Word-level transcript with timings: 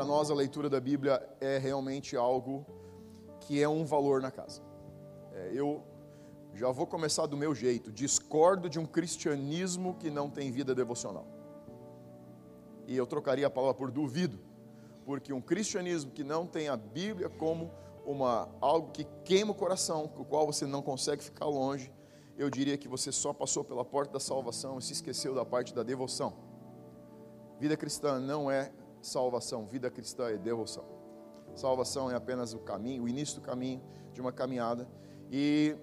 para 0.00 0.06
nós 0.06 0.30
a 0.30 0.34
leitura 0.34 0.70
da 0.70 0.80
Bíblia 0.80 1.22
é 1.42 1.58
realmente 1.58 2.16
algo 2.16 2.64
que 3.38 3.62
é 3.62 3.68
um 3.68 3.84
valor 3.84 4.22
na 4.22 4.30
casa. 4.30 4.62
É, 5.34 5.50
eu 5.52 5.84
já 6.54 6.70
vou 6.70 6.86
começar 6.86 7.26
do 7.26 7.36
meu 7.36 7.54
jeito. 7.54 7.92
Discordo 7.92 8.66
de 8.66 8.78
um 8.78 8.86
cristianismo 8.86 9.94
que 9.96 10.08
não 10.08 10.30
tem 10.30 10.50
vida 10.50 10.74
devocional. 10.74 11.26
E 12.86 12.96
eu 12.96 13.06
trocaria 13.06 13.46
a 13.46 13.50
palavra 13.50 13.74
por 13.74 13.90
duvido, 13.90 14.38
porque 15.04 15.34
um 15.34 15.40
cristianismo 15.42 16.12
que 16.12 16.24
não 16.24 16.46
tem 16.46 16.70
a 16.70 16.78
Bíblia 16.78 17.28
como 17.28 17.70
uma 18.06 18.48
algo 18.58 18.92
que 18.92 19.06
queima 19.22 19.52
o 19.52 19.54
coração, 19.54 20.08
com 20.08 20.22
o 20.22 20.24
qual 20.24 20.46
você 20.46 20.64
não 20.64 20.80
consegue 20.80 21.22
ficar 21.22 21.44
longe, 21.44 21.92
eu 22.38 22.48
diria 22.48 22.78
que 22.78 22.88
você 22.88 23.12
só 23.12 23.34
passou 23.34 23.62
pela 23.62 23.84
porta 23.84 24.14
da 24.14 24.20
salvação 24.20 24.78
e 24.78 24.82
se 24.82 24.94
esqueceu 24.94 25.34
da 25.34 25.44
parte 25.44 25.74
da 25.74 25.82
devoção. 25.82 26.32
Vida 27.58 27.76
cristã 27.76 28.18
não 28.18 28.50
é 28.50 28.72
salvação, 29.00 29.66
vida 29.66 29.90
cristã 29.90 30.28
é 30.28 30.36
devoção. 30.36 30.84
Salvação 31.54 32.10
é 32.10 32.14
apenas 32.14 32.52
o 32.52 32.58
caminho, 32.58 33.04
o 33.04 33.08
início 33.08 33.40
do 33.40 33.42
caminho 33.42 33.82
de 34.12 34.20
uma 34.20 34.32
caminhada. 34.32 34.88
E, 35.30 35.76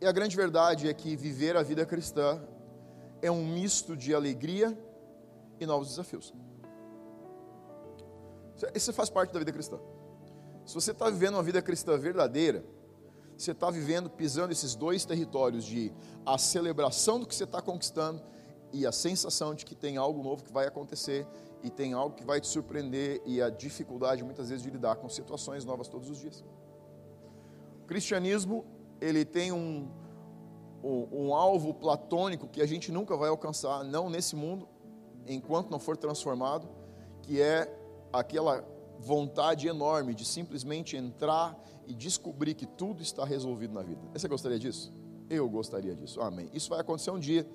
e 0.00 0.06
a 0.06 0.12
grande 0.12 0.36
verdade 0.36 0.88
é 0.88 0.94
que 0.94 1.16
viver 1.16 1.56
a 1.56 1.62
vida 1.62 1.84
cristã 1.86 2.42
é 3.22 3.30
um 3.30 3.44
misto 3.44 3.96
de 3.96 4.14
alegria 4.14 4.76
e 5.58 5.66
novos 5.66 5.88
desafios. 5.88 6.34
Isso 8.74 8.92
faz 8.92 9.10
parte 9.10 9.32
da 9.32 9.38
vida 9.38 9.52
cristã. 9.52 9.78
Se 10.64 10.74
você 10.74 10.90
está 10.90 11.08
vivendo 11.08 11.34
uma 11.34 11.42
vida 11.42 11.62
cristã 11.62 11.96
verdadeira, 11.96 12.64
você 13.36 13.52
está 13.52 13.70
vivendo, 13.70 14.08
pisando 14.08 14.52
esses 14.52 14.74
dois 14.74 15.04
territórios 15.04 15.64
de 15.64 15.92
a 16.24 16.38
celebração 16.38 17.20
do 17.20 17.26
que 17.26 17.34
você 17.34 17.44
está 17.44 17.60
conquistando 17.60 18.22
e 18.72 18.86
a 18.86 18.92
sensação 18.92 19.54
de 19.54 19.64
que 19.64 19.74
tem 19.74 19.96
algo 19.96 20.22
novo 20.22 20.44
que 20.44 20.52
vai 20.52 20.66
acontecer 20.66 21.26
e 21.62 21.70
tem 21.70 21.92
algo 21.92 22.14
que 22.14 22.24
vai 22.24 22.40
te 22.40 22.46
surpreender 22.46 23.22
e 23.24 23.40
a 23.40 23.50
dificuldade 23.50 24.22
muitas 24.22 24.48
vezes 24.48 24.62
de 24.62 24.70
lidar 24.70 24.96
com 24.96 25.08
situações 25.08 25.64
novas 25.64 25.88
todos 25.88 26.10
os 26.10 26.18
dias. 26.18 26.44
O 27.82 27.86
cristianismo, 27.86 28.64
ele 29.00 29.24
tem 29.24 29.52
um, 29.52 29.88
um, 30.82 31.08
um 31.12 31.34
alvo 31.34 31.72
platônico 31.74 32.46
que 32.46 32.60
a 32.60 32.66
gente 32.66 32.92
nunca 32.92 33.16
vai 33.16 33.28
alcançar, 33.28 33.84
não 33.84 34.10
nesse 34.10 34.36
mundo, 34.36 34.68
enquanto 35.26 35.70
não 35.70 35.78
for 35.78 35.96
transformado, 35.96 36.68
que 37.22 37.40
é 37.40 37.72
aquela 38.12 38.64
vontade 38.98 39.68
enorme 39.68 40.14
de 40.14 40.24
simplesmente 40.24 40.96
entrar 40.96 41.58
e 41.86 41.94
descobrir 41.94 42.54
que 42.54 42.66
tudo 42.66 43.02
está 43.02 43.24
resolvido 43.24 43.74
na 43.74 43.82
vida. 43.82 44.00
Você 44.12 44.28
gostaria 44.28 44.58
disso? 44.58 44.92
Eu 45.28 45.48
gostaria 45.48 45.94
disso. 45.94 46.20
Amém. 46.20 46.48
Isso 46.52 46.70
vai 46.70 46.80
acontecer 46.80 47.10
um 47.10 47.18
dia. 47.18 47.46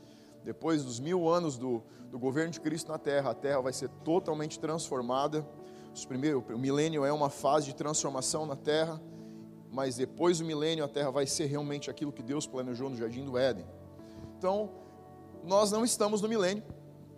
Depois 0.43 0.83
dos 0.83 0.99
mil 0.99 1.29
anos 1.29 1.57
do, 1.57 1.83
do 2.09 2.17
governo 2.17 2.51
de 2.51 2.59
Cristo 2.59 2.91
na 2.91 2.97
Terra, 2.97 3.31
a 3.31 3.33
Terra 3.33 3.61
vai 3.61 3.73
ser 3.73 3.89
totalmente 4.03 4.59
transformada. 4.59 5.47
Os 5.93 6.05
primeiros, 6.05 6.43
o 6.49 6.57
milênio 6.57 7.05
é 7.05 7.11
uma 7.11 7.29
fase 7.29 7.67
de 7.67 7.75
transformação 7.75 8.45
na 8.45 8.55
Terra, 8.55 9.01
mas 9.71 9.95
depois 9.95 10.39
do 10.39 10.45
milênio 10.45 10.83
a 10.83 10.87
Terra 10.87 11.11
vai 11.11 11.27
ser 11.27 11.45
realmente 11.45 11.89
aquilo 11.89 12.11
que 12.11 12.23
Deus 12.23 12.47
planejou 12.47 12.89
no 12.89 12.95
Jardim 12.95 13.23
do 13.23 13.37
Éden. 13.37 13.65
Então, 14.37 14.69
nós 15.43 15.71
não 15.71 15.83
estamos 15.83 16.21
no 16.21 16.27
milênio, 16.27 16.63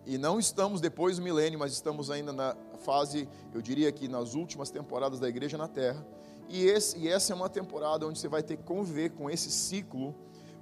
e 0.06 0.18
não 0.18 0.38
estamos 0.38 0.80
depois 0.80 1.16
do 1.16 1.22
milênio, 1.22 1.58
mas 1.58 1.72
estamos 1.72 2.10
ainda 2.10 2.32
na 2.32 2.54
fase, 2.80 3.26
eu 3.54 3.62
diria 3.62 3.90
que 3.90 4.06
nas 4.06 4.34
últimas 4.34 4.70
temporadas 4.70 5.18
da 5.18 5.28
igreja 5.28 5.56
na 5.56 5.66
terra. 5.66 6.06
E, 6.48 6.66
esse, 6.66 6.98
e 6.98 7.08
essa 7.08 7.32
é 7.32 7.36
uma 7.36 7.48
temporada 7.48 8.06
onde 8.06 8.18
você 8.18 8.28
vai 8.28 8.42
ter 8.42 8.58
que 8.58 8.64
conviver 8.64 9.10
com 9.12 9.30
esse 9.30 9.50
ciclo, 9.50 10.14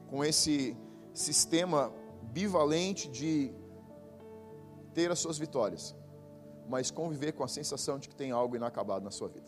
com 0.08 0.24
esse 0.24 0.76
sistema 1.12 1.92
bivalente 2.22 3.08
de 3.08 3.52
ter 4.94 5.10
as 5.10 5.18
suas 5.18 5.38
vitórias, 5.38 5.94
mas 6.68 6.90
conviver 6.90 7.32
com 7.32 7.42
a 7.42 7.48
sensação 7.48 7.98
de 7.98 8.08
que 8.08 8.14
tem 8.14 8.30
algo 8.30 8.56
inacabado 8.56 9.04
na 9.04 9.10
sua 9.10 9.28
vida. 9.28 9.46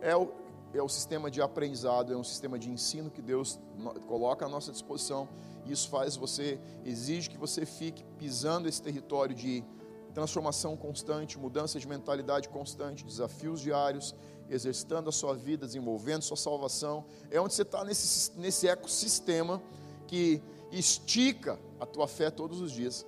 É 0.00 0.16
o, 0.16 0.32
é 0.74 0.82
o 0.82 0.88
sistema 0.88 1.30
de 1.30 1.40
aprendizado, 1.40 2.12
é 2.12 2.16
um 2.16 2.24
sistema 2.24 2.58
de 2.58 2.70
ensino 2.70 3.10
que 3.10 3.22
Deus 3.22 3.58
coloca 4.06 4.46
à 4.46 4.48
nossa 4.48 4.72
disposição 4.72 5.28
isso 5.66 5.88
faz 5.88 6.16
você, 6.16 6.58
exige 6.84 7.30
que 7.30 7.38
você 7.38 7.64
fique 7.64 8.04
pisando 8.18 8.68
esse 8.68 8.82
território 8.82 9.34
de 9.34 9.64
transformação 10.12 10.76
constante, 10.76 11.38
mudança 11.38 11.78
de 11.78 11.86
mentalidade 11.86 12.48
constante, 12.48 13.04
desafios 13.04 13.60
diários, 13.60 14.14
exercitando 14.50 15.08
a 15.08 15.12
sua 15.12 15.34
vida, 15.34 15.66
desenvolvendo 15.66 16.22
sua 16.22 16.36
salvação. 16.36 17.04
É 17.30 17.40
onde 17.40 17.54
você 17.54 17.62
está 17.62 17.84
nesse, 17.84 18.32
nesse 18.38 18.68
ecossistema 18.68 19.62
que 20.06 20.42
estica 20.72 21.58
a 21.78 21.86
tua 21.86 22.08
fé 22.08 22.30
todos 22.30 22.60
os 22.60 22.72
dias. 22.72 23.06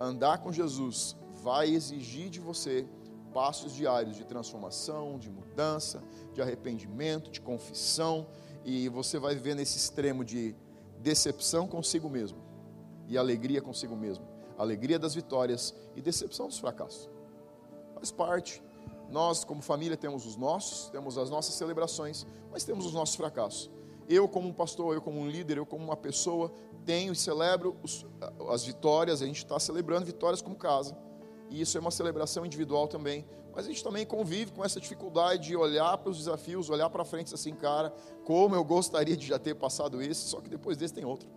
Andar 0.00 0.38
com 0.38 0.52
Jesus 0.52 1.16
vai 1.42 1.68
exigir 1.68 2.30
de 2.30 2.40
você 2.40 2.86
passos 3.32 3.72
diários 3.74 4.16
de 4.16 4.24
transformação, 4.24 5.18
de 5.18 5.28
mudança, 5.28 6.02
de 6.32 6.40
arrependimento, 6.40 7.30
de 7.30 7.40
confissão, 7.40 8.26
e 8.64 8.88
você 8.88 9.18
vai 9.18 9.34
viver 9.34 9.54
nesse 9.54 9.76
extremo 9.76 10.24
de 10.24 10.54
decepção 11.00 11.66
consigo 11.66 12.08
mesmo 12.08 12.38
e 13.08 13.18
alegria 13.18 13.60
consigo 13.60 13.96
mesmo. 13.96 14.26
Alegria 14.56 14.98
das 14.98 15.14
vitórias 15.14 15.74
e 15.96 16.00
decepção 16.00 16.46
dos 16.46 16.58
fracassos. 16.58 17.10
Faz 17.94 18.10
parte. 18.10 18.62
Nós, 19.10 19.44
como 19.44 19.60
família, 19.60 19.96
temos 19.96 20.24
os 20.24 20.36
nossos, 20.36 20.88
temos 20.90 21.18
as 21.18 21.28
nossas 21.28 21.54
celebrações, 21.54 22.26
mas 22.50 22.64
temos 22.64 22.86
os 22.86 22.92
nossos 22.92 23.16
fracassos. 23.16 23.70
Eu, 24.08 24.28
como 24.28 24.48
um 24.48 24.52
pastor, 24.52 24.94
eu, 24.94 25.00
como 25.00 25.18
um 25.18 25.28
líder, 25.28 25.58
eu, 25.58 25.66
como 25.66 25.84
uma 25.84 25.96
pessoa, 25.96 26.52
tenho 26.84 27.12
e 27.12 27.16
celebro 27.16 27.76
os, 27.82 28.06
as 28.50 28.64
vitórias, 28.64 29.22
a 29.22 29.26
gente 29.26 29.38
está 29.38 29.58
celebrando 29.58 30.04
vitórias 30.04 30.42
como 30.42 30.56
casa. 30.56 30.96
E 31.50 31.60
isso 31.60 31.76
é 31.76 31.80
uma 31.80 31.90
celebração 31.90 32.44
individual 32.44 32.88
também, 32.88 33.24
mas 33.54 33.66
a 33.66 33.68
gente 33.68 33.82
também 33.82 34.04
convive 34.04 34.52
com 34.52 34.64
essa 34.64 34.80
dificuldade 34.80 35.48
de 35.48 35.56
olhar 35.56 35.96
para 35.98 36.10
os 36.10 36.18
desafios, 36.18 36.68
olhar 36.68 36.90
para 36.90 37.04
frente 37.04 37.32
assim, 37.32 37.54
cara, 37.54 37.94
como 38.24 38.54
eu 38.54 38.64
gostaria 38.64 39.16
de 39.16 39.26
já 39.26 39.38
ter 39.38 39.54
passado 39.54 40.02
esse, 40.02 40.22
só 40.22 40.40
que 40.40 40.48
depois 40.48 40.76
desse 40.76 40.92
tem 40.92 41.04
outro. 41.04 41.28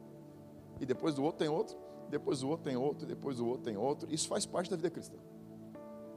E 0.79 0.85
depois 0.85 1.15
do 1.15 1.23
outro 1.23 1.39
tem 1.39 1.49
outro, 1.49 1.77
depois 2.09 2.39
do 2.39 2.49
outro 2.49 2.63
tem 2.65 2.77
outro, 2.77 3.05
depois 3.05 3.37
do 3.37 3.47
outro 3.47 3.63
tem 3.63 3.77
outro. 3.77 4.13
Isso 4.13 4.27
faz 4.27 4.45
parte 4.45 4.69
da 4.69 4.75
vida 4.75 4.89
cristã. 4.89 5.17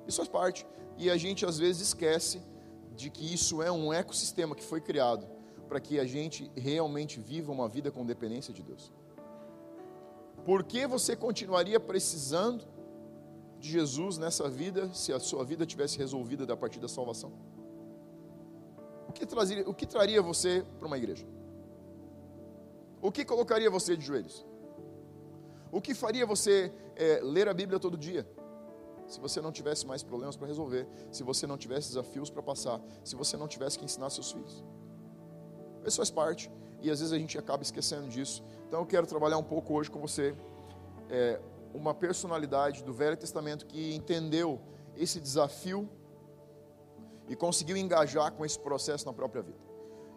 Isso 0.07 0.17
faz 0.17 0.29
parte. 0.29 0.67
E 0.97 1.11
a 1.11 1.17
gente 1.17 1.45
às 1.45 1.59
vezes 1.59 1.89
esquece 1.89 2.41
de 2.95 3.11
que 3.11 3.33
isso 3.33 3.63
é 3.63 3.71
um 3.71 3.93
ecossistema 3.93 4.55
que 4.55 4.63
foi 4.63 4.81
criado 4.81 5.27
para 5.71 5.79
que 5.79 6.01
a 6.01 6.05
gente 6.05 6.51
realmente 6.57 7.21
viva 7.21 7.53
uma 7.53 7.69
vida 7.69 7.93
com 7.93 8.05
dependência 8.05 8.53
de 8.53 8.61
Deus. 8.61 8.93
Por 10.45 10.65
que 10.65 10.85
você 10.85 11.15
continuaria 11.15 11.79
precisando 11.79 12.65
de 13.61 13.71
Jesus 13.71 14.19
nessa 14.19 14.49
vida 14.49 14.93
se 14.93 15.13
a 15.13 15.21
sua 15.21 15.45
vida 15.45 15.65
tivesse 15.65 15.97
resolvida 15.97 16.45
da 16.45 16.57
partir 16.57 16.81
da 16.81 16.89
salvação? 16.89 17.33
O 19.09 19.13
que, 19.13 19.25
o 19.65 19.73
que 19.73 19.87
traria 19.87 20.21
você 20.21 20.67
para 20.77 20.89
uma 20.89 20.99
igreja? 20.99 21.25
O 23.01 23.13
que 23.13 23.25
colocaria 23.25 23.71
você 23.71 23.97
de 23.97 24.05
joelhos? 24.05 24.45
O 25.71 25.81
que 25.81 25.95
faria 25.95 26.27
você 26.27 26.73
é, 26.97 27.21
ler 27.23 27.47
a 27.49 27.55
Bíblia 27.55 27.79
todo 27.79 27.97
dia? 27.97 28.29
Se 29.07 29.21
você 29.21 29.41
não 29.41 29.53
tivesse 29.53 29.87
mais 29.87 30.03
problemas 30.03 30.37
para 30.37 30.49
resolver, 30.49 30.89
se 31.13 31.23
você 31.23 31.47
não 31.47 31.57
tivesse 31.57 31.91
desafios 31.91 32.29
para 32.29 32.43
passar, 32.43 32.83
se 33.05 33.15
você 33.15 33.37
não 33.37 33.47
tivesse 33.47 33.79
que 33.79 33.85
ensinar 33.85 34.11
seus 34.11 34.33
filhos. 34.33 34.65
Isso 35.85 35.97
faz 35.97 36.11
parte, 36.11 36.51
e 36.83 36.91
às 36.91 37.01
vezes 37.01 37.13
a 37.13 37.19
gente 37.19 37.39
acaba 37.39 37.63
esquecendo 37.63 38.09
disso. 38.09 38.43
Então 38.67 38.81
eu 38.81 38.87
quero 38.87 39.07
trabalhar 39.07 39.39
um 39.39 39.43
pouco 39.43 39.75
hoje 39.75 39.91
com 39.91 40.01
você 40.01 40.35
é, 41.09 41.41
uma 41.75 41.95
personalidade 41.95 42.83
do 42.85 42.93
Velho 42.93 43.17
Testamento 43.17 43.67
que 43.67 43.95
entendeu 43.95 44.61
esse 44.97 45.21
desafio 45.21 45.89
e 47.29 47.37
conseguiu 47.37 47.77
engajar 47.77 48.33
com 48.33 48.45
esse 48.45 48.59
processo 48.59 49.07
na 49.07 49.13
própria 49.13 49.43
vida. 49.43 49.59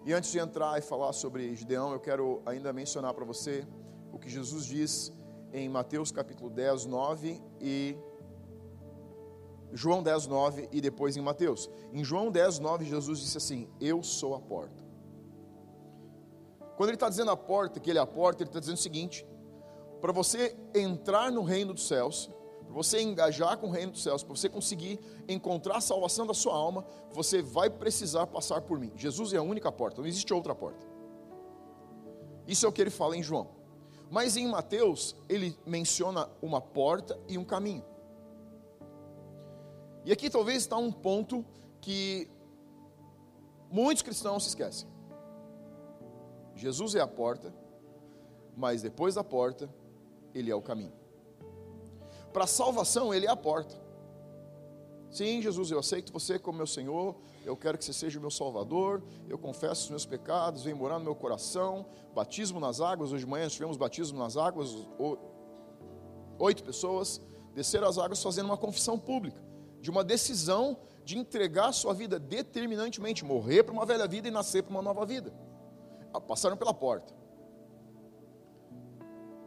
E 0.06 0.14
antes 0.14 0.32
de 0.32 0.40
entrar 0.40 0.78
e 0.78 0.82
falar 0.82 1.14
sobre 1.14 1.56
Gideão, 1.56 1.94
eu 1.94 2.00
quero 2.00 2.42
ainda 2.46 2.74
mencionar 2.74 3.14
para 3.14 3.24
você 3.24 3.66
o 4.12 4.20
que 4.20 4.30
Jesus 4.30 4.66
diz 4.66 5.14
em 5.54 5.70
Mateus 5.70 6.12
capítulo 6.12 6.50
10, 6.50 6.86
9 6.86 7.42
e 7.62 7.96
João 9.72 10.04
10, 10.04 10.28
9 10.28 10.70
e 10.72 10.82
depois 10.82 11.16
em 11.16 11.22
Mateus. 11.22 11.70
Em 11.92 12.04
João 12.04 12.32
10, 12.32 12.60
9, 12.60 12.86
Jesus 12.86 13.20
disse 13.20 13.38
assim: 13.38 13.70
Eu 13.80 14.04
sou 14.04 14.36
a 14.36 14.40
porta. 14.40 14.83
Quando 16.76 16.90
ele 16.90 16.96
está 16.96 17.10
dizendo 17.10 17.32
a 17.32 17.38
porta, 17.38 17.80
que 17.80 17.90
ele 17.90 18.00
é 18.00 18.02
a 18.02 18.08
porta, 18.08 18.44
ele 18.44 18.50
está 18.50 18.60
dizendo 18.60 18.78
o 18.78 18.82
seguinte: 18.82 19.26
para 20.02 20.12
você 20.12 20.56
entrar 20.74 21.32
no 21.32 21.44
reino 21.44 21.74
dos 21.74 21.88
céus, 21.88 22.30
para 22.66 22.74
você 22.74 23.02
engajar 23.02 23.58
com 23.58 23.68
o 23.68 23.72
reino 23.72 23.92
dos 23.92 24.02
céus, 24.02 24.24
para 24.24 24.36
você 24.36 24.50
conseguir 24.50 25.00
encontrar 25.28 25.78
a 25.78 25.82
salvação 25.82 26.26
da 26.26 26.34
sua 26.34 26.56
alma, 26.56 26.86
você 27.12 27.42
vai 27.42 27.70
precisar 27.70 28.28
passar 28.28 28.62
por 28.62 28.80
mim. 28.80 28.92
Jesus 28.96 29.34
é 29.34 29.38
a 29.38 29.42
única 29.42 29.72
porta, 29.72 30.02
não 30.02 30.08
existe 30.08 30.34
outra 30.34 30.56
porta. 30.56 30.86
Isso 32.48 32.66
é 32.66 32.70
o 32.70 32.72
que 32.72 32.82
ele 32.82 32.90
fala 32.90 33.16
em 33.16 33.24
João. 33.24 33.50
Mas 34.10 34.38
em 34.38 34.48
Mateus, 34.48 35.16
ele 35.30 35.58
menciona 35.66 36.30
uma 36.42 36.60
porta 36.60 37.20
e 37.28 37.38
um 37.38 37.46
caminho. 37.46 37.84
E 40.06 40.12
aqui 40.12 40.30
talvez 40.30 40.58
está 40.58 40.78
um 40.78 40.92
ponto 40.92 41.46
que 41.80 42.30
muitos 43.72 44.04
cristãos 44.04 44.44
se 44.44 44.50
esquecem. 44.50 44.93
Jesus 46.56 46.96
é 46.96 47.02
a 47.02 47.08
porta, 47.08 47.54
mas 48.56 48.82
depois 48.82 49.16
da 49.16 49.24
porta 49.24 49.70
ele 50.34 50.50
é 50.52 50.56
o 50.56 50.62
caminho. 50.62 50.94
para 52.32 52.46
a 52.46 52.48
salvação, 52.48 53.14
Ele 53.14 53.28
é 53.28 53.30
a 53.30 53.36
porta. 53.36 53.76
Sim, 55.12 55.40
Jesus, 55.40 55.70
eu 55.70 55.78
aceito 55.78 56.12
você 56.12 56.40
como 56.40 56.58
meu 56.58 56.66
Senhor, 56.66 57.16
eu 57.46 57.56
quero 57.56 57.78
que 57.78 57.86
você 57.86 57.94
seja 57.94 58.18
o 58.18 58.22
meu 58.22 58.32
Salvador, 58.32 59.04
eu 59.30 59.38
confesso 59.38 59.84
os 59.84 59.90
meus 59.92 60.06
pecados, 60.08 60.64
vem 60.64 60.74
morar 60.74 60.98
no 60.98 61.06
meu 61.06 61.14
coração, 61.14 61.86
batismo 62.16 62.60
nas 62.60 62.82
águas, 62.82 63.12
hoje 63.12 63.24
de 63.24 63.30
manhã 63.30 63.48
tivemos 63.48 63.78
batismo 63.78 64.18
nas 64.18 64.36
águas, 64.36 64.76
oito 66.40 66.64
pessoas 66.64 67.22
desceram 67.54 67.88
as 67.88 68.00
águas 68.00 68.24
fazendo 68.24 68.48
uma 68.48 68.58
confissão 68.58 68.98
pública, 68.98 69.40
de 69.80 69.92
uma 69.92 70.04
decisão 70.04 70.80
de 71.06 71.20
entregar 71.20 71.68
a 71.68 71.74
sua 71.74 71.94
vida 71.94 72.18
determinantemente, 72.18 73.24
morrer 73.24 73.62
para 73.62 73.74
uma 73.74 73.86
velha 73.86 74.08
vida 74.08 74.28
e 74.28 74.32
nascer 74.32 74.64
para 74.64 74.72
uma 74.72 74.82
nova 74.82 75.06
vida. 75.06 75.32
Passaram 76.22 76.56
pela 76.56 76.74
porta. 76.74 77.14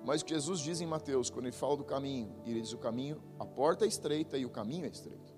Mas 0.05 0.23
o 0.23 0.25
que 0.25 0.35
Jesus 0.35 0.61
diz 0.61 0.81
em 0.81 0.87
Mateus, 0.87 1.31
quando 1.31 1.47
ele 1.47 1.57
fala 1.57 1.77
do 1.77 1.85
caminho, 1.85 2.33
ele 2.45 2.61
diz 2.61 2.73
o 2.73 2.79
caminho, 2.79 3.21
a 3.41 3.45
porta 3.45 3.85
é 3.85 3.89
estreita 3.89 4.39
e 4.39 4.47
o 4.47 4.51
caminho 4.51 4.85
é 4.85 4.89
estreito. 4.89 5.35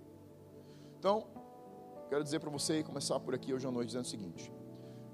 Então, 0.98 1.26
quero 2.10 2.22
dizer 2.22 2.38
para 2.38 2.50
você 2.50 2.80
e 2.80 2.84
começar 2.84 3.18
por 3.20 3.34
aqui 3.34 3.54
hoje 3.54 3.66
à 3.66 3.70
noite 3.70 3.88
dizendo 3.88 4.04
o 4.04 4.08
seguinte: 4.08 4.52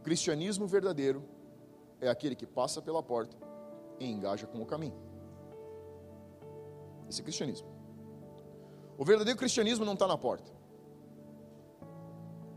cristianismo 0.03 0.67
verdadeiro 0.67 1.25
é 2.01 2.09
aquele 2.09 2.35
que 2.35 2.47
passa 2.47 2.83
pela 2.83 3.01
porta 3.03 3.37
e 4.01 4.11
engaja 4.11 4.47
com 4.47 4.61
o 4.61 4.67
caminho. 4.67 5.01
Esse 7.09 7.21
é 7.21 7.25
cristianismo. 7.25 7.69
O 8.99 9.05
verdadeiro 9.05 9.39
cristianismo 9.39 9.85
não 9.85 9.93
está 9.93 10.09
na 10.09 10.19
porta. 10.19 10.51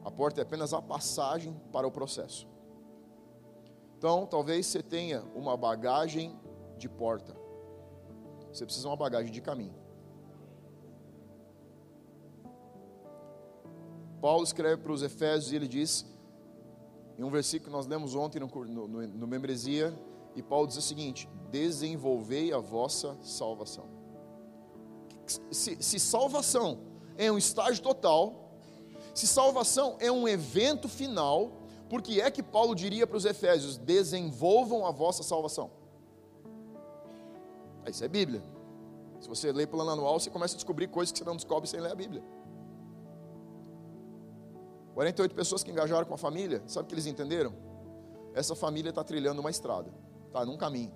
A 0.03 0.09
porta 0.09 0.41
é 0.41 0.43
apenas 0.43 0.73
a 0.73 0.81
passagem 0.81 1.53
para 1.71 1.85
o 1.85 1.91
processo. 1.91 2.47
Então, 3.97 4.27
talvez 4.27 4.67
você 4.67 4.83
tenha 4.83 5.23
uma 5.33 5.57
bagagem 5.57 6.39
de 6.77 6.87
porta. 6.87 7.35
Você 8.53 8.63
precisa 8.63 8.83
de 8.83 8.89
uma 8.89 8.95
bagagem 8.95 9.31
de 9.31 9.41
caminho. 9.41 9.75
Paulo 14.21 14.43
escreve 14.43 14.83
para 14.83 14.91
os 14.91 15.01
Efésios 15.01 15.51
e 15.51 15.55
ele 15.55 15.67
diz, 15.67 16.05
em 17.17 17.23
um 17.23 17.31
versículo 17.31 17.71
que 17.71 17.75
nós 17.75 17.87
lemos 17.87 18.13
ontem 18.13 18.39
no, 18.39 18.47
no, 18.47 18.87
no 18.87 19.27
membresia, 19.27 19.91
e 20.35 20.43
Paulo 20.43 20.67
diz 20.67 20.77
o 20.77 20.81
seguinte: 20.81 21.27
desenvolvei 21.49 22.53
a 22.53 22.59
vossa 22.59 23.17
salvação. 23.23 23.85
Se, 25.51 25.81
se 25.81 25.99
salvação 25.99 26.81
é 27.17 27.31
um 27.31 27.37
estágio 27.37 27.81
total, 27.81 28.51
se 29.13 29.25
salvação 29.25 29.97
é 29.99 30.11
um 30.11 30.27
evento 30.27 30.87
final, 30.87 31.51
por 31.89 32.01
que 32.01 32.19
é 32.19 32.29
que 32.29 32.43
Paulo 32.43 32.75
diria 32.75 33.07
para 33.07 33.17
os 33.17 33.25
Efésios: 33.25 33.77
desenvolvam 33.77 34.85
a 34.85 34.91
vossa 34.91 35.23
salvação? 35.23 35.71
Isso 37.87 38.03
é 38.03 38.07
Bíblia. 38.07 38.43
Se 39.19 39.27
você 39.27 39.51
lê 39.51 39.65
plano 39.65 39.91
anual, 39.91 40.19
você 40.19 40.29
começa 40.29 40.53
a 40.53 40.57
descobrir 40.57 40.87
coisas 40.87 41.11
que 41.11 41.17
você 41.17 41.23
não 41.23 41.35
descobre 41.35 41.67
sem 41.67 41.79
ler 41.79 41.91
a 41.91 41.95
Bíblia. 41.95 42.23
48 44.93 45.35
pessoas 45.35 45.63
que 45.63 45.71
engajaram 45.71 46.05
com 46.05 46.13
a 46.13 46.17
família, 46.17 46.61
sabe 46.65 46.85
o 46.85 46.87
que 46.87 46.95
eles 46.95 47.05
entenderam? 47.05 47.53
Essa 48.33 48.55
família 48.55 48.89
está 48.89 49.03
trilhando 49.03 49.39
uma 49.39 49.49
estrada, 49.49 49.91
está 50.27 50.45
num 50.45 50.57
caminho. 50.57 50.91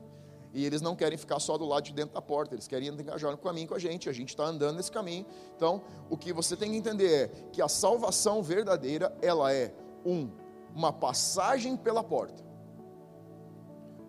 E 0.53 0.65
eles 0.65 0.81
não 0.81 0.95
querem 0.95 1.17
ficar 1.17 1.39
só 1.39 1.57
do 1.57 1.65
lado 1.65 1.83
de 1.83 1.93
dentro 1.93 2.13
da 2.13 2.21
porta, 2.21 2.55
eles 2.55 2.67
querem 2.67 2.89
engajar 2.89 3.31
no 3.31 3.37
caminho 3.37 3.67
com 3.67 3.75
a 3.75 3.79
gente, 3.79 4.09
a 4.09 4.11
gente 4.11 4.29
está 4.29 4.45
andando 4.45 4.75
nesse 4.75 4.91
caminho. 4.91 5.25
Então, 5.55 5.81
o 6.09 6.17
que 6.17 6.33
você 6.33 6.57
tem 6.57 6.71
que 6.71 6.77
entender 6.77 7.13
é 7.13 7.27
que 7.51 7.61
a 7.61 7.69
salvação 7.69 8.43
verdadeira, 8.43 9.15
ela 9.21 9.53
é 9.53 9.73
um, 10.05 10.29
uma 10.75 10.91
passagem 10.91 11.75
pela 11.75 12.03
porta. 12.03 12.43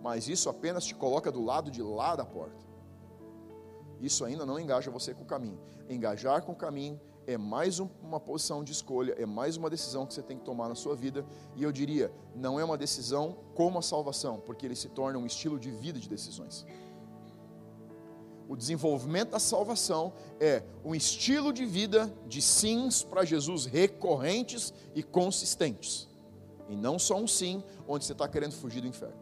Mas 0.00 0.28
isso 0.28 0.48
apenas 0.48 0.84
te 0.84 0.94
coloca 0.94 1.30
do 1.30 1.44
lado 1.44 1.70
de 1.70 1.82
lá 1.82 2.16
da 2.16 2.24
porta 2.24 2.72
isso 4.02 4.24
ainda 4.24 4.44
não 4.44 4.58
engaja 4.58 4.90
você 4.90 5.14
com 5.14 5.22
o 5.22 5.26
caminho. 5.26 5.58
Engajar 5.88 6.42
com 6.42 6.52
o 6.52 6.56
caminho 6.56 7.00
é 7.24 7.38
mais 7.38 7.78
um, 7.78 7.88
uma 8.02 8.18
posição 8.18 8.64
de 8.64 8.72
escolha, 8.72 9.14
é 9.16 9.24
mais 9.24 9.56
uma 9.56 9.70
decisão 9.70 10.04
que 10.04 10.12
você 10.12 10.22
tem 10.22 10.36
que 10.36 10.44
tomar 10.44 10.68
na 10.68 10.74
sua 10.74 10.96
vida. 10.96 11.24
E 11.54 11.62
eu 11.62 11.70
diria, 11.70 12.12
não 12.34 12.58
é 12.58 12.64
uma 12.64 12.76
decisão 12.76 13.38
como 13.54 13.78
a 13.78 13.82
salvação, 13.82 14.40
porque 14.40 14.66
ele 14.66 14.74
se 14.74 14.88
torna 14.88 15.18
um 15.18 15.24
estilo 15.24 15.58
de 15.58 15.70
vida 15.70 16.00
de 16.00 16.08
decisões. 16.08 16.66
O 18.48 18.56
desenvolvimento 18.56 19.30
da 19.30 19.38
salvação 19.38 20.12
é 20.40 20.64
um 20.84 20.96
estilo 20.96 21.52
de 21.52 21.64
vida 21.64 22.12
de 22.26 22.42
sims 22.42 23.04
para 23.04 23.24
Jesus 23.24 23.66
recorrentes 23.66 24.74
e 24.96 25.02
consistentes. 25.02 26.08
E 26.68 26.76
não 26.76 26.98
só 26.98 27.16
um 27.16 27.26
sim 27.26 27.62
onde 27.86 28.04
você 28.04 28.12
está 28.12 28.28
querendo 28.28 28.52
fugir 28.52 28.80
do 28.80 28.86
inferno. 28.86 29.20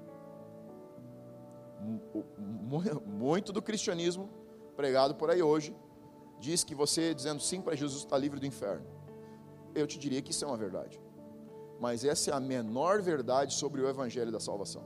Muito 3.06 3.52
do 3.52 3.62
cristianismo 3.62 4.28
pregado 4.76 5.14
por 5.14 5.30
aí 5.30 5.42
hoje, 5.42 5.76
diz 6.38 6.64
que 6.64 6.74
você 6.74 7.14
dizendo 7.14 7.40
sim 7.40 7.60
para 7.60 7.76
Jesus 7.76 8.02
está 8.02 8.16
livre 8.16 8.40
do 8.40 8.46
inferno. 8.46 8.86
Eu 9.74 9.86
te 9.86 9.98
diria 9.98 10.22
que 10.22 10.30
isso 10.30 10.44
é 10.44 10.48
uma 10.48 10.56
verdade. 10.56 11.00
Mas 11.78 12.04
essa 12.04 12.30
é 12.30 12.34
a 12.34 12.40
menor 12.40 13.00
verdade 13.02 13.54
sobre 13.54 13.80
o 13.80 13.88
evangelho 13.88 14.30
da 14.30 14.40
salvação. 14.40 14.82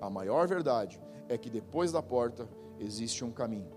A 0.00 0.10
maior 0.10 0.46
verdade 0.46 1.00
é 1.28 1.38
que 1.38 1.48
depois 1.48 1.92
da 1.92 2.02
porta 2.02 2.48
existe 2.78 3.24
um 3.24 3.30
caminho. 3.30 3.72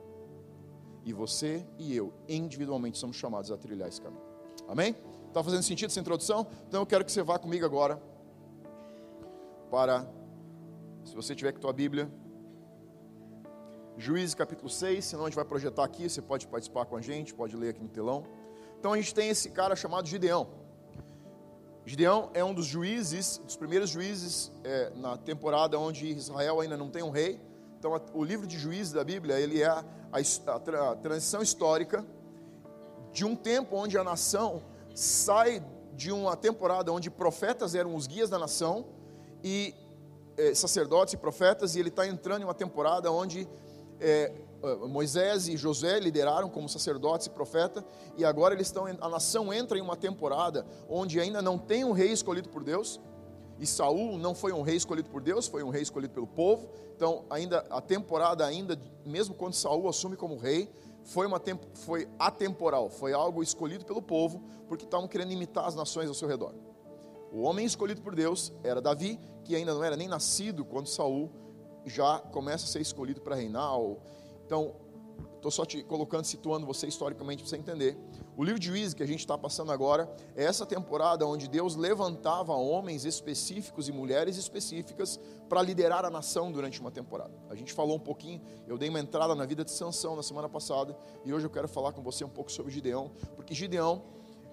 E 1.06 1.14
você 1.14 1.66
e 1.78 1.96
eu, 1.96 2.14
individualmente, 2.28 2.98
somos 2.98 3.16
chamados 3.16 3.52
a 3.52 3.58
trilhar 3.58 3.88
esse 3.88 4.02
caminho. 4.02 4.24
Amém? 4.68 4.96
Está 5.38 5.44
fazendo 5.44 5.62
sentido 5.62 5.92
essa 5.92 6.00
introdução? 6.00 6.48
Então 6.68 6.82
eu 6.82 6.86
quero 6.88 7.06
que 7.06 7.12
você 7.12 7.22
vá 7.22 7.38
comigo 7.38 7.64
agora 7.64 8.02
para, 9.70 10.04
se 11.06 11.14
você 11.14 11.36
tiver 11.36 11.52
com 11.52 11.60
a 11.60 11.62
tua 11.62 11.74
Bíblia, 11.74 12.12
Juízes 13.96 14.34
capítulo 14.34 14.68
6, 14.68 15.06
senão 15.06 15.26
a 15.26 15.28
gente 15.28 15.36
vai 15.36 15.46
projetar 15.46 15.84
aqui, 15.84 16.10
você 16.10 16.24
pode 16.24 16.48
participar 16.48 16.88
com 16.88 16.98
a 16.98 17.02
gente, 17.02 17.36
pode 17.36 17.56
ler 17.56 17.70
aqui 17.70 17.84
no 17.84 17.88
telão. 17.88 18.24
Então 18.80 18.94
a 18.94 18.98
gente 18.98 19.14
tem 19.14 19.30
esse 19.30 19.52
cara 19.52 19.76
chamado 19.76 20.08
Gideão. 20.08 20.48
Gideão 21.86 22.32
é 22.34 22.44
um 22.44 22.56
dos 22.56 22.66
juízes, 22.66 23.38
dos 23.38 23.56
primeiros 23.56 23.92
juízes 23.92 24.52
é, 24.64 24.90
na 24.96 25.18
temporada 25.18 25.78
onde 25.78 26.08
Israel 26.08 26.62
ainda 26.62 26.76
não 26.76 26.90
tem 26.90 27.04
um 27.04 27.12
rei. 27.12 27.40
Então 27.78 27.94
a, 27.94 28.02
o 28.12 28.24
livro 28.24 28.48
de 28.48 28.58
Juízes 28.58 28.92
da 28.92 29.04
Bíblia, 29.04 29.40
ele 29.40 29.62
é 29.62 29.68
a, 29.68 29.86
a, 30.12 30.90
a 30.90 30.96
transição 30.96 31.44
histórica 31.44 32.04
de 33.12 33.24
um 33.24 33.36
tempo 33.36 33.76
onde 33.76 34.00
a 34.00 34.04
nação 34.04 34.64
sai 34.98 35.64
de 35.94 36.12
uma 36.12 36.36
temporada 36.36 36.92
onde 36.92 37.08
profetas 37.12 37.76
eram 37.76 37.96
os 37.96 38.08
guias 38.08 38.32
da 38.32 38.40
nação 38.40 38.88
e 39.44 39.76
é, 40.36 40.56
sacerdotes 40.56 41.14
e 41.14 41.18
profetas, 41.18 41.76
e 41.76 41.80
ele 41.80 41.90
está 41.90 42.08
entrando 42.08 42.42
em 42.42 42.46
uma 42.46 42.54
temporada 42.54 43.12
onde 43.12 43.48
é, 44.00 44.32
Moisés 44.90 45.48
e 45.48 45.56
José 45.56 46.00
lideraram 46.00 46.50
como 46.50 46.68
sacerdotes 46.68 47.28
e 47.28 47.30
profeta, 47.30 47.86
e 48.18 48.26
agora 48.26 48.56
eles 48.56 48.68
estão, 48.68 48.86
a 48.88 49.10
nação 49.10 49.54
entra 49.54 49.78
em 49.78 49.82
uma 49.82 49.96
temporada 49.96 50.66
onde 50.90 51.20
ainda 51.20 51.44
não 51.44 51.60
tem 51.60 51.86
um 51.86 51.92
rei 51.92 52.12
escolhido 52.12 52.50
por 52.50 52.64
Deus, 52.64 53.00
e 53.60 53.68
Saul 53.68 54.18
não 54.18 54.34
foi 54.34 54.52
um 54.52 54.64
rei 54.64 54.78
escolhido 54.78 55.12
por 55.12 55.22
Deus, 55.22 55.48
foi 55.48 55.62
um 55.62 55.70
rei 55.70 55.82
escolhido 55.84 56.14
pelo 56.14 56.28
povo. 56.28 56.70
Então, 56.96 57.26
ainda 57.30 57.66
a 57.70 57.82
temporada 57.82 58.46
ainda, 58.46 58.80
mesmo 59.06 59.34
quando 59.34 59.54
Saul 59.54 59.88
assume 59.88 60.16
como 60.16 60.38
rei, 60.38 60.70
foi 61.08 61.26
uma 61.26 61.42
foi 61.74 62.08
atemporal, 62.20 62.90
foi 62.90 63.14
algo 63.14 63.42
escolhido 63.42 63.86
pelo 63.86 64.02
povo, 64.02 64.44
porque 64.68 64.84
estavam 64.84 65.08
querendo 65.08 65.32
imitar 65.32 65.66
as 65.66 65.74
nações 65.74 66.10
ao 66.10 66.14
seu 66.14 66.28
redor. 66.28 66.54
O 67.32 67.42
homem 67.42 67.66
escolhido 67.66 68.02
por 68.02 68.14
Deus 68.14 68.54
era 68.62 68.82
Davi, 68.82 69.20
que 69.44 69.56
ainda 69.56 69.74
não 69.74 69.84
era 69.84 69.96
nem 69.96 70.08
nascido 70.08 70.66
quando 70.66 70.88
Saul 70.88 71.32
já 71.86 72.20
começa 72.20 72.66
a 72.66 72.68
ser 72.68 72.82
escolhido 72.82 73.22
para 73.22 73.36
reinar. 73.36 73.78
Ou... 73.78 74.02
Então, 74.46 74.76
estou 75.36 75.50
só 75.50 75.66
te 75.66 75.82
colocando, 75.84 76.26
situando 76.26 76.66
você 76.66 76.88
historicamente 76.88 77.42
para 77.42 77.50
você 77.50 77.58
entender. 77.58 77.98
O 78.38 78.44
livro 78.44 78.60
de 78.60 78.68
Juízes 78.68 78.94
que 78.94 79.04
a 79.04 79.06
gente 79.08 79.20
está 79.20 79.38
passando 79.38 79.72
agora 79.72 80.10
é 80.36 80.44
essa 80.44 80.66
temporada 80.66 81.26
onde 81.26 81.50
Deus 81.50 81.76
levantava 81.76 82.54
homens 82.54 83.04
específicos 83.04 83.90
e 83.90 83.92
mulheres 83.92 84.38
específicas 84.38 85.20
para 85.50 85.62
liderar 85.62 86.06
a 86.06 86.10
nação 86.10 86.52
durante 86.52 86.80
uma 86.80 86.92
temporada. 86.92 87.34
A 87.50 87.56
gente 87.56 87.74
falou 87.74 87.98
um 87.98 88.00
pouquinho, 88.00 88.40
eu 88.68 88.78
dei 88.78 88.90
uma 88.90 89.00
entrada 89.00 89.34
na 89.34 89.46
vida 89.46 89.66
de 89.66 89.72
Sansão 89.72 90.16
na 90.16 90.24
semana 90.24 90.48
passada 90.48 90.96
e 91.26 91.34
hoje 91.34 91.46
eu 91.46 91.50
quero 91.50 91.68
falar 91.68 91.92
com 91.92 92.02
você 92.04 92.24
um 92.24 92.30
pouco 92.30 92.52
sobre 92.52 92.72
Gideão, 92.72 93.12
porque 93.36 93.56
Gideão 93.56 94.04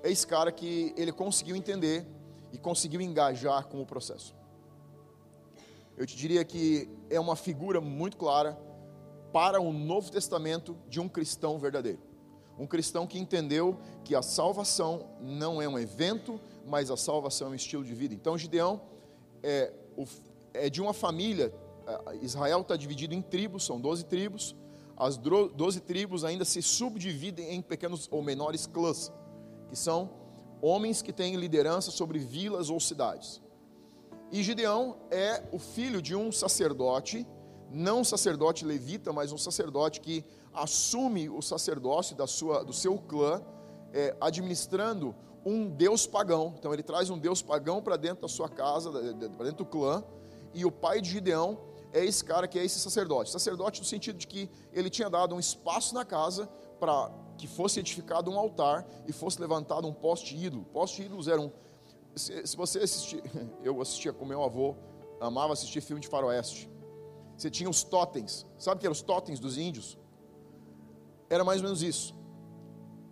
é 0.02 0.10
esse 0.10 0.26
cara 0.26 0.50
que 0.50 0.94
ele 0.96 1.12
conseguiu 1.12 1.54
entender 1.54 2.06
e 2.52 2.58
conseguiu 2.58 3.02
engajar 3.02 3.66
com 3.66 3.82
o 3.82 3.86
processo 3.86 4.34
eu 5.96 6.06
te 6.06 6.16
diria 6.16 6.44
que 6.44 6.88
é 7.08 7.20
uma 7.20 7.36
figura 7.36 7.80
muito 7.80 8.16
clara 8.16 8.58
para 9.32 9.60
o 9.60 9.72
Novo 9.72 10.10
Testamento 10.10 10.76
de 10.88 11.00
um 11.00 11.08
cristão 11.08 11.58
verdadeiro. 11.58 12.00
Um 12.58 12.66
cristão 12.66 13.06
que 13.06 13.18
entendeu 13.18 13.76
que 14.04 14.14
a 14.14 14.23
salvação 14.23 15.06
não 15.20 15.61
é 15.61 15.68
um 15.68 15.78
evento, 15.78 16.40
mas 16.66 16.90
a 16.90 16.96
salvação 16.96 17.49
é 17.49 17.50
um 17.50 17.54
estilo 17.54 17.84
de 17.84 17.94
vida. 17.94 18.14
Então, 18.14 18.38
Gideão 18.38 18.80
é, 19.42 19.73
é 20.52 20.70
de 20.70 20.80
uma 20.80 20.92
família, 20.92 21.52
Israel 22.23 22.61
está 22.61 22.76
dividido 22.76 23.14
em 23.14 23.20
tribos, 23.20 23.64
são 23.64 23.80
12 23.80 24.04
tribos. 24.04 24.54
As 24.96 25.16
12 25.16 25.80
tribos 25.80 26.25
ainda 26.25 26.44
se 26.44 26.62
subdividem 26.62 27.54
em 27.54 27.61
pequenos 27.61 28.08
ou 28.11 28.23
menores 28.23 28.66
clãs, 28.66 29.12
que 29.68 29.76
são 29.76 30.11
homens 30.62 31.02
que 31.02 31.12
têm 31.12 31.34
liderança 31.34 31.90
sobre 31.90 32.18
vilas 32.20 32.70
ou 32.70 32.78
cidades. 32.78 33.42
E 34.30 34.42
Gideão 34.42 34.96
é 35.11 35.42
o 35.52 35.58
filho 35.58 36.00
de 36.00 36.14
um 36.14 36.30
sacerdote 36.30 37.26
não 37.75 38.00
um 38.00 38.04
sacerdote 38.04 38.64
levita, 38.64 39.12
mas 39.12 39.32
um 39.32 39.38
sacerdote 39.38 40.00
que 40.00 40.25
assume 40.54 41.28
o 41.28 41.42
sacerdócio 41.42 42.16
da 42.16 42.26
sua, 42.26 42.64
do 42.64 42.73
seu 42.73 42.99
clã, 42.99 43.42
é, 43.92 44.16
administrando 44.20 45.14
um 45.44 45.68
deus 45.68 46.06
pagão. 46.06 46.54
Então 46.58 46.73
ele 46.73 46.82
traz 46.82 47.11
um 47.11 47.18
deus 47.18 47.42
pagão 47.42 47.82
para 47.82 47.96
dentro 47.96 48.23
da 48.23 48.28
sua 48.28 48.49
casa, 48.49 48.90
para 48.90 49.44
dentro 49.44 49.64
do 49.64 49.66
clã, 49.66 50.02
e 50.54 50.64
o 50.64 50.70
pai 50.70 51.00
de 51.00 51.11
Gideão 51.11 51.58
é 51.92 52.04
esse 52.04 52.25
cara 52.25 52.49
que 52.49 52.58
é 52.58 52.64
esse 52.64 52.78
sacerdote. 52.80 53.30
Sacerdote 53.30 53.80
no 53.80 53.87
sentido 53.87 54.18
de 54.18 54.26
que 54.26 54.50
ele 54.73 54.88
tinha 54.88 55.11
dado 55.11 55.34
um 55.34 55.40
espaço 55.40 55.94
na 55.94 56.04
casa 56.04 56.49
para 56.78 57.11
que 57.37 57.46
fosse 57.46 57.80
edificado 57.80 58.30
um 58.30 58.38
altar 58.38 58.87
e 59.06 59.12
fosse 59.12 59.40
levantado 59.40 59.87
um 59.87 59.92
poste 59.92 60.37
ídolo. 60.37 60.64
Poste 60.66 61.02
ídolos 61.02 61.28
eram. 61.28 61.52
Se, 62.14 62.46
se 62.46 62.56
você 62.56 62.78
assistir, 62.80 63.23
eu 63.62 63.80
assistia 63.80 64.12
com 64.12 64.25
meu 64.25 64.42
avô, 64.42 64.76
amava 65.20 65.52
assistir 65.52 65.80
filme 65.80 66.00
de 66.00 66.08
faroeste. 66.08 66.70
Você 67.37 67.50
tinha 67.50 67.68
os 67.68 67.82
totens. 67.82 68.46
Sabe 68.58 68.76
o 68.76 68.80
que 68.80 68.87
eram 68.87 68.92
os 68.92 69.02
totens 69.02 69.40
dos 69.40 69.58
índios? 69.58 69.99
Era 71.28 71.45
mais 71.45 71.61
ou 71.61 71.64
menos 71.64 71.83
isso. 71.83 72.14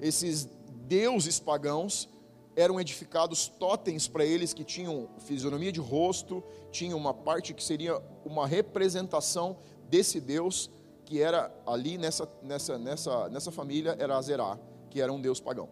Esses 0.00 0.49
deuses 0.87 1.38
pagãos 1.38 2.09
eram 2.54 2.81
edificados 2.81 3.49
totens 3.49 4.07
para 4.07 4.25
eles 4.25 4.52
que 4.52 4.64
tinham 4.64 5.09
fisionomia 5.19 5.73
de 5.73 5.81
rosto, 5.81 6.42
tinham 6.71 6.99
uma 6.99 7.14
parte 7.14 7.54
que 7.54 7.64
seria 7.64 8.00
uma 8.25 8.47
representação 8.47 9.57
desse 9.88 10.21
Deus 10.21 10.71
que 11.04 11.21
era 11.21 11.54
ali 11.66 11.99
nessa, 11.99 12.28
nessa, 12.42 12.78
nessa, 12.78 13.28
nessa 13.28 13.50
família, 13.50 13.97
era 13.99 14.16
Azerá, 14.16 14.59
que 14.88 15.00
era 15.00 15.12
um 15.12 15.21
Deus 15.21 15.40
pagão. 15.40 15.69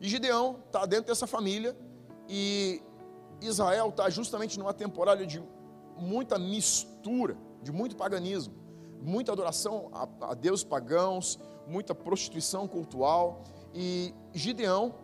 E 0.00 0.08
Gideão 0.08 0.60
está 0.66 0.84
dentro 0.86 1.06
dessa 1.06 1.26
família 1.26 1.76
e 2.28 2.82
Israel 3.40 3.88
está 3.88 4.08
justamente 4.10 4.58
numa 4.58 4.72
temporada 4.72 5.26
de 5.26 5.42
muita 5.96 6.38
mistura, 6.38 7.36
de 7.62 7.72
muito 7.72 7.96
paganismo, 7.96 8.54
muita 9.00 9.32
adoração 9.32 9.90
a, 9.92 10.30
a 10.30 10.34
deuses 10.34 10.64
pagãos, 10.64 11.38
muita 11.66 11.94
prostituição 11.94 12.66
cultural. 12.66 13.42
E 13.74 14.14
Gideão 14.32 14.94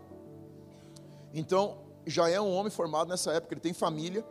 então, 1.33 1.79
já 2.07 2.29
é 2.29 2.41
um 2.41 2.53
homem 2.55 2.71
formado 2.71 3.09
nessa 3.09 3.33
época, 3.33 3.55
ele 3.55 3.61
tem 3.61 3.73
família. 3.73 4.25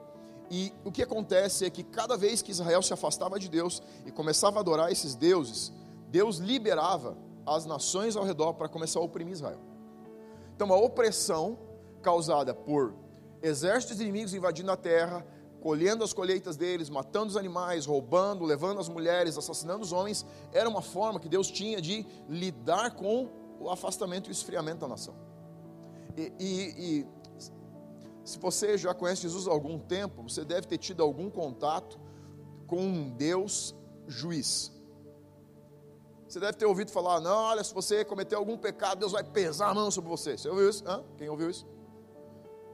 E 0.49 0.73
o 0.83 0.91
que 0.91 1.03
acontece 1.03 1.65
é 1.65 1.69
que 1.69 1.83
cada 1.83 2.15
vez 2.15 2.41
que 2.41 2.51
Israel 2.51 2.81
se 2.81 2.93
afastava 2.93 3.39
de 3.39 3.49
Deus 3.49 3.81
e 4.05 4.11
começava 4.11 4.57
a 4.57 4.61
adorar 4.61 4.91
esses 4.91 5.13
deuses, 5.13 5.71
Deus 6.09 6.37
liberava 6.37 7.17
as 7.45 7.65
nações 7.65 8.15
ao 8.15 8.23
redor 8.23 8.53
para 8.53 8.67
começar 8.67 8.99
a 8.99 9.03
oprimir 9.03 9.33
Israel. 9.33 9.59
Então, 10.55 10.71
a 10.73 10.77
opressão 10.77 11.57
causada 12.01 12.53
por 12.53 12.93
exércitos 13.41 13.99
inimigos 13.99 14.33
invadindo 14.33 14.71
a 14.71 14.77
terra, 14.77 15.25
colhendo 15.61 16.03
as 16.03 16.13
colheitas 16.13 16.55
deles, 16.55 16.89
matando 16.89 17.27
os 17.27 17.37
animais, 17.37 17.85
roubando, 17.85 18.45
levando 18.45 18.79
as 18.79 18.87
mulheres, 18.87 19.37
assassinando 19.37 19.83
os 19.83 19.91
homens, 19.91 20.25
era 20.51 20.69
uma 20.69 20.81
forma 20.81 21.19
que 21.19 21.29
Deus 21.29 21.49
tinha 21.49 21.81
de 21.81 22.05
lidar 22.29 22.91
com 22.91 23.29
o 23.59 23.69
afastamento 23.69 24.27
e 24.27 24.29
o 24.29 24.31
esfriamento 24.31 24.81
da 24.81 24.87
nação. 24.87 25.15
E, 26.15 26.33
e, 26.39 26.99
e, 26.99 27.07
se 28.23 28.39
você 28.39 28.77
já 28.77 28.93
conhece 28.93 29.21
Jesus 29.23 29.47
há 29.47 29.51
algum 29.51 29.79
tempo, 29.79 30.23
você 30.23 30.43
deve 30.43 30.67
ter 30.67 30.77
tido 30.77 31.01
algum 31.01 31.29
contato 31.29 31.99
com 32.65 32.81
um 32.81 33.09
Deus 33.09 33.75
juiz. 34.07 34.71
Você 36.27 36.39
deve 36.39 36.57
ter 36.57 36.65
ouvido 36.65 36.91
falar, 36.91 37.21
não, 37.21 37.37
olha, 37.43 37.63
se 37.63 37.73
você 37.73 38.03
cometer 38.03 38.35
algum 38.35 38.57
pecado, 38.57 38.99
Deus 38.99 39.13
vai 39.13 39.23
pesar 39.23 39.69
a 39.69 39.73
mão 39.73 39.89
sobre 39.89 40.09
você. 40.09 40.37
Você 40.37 40.49
ouviu 40.49 40.69
isso? 40.69 40.83
Hã? 40.85 41.03
Quem 41.17 41.29
ouviu 41.29 41.49
isso? 41.49 41.65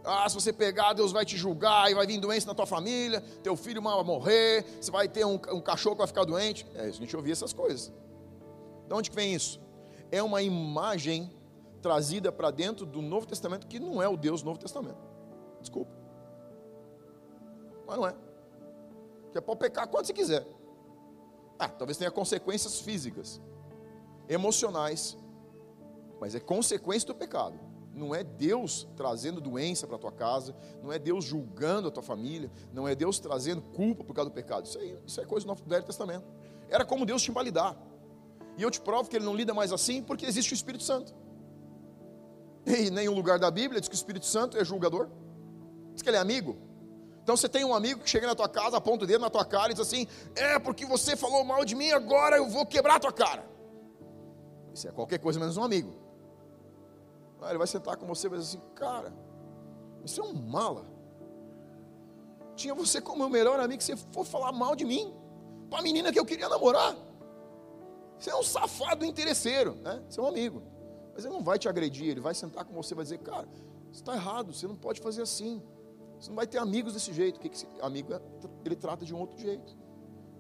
Ah, 0.04 0.28
se 0.28 0.36
você 0.36 0.52
pegar, 0.52 0.94
Deus 0.94 1.12
vai 1.12 1.26
te 1.26 1.38
julgar 1.38 1.90
e 1.90 1.96
vai 1.96 2.06
vir 2.06 2.20
doença 2.20 2.46
na 2.46 2.54
tua 2.54 2.66
família, 2.66 3.22
teu 3.42 3.56
filho 3.56 3.82
vai 3.82 4.04
morrer, 4.04 4.66
você 4.82 4.92
vai 4.92 5.08
ter 5.08 5.26
um, 5.26 5.36
um 5.52 5.62
cachorro 5.62 5.96
que 5.96 6.00
vai 6.00 6.08
ficar 6.08 6.26
doente. 6.26 6.68
É 6.76 6.90
isso, 6.90 7.00
a 7.00 7.06
gente 7.06 7.16
ouvia 7.16 7.32
essas 7.32 7.54
coisas. 7.54 7.94
De 8.88 8.94
onde 8.94 9.10
que 9.10 9.16
vem 9.16 9.34
isso? 9.34 9.62
É 10.12 10.22
uma 10.22 10.42
imagem 10.42 11.32
trazida 11.82 12.32
para 12.32 12.52
dentro 12.52 12.86
do 12.86 13.02
Novo 13.02 13.26
Testamento 13.26 13.66
que 13.68 13.80
não 13.80 14.02
é 14.02 14.08
o 14.08 14.18
Deus 14.18 14.42
do 14.42 14.46
Novo 14.46 14.60
Testamento. 14.60 15.00
Desculpa. 15.62 15.92
Mas 17.88 17.98
não 17.98 18.08
é. 18.08 18.16
Que 19.32 19.38
é 19.38 19.42
para 19.42 19.56
pecar 19.56 19.88
quando 19.88 20.06
você 20.06 20.14
quiser. 20.14 20.46
Ah, 21.58 21.70
talvez 21.70 21.98
tenha 21.98 22.12
consequências 22.12 22.82
físicas, 22.82 23.42
emocionais, 24.28 25.18
mas 26.20 26.36
é 26.36 26.40
consequência 26.40 27.08
do 27.08 27.16
pecado. 27.16 27.58
Não 27.94 28.14
é 28.14 28.24
Deus 28.24 28.88
trazendo 28.96 29.40
doença 29.40 29.86
para 29.86 29.98
a 29.98 30.00
tua 30.00 30.12
casa, 30.12 30.56
não 30.82 30.92
é 30.92 30.98
Deus 30.98 31.24
julgando 31.24 31.88
a 31.88 31.92
tua 31.92 32.02
família, 32.02 32.52
não 32.74 32.88
é 32.88 32.96
Deus 32.96 33.20
trazendo 33.20 33.62
culpa 33.62 34.04
por 34.04 34.16
causa 34.16 34.30
do 34.30 34.34
pecado. 34.34 34.66
Isso, 34.66 34.80
aí, 34.80 34.98
isso 35.06 35.22
é 35.22 35.26
coisa 35.26 35.46
do 35.46 35.50
Novo 35.50 35.64
Velho 35.66 35.86
Testamento. 35.86 36.26
Era 36.70 36.84
como 36.84 37.06
Deus 37.06 37.22
tinha 37.22 37.34
para 37.34 37.44
lidar. 37.44 37.78
E 38.58 38.64
eu 38.64 38.72
te 38.72 38.82
provo 38.82 39.10
que 39.10 39.16
ele 39.16 39.26
não 39.26 39.36
lida 39.36 39.54
mais 39.54 39.72
assim 39.72 40.02
porque 40.02 40.26
existe 40.26 40.54
o 40.54 40.56
Espírito 40.56 40.84
Santo. 40.84 41.14
Em 42.66 42.90
nenhum 42.90 43.14
lugar 43.14 43.38
da 43.38 43.52
Bíblia 43.52 43.80
diz 43.80 43.88
que 43.88 43.96
o 43.96 43.98
Espírito 43.98 44.26
Santo 44.26 44.58
é 44.58 44.66
julgador. 44.66 45.10
Diz 45.94 46.02
que 46.02 46.10
ele 46.10 46.18
é 46.18 46.20
amigo. 46.20 46.58
Então 47.22 47.38
você 47.38 47.48
tem 47.48 47.64
um 47.64 47.74
amigo 47.74 48.02
que 48.02 48.10
chega 48.10 48.28
na 48.28 48.36
tua 48.36 48.50
casa, 48.50 48.78
aponta 48.78 49.06
o 49.06 49.08
dedo 49.08 49.22
na 49.22 49.30
tua 49.30 49.46
cara 49.46 49.72
e 49.72 49.76
diz 49.76 49.80
assim: 49.80 50.08
É 50.36 50.60
porque 50.60 50.86
você 50.86 51.16
falou 51.16 51.44
mal 51.44 51.64
de 51.64 51.76
mim, 51.76 51.92
agora 51.92 52.38
eu 52.38 52.50
vou 52.50 52.66
quebrar 52.66 52.96
a 52.96 53.00
tua 53.00 53.14
cara. 53.14 53.46
Isso 54.74 54.88
é 54.88 54.92
qualquer 54.92 55.20
coisa 55.20 55.40
menos 55.40 55.56
um 55.56 55.64
amigo. 55.64 56.03
Aí 57.44 57.52
ele 57.52 57.58
vai 57.58 57.68
sentar 57.68 57.98
com 57.98 58.06
você 58.06 58.28
e 58.28 58.30
vai 58.30 58.40
dizer 58.40 58.58
assim: 58.58 58.68
Cara, 58.76 59.14
você 60.02 60.20
é 60.20 60.24
um 60.24 60.34
mala. 60.34 60.86
Tinha 62.56 62.74
você 62.74 63.02
como 63.02 63.20
meu 63.20 63.30
melhor 63.30 63.60
amigo, 63.60 63.80
que 63.80 63.84
você 63.84 63.96
for 63.96 64.26
falar 64.26 64.52
mal 64.52 64.76
de 64.76 64.86
mim, 64.86 65.14
para 65.70 65.80
a 65.80 65.82
menina 65.82 66.12
que 66.12 66.20
eu 66.20 66.26
queria 66.26 66.48
namorar. 66.48 66.96
Você 68.20 68.30
é 68.30 68.36
um 68.36 68.44
safado 68.44 69.04
interesseiro, 69.04 69.76
né? 69.76 70.04
Você 70.08 70.20
é 70.20 70.24
um 70.24 70.28
amigo. 70.28 70.62
Mas 71.14 71.26
ele 71.26 71.34
não 71.34 71.44
vai 71.44 71.60
te 71.60 71.68
agredir, 71.68 72.08
ele 72.10 72.20
vai 72.20 72.34
sentar 72.34 72.64
com 72.66 72.74
você 72.74 72.94
e 72.94 72.96
vai 72.96 73.04
dizer, 73.04 73.20
cara, 73.20 73.48
você 73.92 74.02
está 74.02 74.14
errado, 74.14 74.54
você 74.54 74.68
não 74.68 74.76
pode 74.76 75.02
fazer 75.02 75.22
assim. 75.22 75.62
Você 76.20 76.30
não 76.30 76.36
vai 76.36 76.48
ter 76.48 76.58
amigos 76.58 76.94
desse 76.94 77.12
jeito. 77.12 77.40
Que, 77.40 77.52
amigo 77.82 78.14
é? 78.14 78.22
Ele 78.64 78.76
trata 78.76 79.06
de 79.06 79.14
um 79.14 79.20
outro 79.20 79.38
jeito. 79.38 79.76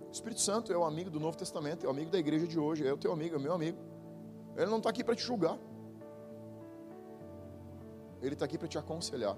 O 0.07 0.11
Espírito 0.11 0.41
Santo 0.41 0.71
é 0.71 0.77
o 0.77 0.83
amigo 0.83 1.09
do 1.09 1.19
Novo 1.19 1.35
Testamento, 1.35 1.85
é 1.85 1.87
o 1.87 1.91
amigo 1.91 2.11
da 2.11 2.19
igreja 2.19 2.47
de 2.47 2.59
hoje, 2.59 2.87
é 2.87 2.93
o 2.93 2.97
teu 2.97 3.11
amigo, 3.11 3.35
é 3.35 3.37
o 3.37 3.41
meu 3.41 3.53
amigo. 3.53 3.77
Ele 4.55 4.67
não 4.67 4.77
está 4.77 4.89
aqui 4.89 5.03
para 5.03 5.15
te 5.15 5.23
julgar. 5.23 5.57
Ele 8.23 8.33
está 8.33 8.45
aqui 8.45 8.57
para 8.57 8.67
te 8.69 8.77
aconselhar. 8.77 9.37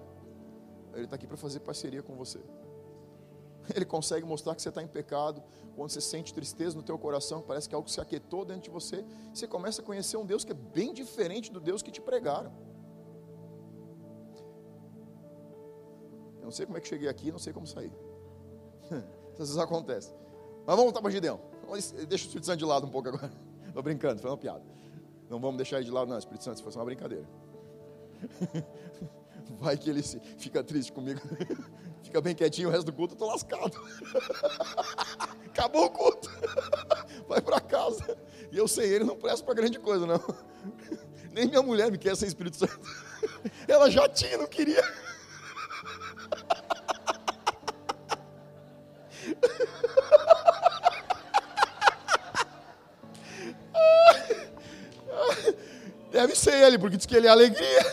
Ele 0.93 1.05
está 1.05 1.15
aqui 1.15 1.25
para 1.25 1.35
fazer 1.35 1.59
parceria 1.59 2.03
com 2.03 2.15
você. 2.15 2.39
Ele 3.75 3.83
consegue 3.83 4.25
mostrar 4.25 4.53
que 4.53 4.61
você 4.61 4.69
está 4.69 4.81
em 4.81 4.87
pecado, 4.87 5.43
quando 5.75 5.89
você 5.89 5.99
sente 5.99 6.31
tristeza 6.33 6.75
no 6.75 6.83
teu 6.83 6.97
coração, 6.97 7.41
parece 7.41 7.67
que 7.67 7.73
algo 7.73 7.89
se 7.89 7.99
aquietou 7.99 8.45
dentro 8.45 8.61
de 8.61 8.69
você, 8.69 9.03
você 9.33 9.47
começa 9.47 9.81
a 9.81 9.83
conhecer 9.83 10.17
um 10.17 10.25
Deus 10.25 10.45
que 10.45 10.51
é 10.51 10.55
bem 10.55 10.93
diferente 10.93 11.51
do 11.51 11.59
Deus 11.59 11.81
que 11.81 11.91
te 11.91 11.99
pregaram. 11.99 12.53
Eu 16.37 16.43
não 16.43 16.51
sei 16.51 16.67
como 16.67 16.77
é 16.77 16.81
que 16.81 16.87
cheguei 16.87 17.09
aqui, 17.09 17.31
não 17.31 17.39
sei 17.39 17.51
como 17.51 17.65
sair. 17.65 17.91
Às 19.33 19.39
vezes 19.39 19.57
acontece. 19.57 20.13
Mas 20.59 20.75
vamos 20.75 20.83
voltar 20.83 21.01
para 21.01 21.09
Gideão. 21.09 21.39
Deixa 22.07 22.25
o 22.25 22.27
Espírito 22.27 22.45
Santo 22.45 22.59
de 22.59 22.65
lado 22.65 22.85
um 22.85 22.91
pouco 22.91 23.09
agora. 23.09 23.31
Estou 23.67 23.81
brincando, 23.81 24.21
foi 24.21 24.29
uma 24.29 24.37
piada. 24.37 24.63
Não 25.27 25.39
vamos 25.39 25.57
deixar 25.57 25.77
ele 25.77 25.85
de 25.85 25.91
lado, 25.91 26.07
não, 26.07 26.19
Espírito 26.19 26.43
Santo, 26.43 26.57
se 26.57 26.63
fosse 26.63 26.77
uma 26.77 26.85
brincadeira. 26.85 27.27
Vai 29.59 29.77
que 29.77 29.89
ele 29.89 30.01
fica 30.37 30.63
triste 30.63 30.91
comigo. 30.91 31.21
Fica 32.03 32.21
bem 32.21 32.35
quietinho 32.35 32.69
o 32.69 32.71
resto 32.71 32.85
do 32.85 32.93
culto, 32.93 33.13
eu 33.13 33.15
estou 33.15 33.27
lascado. 33.27 33.75
Acabou 35.47 35.85
o 35.85 35.89
culto. 35.89 36.29
Vai 37.27 37.41
para 37.41 37.59
casa. 37.59 38.17
E 38.51 38.57
eu 38.57 38.67
sem 38.67 38.85
ele 38.85 39.03
não 39.03 39.17
presto 39.17 39.43
para 39.43 39.55
grande 39.55 39.79
coisa, 39.79 40.05
não. 40.05 40.21
Nem 41.31 41.47
minha 41.47 41.63
mulher 41.63 41.91
me 41.91 41.97
quer 41.97 42.15
sem 42.15 42.27
Espírito 42.27 42.57
Santo. 42.57 42.79
Ela 43.67 43.89
já 43.89 44.07
tinha, 44.07 44.37
não 44.37 44.47
queria. 44.47 44.83
Deve 56.25 56.35
ser 56.35 56.55
ele, 56.55 56.79
porque 56.79 56.97
diz 56.97 57.05
que 57.05 57.15
ele 57.15 57.27
é 57.27 57.29
alegria. 57.29 57.85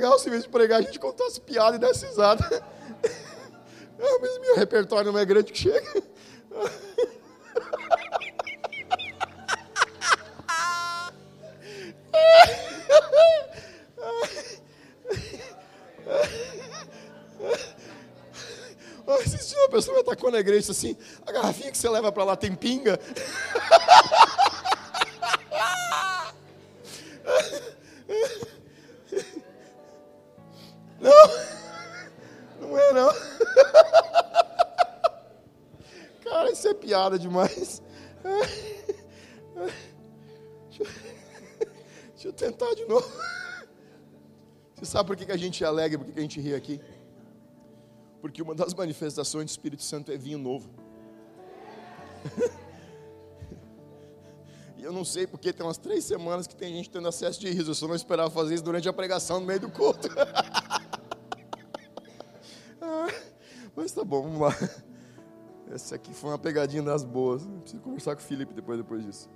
legal 0.00 0.18
se 0.18 0.30
vez 0.30 0.44
de 0.44 0.48
pregar 0.48 0.78
a 0.78 0.82
gente 0.82 0.98
contasse 0.98 1.40
piada 1.40 1.76
e 1.76 1.78
desse 1.78 2.06
risada. 2.06 2.42
Mas 4.20 4.38
meu 4.38 4.56
repertório 4.56 5.12
não 5.12 5.20
é 5.20 5.24
grande 5.24 5.52
que 5.52 5.58
chega. 5.58 6.02
pessoa 19.70 19.96
me 19.96 20.02
atacou 20.02 20.30
na 20.30 20.38
igreja 20.38 20.72
assim, 20.72 20.96
a 21.26 21.32
garrafinha 21.32 21.70
que 21.70 21.78
você 21.78 21.88
leva 21.88 22.12
para 22.12 22.24
lá 22.24 22.36
tem 22.36 22.54
pinga. 22.54 22.98
Não, 31.00 31.10
não 32.60 32.78
é 32.78 32.92
não. 32.92 33.10
Cara, 36.22 36.50
isso 36.52 36.68
é 36.68 36.74
piada 36.74 37.18
demais. 37.18 37.82
Deixa 40.68 40.82
eu, 40.82 40.86
deixa 42.12 42.28
eu 42.28 42.32
tentar 42.34 42.74
de 42.74 42.84
novo. 42.84 43.10
Você 44.74 44.84
sabe 44.84 45.06
por 45.06 45.16
que 45.16 45.32
a 45.32 45.36
gente 45.36 45.64
é 45.64 45.66
alegre, 45.66 45.98
por 45.98 46.12
que 46.12 46.18
a 46.18 46.22
gente 46.22 46.40
ri 46.40 46.54
aqui? 46.54 46.80
Porque 48.30 48.42
uma 48.42 48.54
das 48.54 48.72
manifestações 48.72 49.46
do 49.46 49.48
Espírito 49.48 49.82
Santo 49.82 50.12
é 50.12 50.16
vinho 50.16 50.38
novo. 50.38 50.70
E 54.76 54.82
eu 54.82 54.94
não 54.94 55.04
sei 55.04 55.26
porque 55.26 55.52
tem 55.52 55.66
umas 55.66 55.76
três 55.76 56.04
semanas 56.04 56.46
que 56.46 56.56
tem 56.56 56.72
gente 56.72 56.88
tendo 56.88 57.06
acesso 57.06 57.38
de 57.38 57.50
riso. 57.50 57.72
Eu 57.72 57.74
só 57.74 57.86
não 57.86 57.94
esperava 57.94 58.30
fazer 58.30 58.54
isso 58.54 58.64
durante 58.64 58.88
a 58.88 58.92
pregação 58.94 59.38
no 59.38 59.44
meio 59.44 59.60
do 59.60 59.70
culto. 59.70 60.08
Ah, 62.80 63.12
mas 63.76 63.92
tá 63.92 64.02
bom, 64.02 64.22
vamos 64.22 64.40
lá. 64.40 64.56
Essa 65.70 65.96
aqui 65.96 66.14
foi 66.14 66.30
uma 66.30 66.38
pegadinha 66.38 66.82
das 66.82 67.04
boas. 67.04 67.46
Preciso 67.60 67.82
conversar 67.82 68.16
com 68.16 68.22
o 68.22 68.24
Felipe 68.24 68.54
depois, 68.54 68.78
depois 68.78 69.04
disso. 69.04 69.28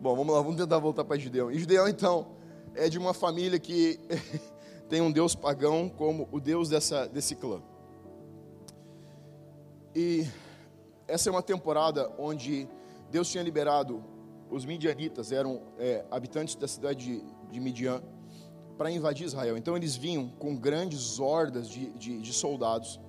Bom, 0.00 0.14
vamos 0.14 0.32
lá, 0.32 0.40
vamos 0.40 0.56
tentar 0.56 0.78
voltar 0.78 1.04
para 1.04 1.18
Gideão. 1.18 1.50
E 1.50 1.58
Gideão, 1.58 1.88
então, 1.88 2.36
é 2.76 2.88
de 2.88 2.98
uma 2.98 3.12
família 3.12 3.58
que 3.58 3.98
tem 4.88 5.00
um 5.00 5.10
deus 5.10 5.34
pagão 5.34 5.88
como 5.88 6.28
o 6.30 6.38
deus 6.38 6.68
dessa, 6.68 7.08
desse 7.08 7.34
clã. 7.34 7.60
E 9.94 10.26
essa 11.06 11.28
é 11.28 11.30
uma 11.30 11.42
temporada 11.42 12.10
onde 12.18 12.66
Deus 13.10 13.28
tinha 13.28 13.42
liberado 13.42 14.02
os 14.50 14.64
midianitas, 14.64 15.32
eram 15.32 15.62
é, 15.78 16.04
habitantes 16.10 16.54
da 16.54 16.68
cidade 16.68 17.04
de, 17.04 17.24
de 17.50 17.60
Midian, 17.60 18.02
para 18.76 18.90
invadir 18.90 19.26
Israel. 19.26 19.56
Então 19.56 19.76
eles 19.76 19.96
vinham 19.96 20.28
com 20.28 20.56
grandes 20.56 21.18
hordas 21.20 21.68
de, 21.68 21.90
de, 21.92 22.20
de, 22.20 22.32
soldados. 22.32 23.00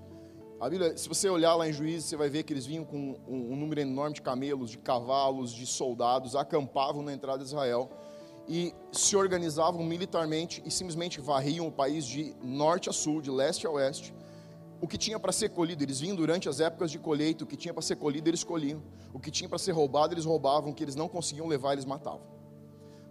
A 0.59 0.69
Bíblia, 0.69 0.95
se 0.97 1.07
você 1.09 1.29
olhar 1.29 1.55
lá 1.55 1.67
em 1.67 1.73
Juízes, 1.73 2.05
você 2.05 2.15
vai 2.15 2.29
ver 2.29 2.43
que 2.43 2.53
eles 2.53 2.65
vinham 2.65 2.85
com 2.85 3.17
um, 3.27 3.53
um 3.53 3.55
número 3.55 3.81
enorme 3.81 4.15
de 4.15 4.21
camelos, 4.21 4.69
de 4.69 4.77
cavalos, 4.77 5.53
de 5.53 5.65
soldados, 5.65 6.35
acampavam 6.35 7.01
na 7.01 7.13
entrada 7.13 7.39
de 7.39 7.45
Israel 7.45 7.89
e 8.47 8.73
se 8.91 9.15
organizavam 9.15 9.83
militarmente 9.83 10.61
e 10.65 10.71
simplesmente 10.71 11.21
varriam 11.21 11.67
o 11.67 11.71
país 11.71 12.05
de 12.05 12.35
norte 12.41 12.89
a 12.89 12.93
sul, 12.93 13.21
de 13.21 13.31
leste 13.31 13.65
a 13.65 13.71
oeste. 13.71 14.13
O 14.83 14.87
que 14.87 14.97
tinha 14.97 15.17
para 15.17 15.31
ser 15.31 15.47
colhido, 15.47 15.81
eles 15.81 16.01
vinham 16.01 16.13
durante 16.13 16.49
as 16.49 16.59
épocas 16.59 16.91
de 16.91 16.99
colheita, 16.99 17.45
o 17.45 17.47
que 17.47 17.55
tinha 17.55 17.73
para 17.73 17.81
ser 17.81 17.95
colhido, 17.95 18.29
eles 18.29 18.43
colhiam. 18.43 18.83
O 19.13 19.17
que 19.17 19.31
tinha 19.31 19.47
para 19.47 19.57
ser 19.57 19.71
roubado, 19.71 20.13
eles 20.13 20.25
roubavam, 20.25 20.71
o 20.71 20.73
que 20.73 20.83
eles 20.83 20.93
não 20.93 21.07
conseguiam 21.07 21.47
levar, 21.47 21.71
eles 21.71 21.85
matavam. 21.85 22.27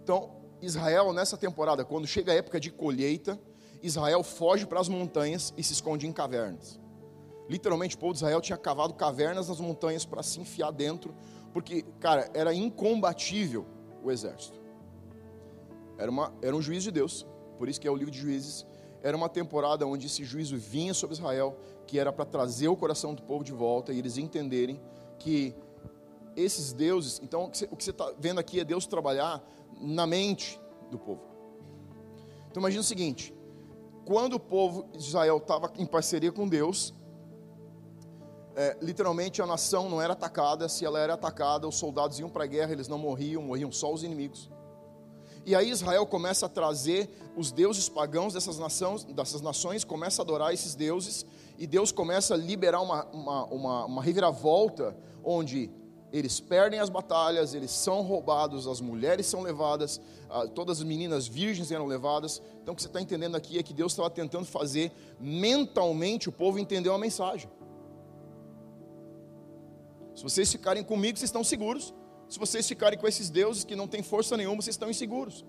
Então, 0.03 0.35
Israel, 0.61 1.11
nessa 1.11 1.35
temporada, 1.35 1.83
quando 1.83 2.05
chega 2.05 2.31
a 2.31 2.35
época 2.35 2.59
de 2.59 2.69
colheita, 2.69 3.41
Israel 3.81 4.21
foge 4.21 4.67
para 4.67 4.79
as 4.79 4.87
montanhas 4.87 5.51
e 5.57 5.63
se 5.63 5.73
esconde 5.73 6.05
em 6.05 6.13
cavernas. 6.13 6.79
Literalmente, 7.49 7.95
o 7.95 7.99
povo 7.99 8.13
de 8.13 8.19
Israel 8.19 8.39
tinha 8.39 8.57
cavado 8.57 8.93
cavernas 8.93 9.49
nas 9.49 9.59
montanhas 9.59 10.05
para 10.05 10.21
se 10.21 10.39
enfiar 10.39 10.69
dentro, 10.69 11.15
porque, 11.51 11.81
cara, 11.99 12.29
era 12.35 12.53
incombatível 12.53 13.65
o 14.03 14.11
exército. 14.11 14.61
Era, 15.97 16.11
uma, 16.11 16.31
era 16.39 16.55
um 16.55 16.61
juiz 16.61 16.83
de 16.83 16.91
Deus, 16.91 17.25
por 17.57 17.67
isso 17.67 17.81
que 17.81 17.87
é 17.87 17.91
o 17.91 17.95
livro 17.95 18.11
de 18.11 18.19
Juízes. 18.19 18.63
Era 19.03 19.17
uma 19.17 19.27
temporada 19.27 19.85
onde 19.85 20.07
esse 20.07 20.23
juízo 20.23 20.57
vinha 20.57 20.93
sobre 20.93 21.15
Israel, 21.15 21.57
que 21.85 21.99
era 21.99 22.11
para 22.11 22.23
trazer 22.23 22.69
o 22.69 22.77
coração 22.77 23.13
do 23.13 23.21
povo 23.21 23.43
de 23.43 23.51
volta 23.51 23.91
e 23.91 23.99
eles 23.99 24.17
entenderem 24.17 24.81
que 25.19 25.53
esses 26.37 26.71
deuses. 26.71 27.19
Então, 27.21 27.43
o 27.43 27.75
que 27.75 27.83
você 27.83 27.91
está 27.91 28.13
vendo 28.17 28.39
aqui 28.39 28.61
é 28.61 28.63
Deus 28.63 28.87
trabalhar 28.87 29.43
na 29.79 30.07
mente 30.07 30.57
do 30.89 30.97
povo. 30.97 31.21
Então, 32.49 32.61
imagina 32.61 32.79
o 32.79 32.85
seguinte: 32.85 33.35
quando 34.05 34.35
o 34.35 34.39
povo 34.39 34.87
de 34.93 34.99
Israel 34.99 35.37
estava 35.37 35.71
em 35.77 35.85
parceria 35.85 36.31
com 36.31 36.47
Deus, 36.47 36.93
é, 38.55 38.77
literalmente 38.81 39.41
a 39.41 39.45
nação 39.45 39.89
não 39.89 40.01
era 40.01 40.13
atacada. 40.13 40.69
Se 40.69 40.85
ela 40.85 40.99
era 40.99 41.15
atacada, 41.15 41.67
os 41.67 41.75
soldados 41.75 42.19
iam 42.19 42.29
para 42.29 42.45
a 42.45 42.47
guerra, 42.47 42.71
eles 42.71 42.87
não 42.87 42.97
morriam, 42.97 43.41
morriam 43.41 43.71
só 43.71 43.91
os 43.91 44.01
inimigos. 44.01 44.49
E 45.45 45.55
aí 45.55 45.69
Israel 45.69 46.05
começa 46.05 46.45
a 46.45 46.49
trazer 46.49 47.09
os 47.35 47.51
deuses 47.51 47.89
pagãos 47.89 48.33
dessas, 48.33 48.57
nações, 48.57 49.03
dessas 49.03 49.41
nações, 49.41 49.83
começa 49.83 50.21
a 50.21 50.23
adorar 50.23 50.53
esses 50.53 50.73
deuses, 50.73 51.25
e 51.57 51.67
Deus 51.67 51.91
começa 51.91 52.33
a 52.33 52.37
liberar 52.37 52.81
uma, 52.81 53.05
uma, 53.07 53.45
uma, 53.45 53.85
uma 53.85 54.01
reviravolta, 54.01 54.95
onde 55.23 55.69
eles 56.13 56.39
perdem 56.39 56.79
as 56.79 56.89
batalhas, 56.89 57.53
eles 57.53 57.71
são 57.71 58.03
roubados, 58.03 58.67
as 58.67 58.79
mulheres 58.79 59.25
são 59.25 59.41
levadas, 59.41 59.99
todas 60.53 60.77
as 60.77 60.83
meninas 60.83 61.27
virgens 61.27 61.71
eram 61.71 61.87
levadas. 61.87 62.41
Então 62.61 62.73
o 62.73 62.75
que 62.75 62.83
você 62.83 62.87
está 62.87 63.01
entendendo 63.01 63.35
aqui 63.35 63.57
é 63.57 63.63
que 63.63 63.73
Deus 63.73 63.93
estava 63.93 64.11
tentando 64.11 64.45
fazer 64.45 64.91
mentalmente 65.19 66.29
o 66.29 66.31
povo 66.31 66.59
entender 66.59 66.89
uma 66.89 66.99
mensagem. 66.99 67.49
Se 70.15 70.21
vocês 70.21 70.51
ficarem 70.51 70.83
comigo, 70.83 71.17
vocês 71.17 71.29
estão 71.29 71.43
seguros. 71.43 71.91
Se 72.33 72.39
vocês 72.39 72.67
ficarem 72.67 72.97
com 72.97 73.07
esses 73.07 73.29
deuses 73.29 73.63
que 73.63 73.75
não 73.75 73.87
têm 73.87 74.01
força 74.01 74.35
nenhuma, 74.35 74.59
vocês 74.59 74.73
estão 74.73 74.89
inseguros. 74.89 75.45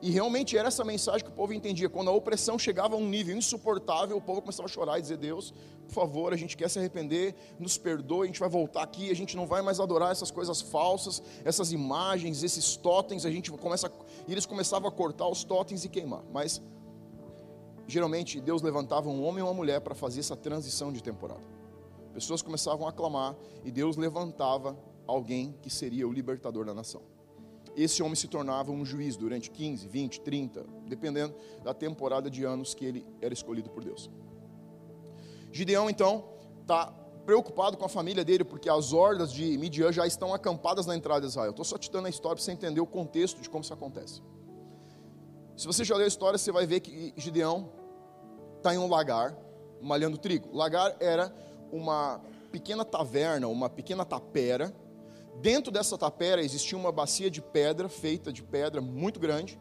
E 0.00 0.08
realmente 0.08 0.56
era 0.56 0.68
essa 0.68 0.84
mensagem 0.84 1.24
que 1.24 1.30
o 1.32 1.34
povo 1.34 1.52
entendia. 1.52 1.88
Quando 1.88 2.08
a 2.08 2.12
opressão 2.12 2.56
chegava 2.56 2.94
a 2.94 2.96
um 2.96 3.08
nível 3.08 3.36
insuportável, 3.36 4.16
o 4.16 4.20
povo 4.20 4.42
começava 4.42 4.68
a 4.68 4.70
chorar 4.70 5.00
e 5.00 5.02
dizer: 5.02 5.16
Deus, 5.16 5.52
por 5.88 5.92
favor, 5.92 6.32
a 6.32 6.36
gente 6.36 6.56
quer 6.56 6.70
se 6.70 6.78
arrepender, 6.78 7.34
nos 7.58 7.76
perdoe, 7.76 8.22
a 8.22 8.26
gente 8.26 8.38
vai 8.38 8.48
voltar 8.48 8.84
aqui, 8.84 9.10
a 9.10 9.16
gente 9.16 9.36
não 9.36 9.44
vai 9.44 9.60
mais 9.60 9.80
adorar 9.80 10.12
essas 10.12 10.30
coisas 10.30 10.60
falsas, 10.60 11.20
essas 11.44 11.72
imagens, 11.72 12.44
esses 12.44 12.76
totens. 12.76 13.26
A 13.26 13.30
gente 13.32 13.50
começa, 13.50 13.90
e 14.28 14.30
eles 14.30 14.46
começavam 14.46 14.88
a 14.88 14.92
cortar 14.92 15.26
os 15.26 15.42
totens 15.42 15.84
e 15.84 15.88
queimar. 15.88 16.22
Mas 16.32 16.62
geralmente 17.88 18.40
Deus 18.40 18.62
levantava 18.62 19.08
um 19.08 19.24
homem 19.24 19.40
e 19.40 19.42
uma 19.42 19.52
mulher 19.52 19.80
para 19.80 19.96
fazer 19.96 20.20
essa 20.20 20.36
transição 20.36 20.92
de 20.92 21.02
temporada. 21.02 21.42
Pessoas 22.14 22.40
começavam 22.40 22.86
a 22.86 22.92
clamar 22.92 23.34
e 23.64 23.72
Deus 23.72 23.96
levantava 23.96 24.78
alguém 25.10 25.54
que 25.60 25.70
seria 25.70 26.06
o 26.06 26.12
libertador 26.12 26.64
da 26.64 26.72
nação. 26.72 27.02
Esse 27.76 28.02
homem 28.02 28.14
se 28.14 28.28
tornava 28.28 28.70
um 28.70 28.84
juiz 28.84 29.16
durante 29.16 29.50
15, 29.50 29.88
20, 29.88 30.20
30, 30.20 30.64
dependendo 30.86 31.34
da 31.62 31.72
temporada 31.72 32.30
de 32.30 32.44
anos 32.44 32.74
que 32.74 32.84
ele 32.84 33.06
era 33.20 33.32
escolhido 33.32 33.70
por 33.70 33.84
Deus. 33.84 34.10
Gideão, 35.52 35.88
então, 35.88 36.24
está 36.60 36.92
preocupado 37.24 37.76
com 37.76 37.84
a 37.84 37.88
família 37.88 38.24
dele, 38.24 38.44
porque 38.44 38.68
as 38.68 38.92
hordas 38.92 39.32
de 39.32 39.56
Midian 39.58 39.92
já 39.92 40.06
estão 40.06 40.32
acampadas 40.34 40.86
na 40.86 40.96
entrada 40.96 41.20
de 41.20 41.26
Israel. 41.26 41.50
Estou 41.50 41.64
só 41.64 41.78
te 41.78 41.90
dando 41.90 42.06
a 42.06 42.10
história 42.10 42.36
para 42.36 42.44
você 42.44 42.52
entender 42.52 42.80
o 42.80 42.86
contexto 42.86 43.40
de 43.40 43.48
como 43.48 43.62
isso 43.62 43.72
acontece. 43.72 44.22
Se 45.56 45.66
você 45.66 45.84
já 45.84 45.94
leu 45.94 46.04
a 46.04 46.08
história, 46.08 46.38
você 46.38 46.50
vai 46.50 46.66
ver 46.66 46.80
que 46.80 47.12
Gideão 47.16 47.70
está 48.56 48.74
em 48.74 48.78
um 48.78 48.88
lagar, 48.88 49.36
malhando 49.80 50.16
trigo. 50.16 50.48
Lagar 50.56 50.96
era 51.00 51.32
uma 51.70 52.20
pequena 52.50 52.84
taverna, 52.84 53.46
uma 53.48 53.68
pequena 53.68 54.04
tapera, 54.04 54.74
Dentro 55.36 55.72
dessa 55.72 55.96
tapera 55.96 56.42
existia 56.42 56.76
uma 56.76 56.92
bacia 56.92 57.30
de 57.30 57.40
pedra, 57.40 57.88
feita 57.88 58.32
de 58.32 58.42
pedra 58.42 58.80
muito 58.80 59.18
grande, 59.18 59.58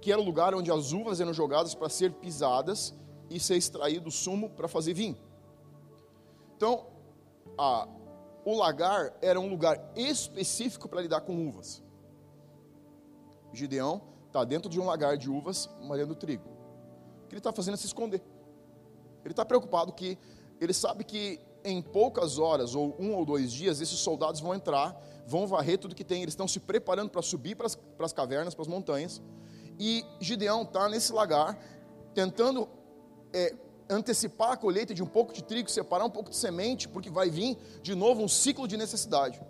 que 0.00 0.12
era 0.12 0.20
o 0.20 0.24
lugar 0.24 0.54
onde 0.54 0.70
as 0.70 0.92
uvas 0.92 1.20
eram 1.20 1.34
jogadas 1.34 1.74
para 1.74 1.88
ser 1.88 2.12
pisadas 2.12 2.94
e 3.28 3.38
ser 3.38 3.56
extraído 3.56 4.08
o 4.08 4.12
sumo 4.12 4.50
para 4.50 4.68
fazer 4.68 4.94
vinho. 4.94 5.16
Então, 6.56 6.86
a, 7.58 7.86
o 8.44 8.56
lagar 8.56 9.12
era 9.20 9.38
um 9.38 9.48
lugar 9.48 9.92
específico 9.94 10.88
para 10.88 11.02
lidar 11.02 11.20
com 11.20 11.48
uvas. 11.48 11.82
Gideão 13.52 14.02
está 14.26 14.44
dentro 14.44 14.70
de 14.70 14.80
um 14.80 14.86
lagar 14.86 15.16
de 15.16 15.28
uvas, 15.30 15.68
malhando 15.82 16.14
trigo. 16.14 16.48
O 17.24 17.28
que 17.28 17.34
ele 17.34 17.40
está 17.40 17.52
fazendo 17.52 17.74
é 17.74 17.76
se 17.76 17.86
esconder. 17.86 18.22
Ele 19.24 19.32
está 19.32 19.44
preocupado 19.44 19.92
que 19.92 20.16
ele 20.60 20.72
sabe 20.72 21.04
que 21.04 21.40
em 21.64 21.82
poucas 21.82 22.38
horas, 22.38 22.74
ou 22.74 22.96
um 22.98 23.14
ou 23.14 23.24
dois 23.24 23.52
dias, 23.52 23.80
esses 23.80 23.98
soldados 23.98 24.40
vão 24.40 24.54
entrar, 24.54 25.00
vão 25.26 25.46
varrer 25.46 25.78
tudo 25.78 25.94
que 25.94 26.04
tem. 26.04 26.22
Eles 26.22 26.32
estão 26.32 26.48
se 26.48 26.60
preparando 26.60 27.10
para 27.10 27.22
subir 27.22 27.56
para 27.56 27.66
as, 27.66 28.12
cavernas, 28.12 28.54
para 28.54 28.62
as 28.62 28.68
montanhas. 28.68 29.20
E 29.78 30.04
Gideão 30.20 30.62
está 30.62 30.88
nesse 30.88 31.12
lagar, 31.12 31.58
tentando 32.14 32.68
é, 33.32 33.54
antecipar 33.88 34.52
a 34.52 34.56
colheita 34.56 34.94
de 34.94 35.02
um 35.02 35.06
pouco 35.06 35.32
de 35.32 35.42
trigo, 35.42 35.70
separar 35.70 36.04
um 36.04 36.10
pouco 36.10 36.30
de 36.30 36.36
semente, 36.36 36.88
porque 36.88 37.10
vai 37.10 37.30
vir 37.30 37.56
de 37.82 37.94
novo 37.94 38.22
um 38.22 38.28
ciclo 38.28 38.66
de 38.66 38.76
necessidade. 38.76 39.40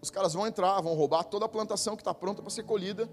Os 0.00 0.10
caras 0.10 0.32
vão 0.32 0.46
entrar, 0.46 0.80
vão 0.80 0.94
roubar 0.94 1.24
toda 1.24 1.44
a 1.44 1.48
plantação 1.48 1.94
que 1.94 2.02
está 2.02 2.14
pronta 2.14 2.42
para 2.42 2.50
ser 2.50 2.62
colhida, 2.62 3.08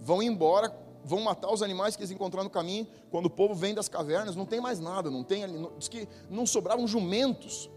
vão 0.00 0.22
embora 0.22 0.70
vão 1.04 1.20
matar 1.20 1.52
os 1.52 1.62
animais 1.62 1.96
que 1.96 2.02
eles 2.02 2.10
encontraram 2.10 2.44
no 2.44 2.50
caminho. 2.50 2.86
Quando 3.10 3.26
o 3.26 3.30
povo 3.30 3.54
vem 3.54 3.74
das 3.74 3.88
cavernas, 3.88 4.36
não 4.36 4.46
tem 4.46 4.60
mais 4.60 4.78
nada, 4.78 5.10
não 5.10 5.24
tem, 5.24 5.44
diz 5.78 5.88
que 5.88 6.08
não 6.28 6.46
sobravam 6.46 6.86
jumentos 6.86 7.70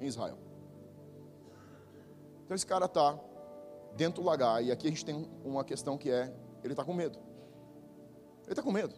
em 0.00 0.06
Israel. 0.06 0.38
Então 2.44 2.54
esse 2.54 2.66
cara 2.66 2.86
está 2.86 3.18
dentro 3.94 4.22
do 4.22 4.26
lagar, 4.26 4.64
e 4.64 4.70
aqui 4.70 4.86
a 4.86 4.90
gente 4.90 5.04
tem 5.04 5.28
uma 5.44 5.64
questão 5.64 5.98
que 5.98 6.10
é, 6.10 6.32
ele 6.62 6.72
está 6.72 6.84
com 6.84 6.94
medo. 6.94 7.18
Ele 8.44 8.52
está 8.52 8.62
com 8.62 8.72
medo. 8.72 8.94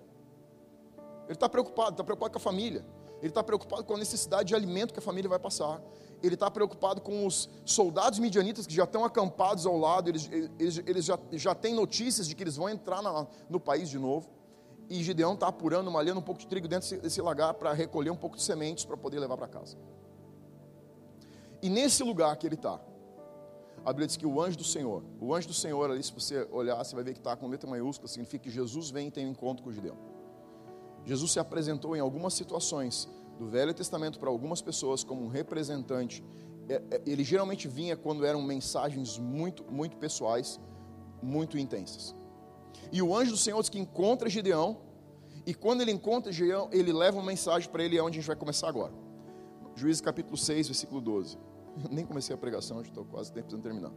Ele 1.24 1.32
está 1.32 1.48
preocupado, 1.48 1.90
está 1.92 2.04
preocupado 2.04 2.32
com 2.32 2.38
a 2.38 2.40
família. 2.40 2.84
Ele 3.18 3.28
está 3.28 3.42
preocupado 3.42 3.84
com 3.84 3.94
a 3.94 3.98
necessidade 3.98 4.48
de 4.48 4.54
alimento 4.54 4.92
que 4.92 4.98
a 4.98 5.02
família 5.02 5.28
vai 5.28 5.38
passar 5.38 5.82
ele 6.22 6.34
está 6.34 6.50
preocupado 6.50 7.00
com 7.00 7.26
os 7.26 7.48
soldados 7.64 8.18
midianitas 8.18 8.66
que 8.66 8.74
já 8.74 8.84
estão 8.84 9.04
acampados 9.04 9.66
ao 9.66 9.76
lado, 9.78 10.08
eles, 10.08 10.28
eles, 10.58 10.82
eles 10.86 11.04
já, 11.04 11.18
já 11.32 11.54
têm 11.54 11.74
notícias 11.74 12.26
de 12.28 12.34
que 12.34 12.42
eles 12.42 12.56
vão 12.56 12.68
entrar 12.68 13.02
na, 13.02 13.26
no 13.48 13.58
país 13.58 13.88
de 13.88 13.98
novo. 13.98 14.28
E 14.88 15.02
Gideão 15.04 15.34
está 15.34 15.46
apurando, 15.46 15.90
malhando 15.90 16.18
um 16.18 16.22
pouco 16.22 16.40
de 16.40 16.46
trigo 16.48 16.66
dentro 16.66 16.88
desse, 16.88 17.00
desse 17.00 17.22
lagar 17.22 17.54
para 17.54 17.72
recolher 17.72 18.10
um 18.10 18.16
pouco 18.16 18.36
de 18.36 18.42
sementes 18.42 18.84
para 18.84 18.96
poder 18.96 19.20
levar 19.20 19.36
para 19.36 19.46
casa. 19.46 19.76
E 21.62 21.68
nesse 21.68 22.02
lugar 22.02 22.36
que 22.36 22.46
ele 22.46 22.56
está, 22.56 22.80
a 23.84 23.92
Bíblia 23.92 24.06
diz 24.06 24.16
que 24.16 24.26
o 24.26 24.40
anjo 24.40 24.58
do 24.58 24.64
Senhor, 24.64 25.02
o 25.20 25.34
anjo 25.34 25.48
do 25.48 25.54
Senhor 25.54 25.90
ali, 25.90 26.02
se 26.02 26.12
você 26.12 26.46
olhar, 26.50 26.82
você 26.84 26.94
vai 26.94 27.04
ver 27.04 27.12
que 27.12 27.20
está 27.20 27.36
com 27.36 27.46
letra 27.46 27.68
maiúscula, 27.68 28.08
significa 28.08 28.44
que 28.44 28.50
Jesus 28.50 28.90
vem 28.90 29.08
e 29.08 29.10
tem 29.10 29.26
um 29.26 29.30
encontro 29.30 29.62
com 29.62 29.72
Gideão. 29.72 29.96
Jesus 31.04 31.32
se 31.32 31.38
apresentou 31.38 31.96
em 31.96 32.00
algumas 32.00 32.34
situações 32.34 33.08
do 33.40 33.48
Velho 33.48 33.72
Testamento 33.72 34.18
para 34.18 34.28
algumas 34.28 34.60
pessoas 34.60 35.02
como 35.02 35.24
um 35.24 35.28
representante. 35.28 36.22
É, 36.68 36.74
é, 36.74 37.02
ele 37.06 37.24
geralmente 37.24 37.66
vinha 37.66 37.96
quando 37.96 38.26
eram 38.26 38.42
mensagens 38.42 39.18
muito, 39.18 39.64
muito 39.72 39.96
pessoais, 39.96 40.60
muito 41.22 41.56
intensas. 41.56 42.14
E 42.92 43.00
o 43.00 43.16
anjo 43.16 43.30
do 43.30 43.38
Senhor 43.38 43.58
diz 43.58 43.70
que 43.70 43.78
encontra 43.78 44.28
Gideão, 44.28 44.76
e 45.46 45.54
quando 45.54 45.80
ele 45.80 45.90
encontra 45.90 46.30
Gideão, 46.30 46.68
ele 46.70 46.92
leva 46.92 47.16
uma 47.16 47.24
mensagem 47.24 47.70
para 47.70 47.82
ele, 47.82 47.96
é 47.96 48.02
onde 48.02 48.18
a 48.18 48.20
gente 48.20 48.26
vai 48.26 48.36
começar 48.36 48.68
agora. 48.68 48.92
Juízes 49.74 50.02
capítulo 50.02 50.36
6, 50.36 50.68
versículo 50.68 51.00
12. 51.00 51.38
Eu 51.82 51.88
nem 51.90 52.04
comecei 52.04 52.34
a 52.34 52.38
pregação, 52.38 52.82
estou 52.82 53.06
quase 53.06 53.32
de 53.32 53.42
terminar. 53.42 53.92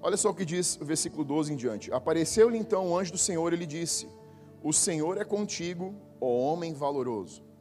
Olha 0.00 0.16
só 0.16 0.30
o 0.30 0.34
que 0.34 0.44
diz 0.44 0.78
o 0.80 0.84
versículo 0.84 1.24
12 1.24 1.52
em 1.52 1.56
diante. 1.56 1.92
Apareceu-lhe 1.92 2.56
então 2.56 2.90
o 2.90 2.96
anjo 2.96 3.10
do 3.10 3.18
Senhor 3.18 3.52
e 3.52 3.56
lhe 3.56 3.66
disse: 3.66 4.08
O 4.62 4.72
Senhor 4.72 5.18
é 5.18 5.24
contigo, 5.24 5.94
ó 6.20 6.26
homem 6.26 6.72
valoroso. 6.72 7.51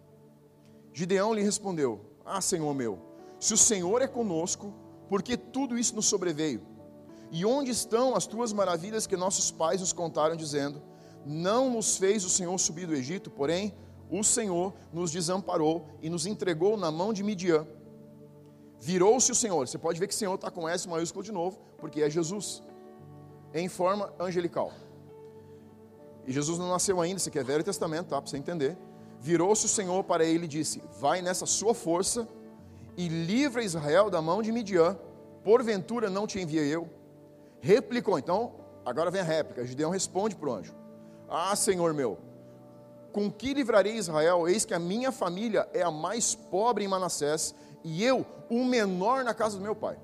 Gideão 0.93 1.34
lhe 1.34 1.41
respondeu: 1.41 2.01
Ah, 2.25 2.41
Senhor 2.41 2.73
meu, 2.73 2.99
se 3.39 3.54
o 3.54 3.58
Senhor 3.58 4.01
é 4.01 4.08
conosco, 4.08 4.73
por 5.10 5.23
que 5.23 5.36
tudo 5.38 5.77
isso 5.77 5.95
nos 5.95 6.06
sobreveio? 6.06 6.62
E 7.32 7.45
onde 7.45 7.71
estão 7.71 8.15
as 8.15 8.27
tuas 8.27 8.51
maravilhas 8.51 9.08
que 9.08 9.15
nossos 9.15 9.51
pais 9.51 9.80
nos 9.80 9.93
contaram, 9.93 10.36
dizendo: 10.36 10.82
Não 11.25 11.69
nos 11.69 11.97
fez 11.97 12.25
o 12.25 12.30
Senhor 12.30 12.58
subir 12.58 12.86
do 12.86 12.93
Egito, 12.93 13.30
porém 13.30 13.73
o 14.10 14.23
Senhor 14.23 14.73
nos 14.91 15.12
desamparou 15.12 15.88
e 16.01 16.10
nos 16.10 16.25
entregou 16.25 16.75
na 16.75 16.91
mão 16.91 17.13
de 17.13 17.23
Midian. 17.23 17.65
Virou-se 18.80 19.32
o 19.32 19.36
Senhor. 19.36 19.65
Você 19.67 19.77
pode 19.77 19.99
ver 19.99 20.08
que 20.08 20.13
o 20.13 20.17
Senhor 20.17 20.36
está 20.36 20.51
com 20.51 20.67
S 20.67 20.88
maiúsculo 20.88 21.23
de 21.23 21.32
novo, 21.32 21.60
porque 21.77 22.01
é 22.01 22.10
Jesus, 22.10 22.62
em 23.54 23.69
forma 23.69 24.13
angelical. 24.19 24.73
E 26.25 26.32
Jesus 26.32 26.60
não 26.60 26.69
nasceu 26.69 26.99
ainda, 26.99 27.17
isso 27.17 27.30
aqui 27.30 27.39
é 27.39 27.43
Velho 27.43 27.63
Testamento, 27.63 28.10
tá? 28.10 28.21
Para 28.21 28.30
você 28.30 28.38
entender. 28.38 28.77
Virou-se 29.22 29.68
o 29.68 29.70
Senhor 29.70 30.04
para 30.04 30.26
ele 30.26 30.46
e 30.46 30.48
disse: 30.48 30.82
Vai 31.00 31.22
nessa 31.22 31.46
sua 31.46 31.76
força 31.76 32.28
e 32.98 33.08
livra 33.08 33.64
Israel 33.64 34.10
da 34.10 34.20
mão 34.20 34.42
de 34.42 34.52
Midian. 34.52 34.98
Porventura 35.44 36.10
não 36.10 36.26
te 36.26 36.40
enviei 36.40 36.68
eu? 36.74 36.90
Replicou. 37.60 38.18
Então, 38.18 38.56
agora 38.84 39.12
vem 39.12 39.22
a 39.22 39.24
réplica. 39.24 39.64
Gideão 39.64 39.92
responde 39.92 40.36
para 40.36 40.50
o 40.50 40.54
anjo: 40.54 40.74
Ah, 41.30 41.56
Senhor 41.56 41.94
meu, 41.94 42.18
com 43.14 43.32
que 43.32 43.54
livrarei 43.54 43.96
Israel? 43.96 44.48
Eis 44.48 44.66
que 44.66 44.74
a 44.74 44.80
minha 44.80 45.12
família 45.12 45.70
é 45.72 45.84
a 45.84 45.92
mais 45.92 46.34
pobre 46.34 46.84
em 46.84 46.88
Manassés 46.88 47.54
e 47.84 48.04
eu, 48.04 48.26
o 48.50 48.66
menor 48.66 49.24
na 49.24 49.36
casa 49.36 49.56
do 49.56 49.64
meu 49.64 49.76
pai. 49.76 50.00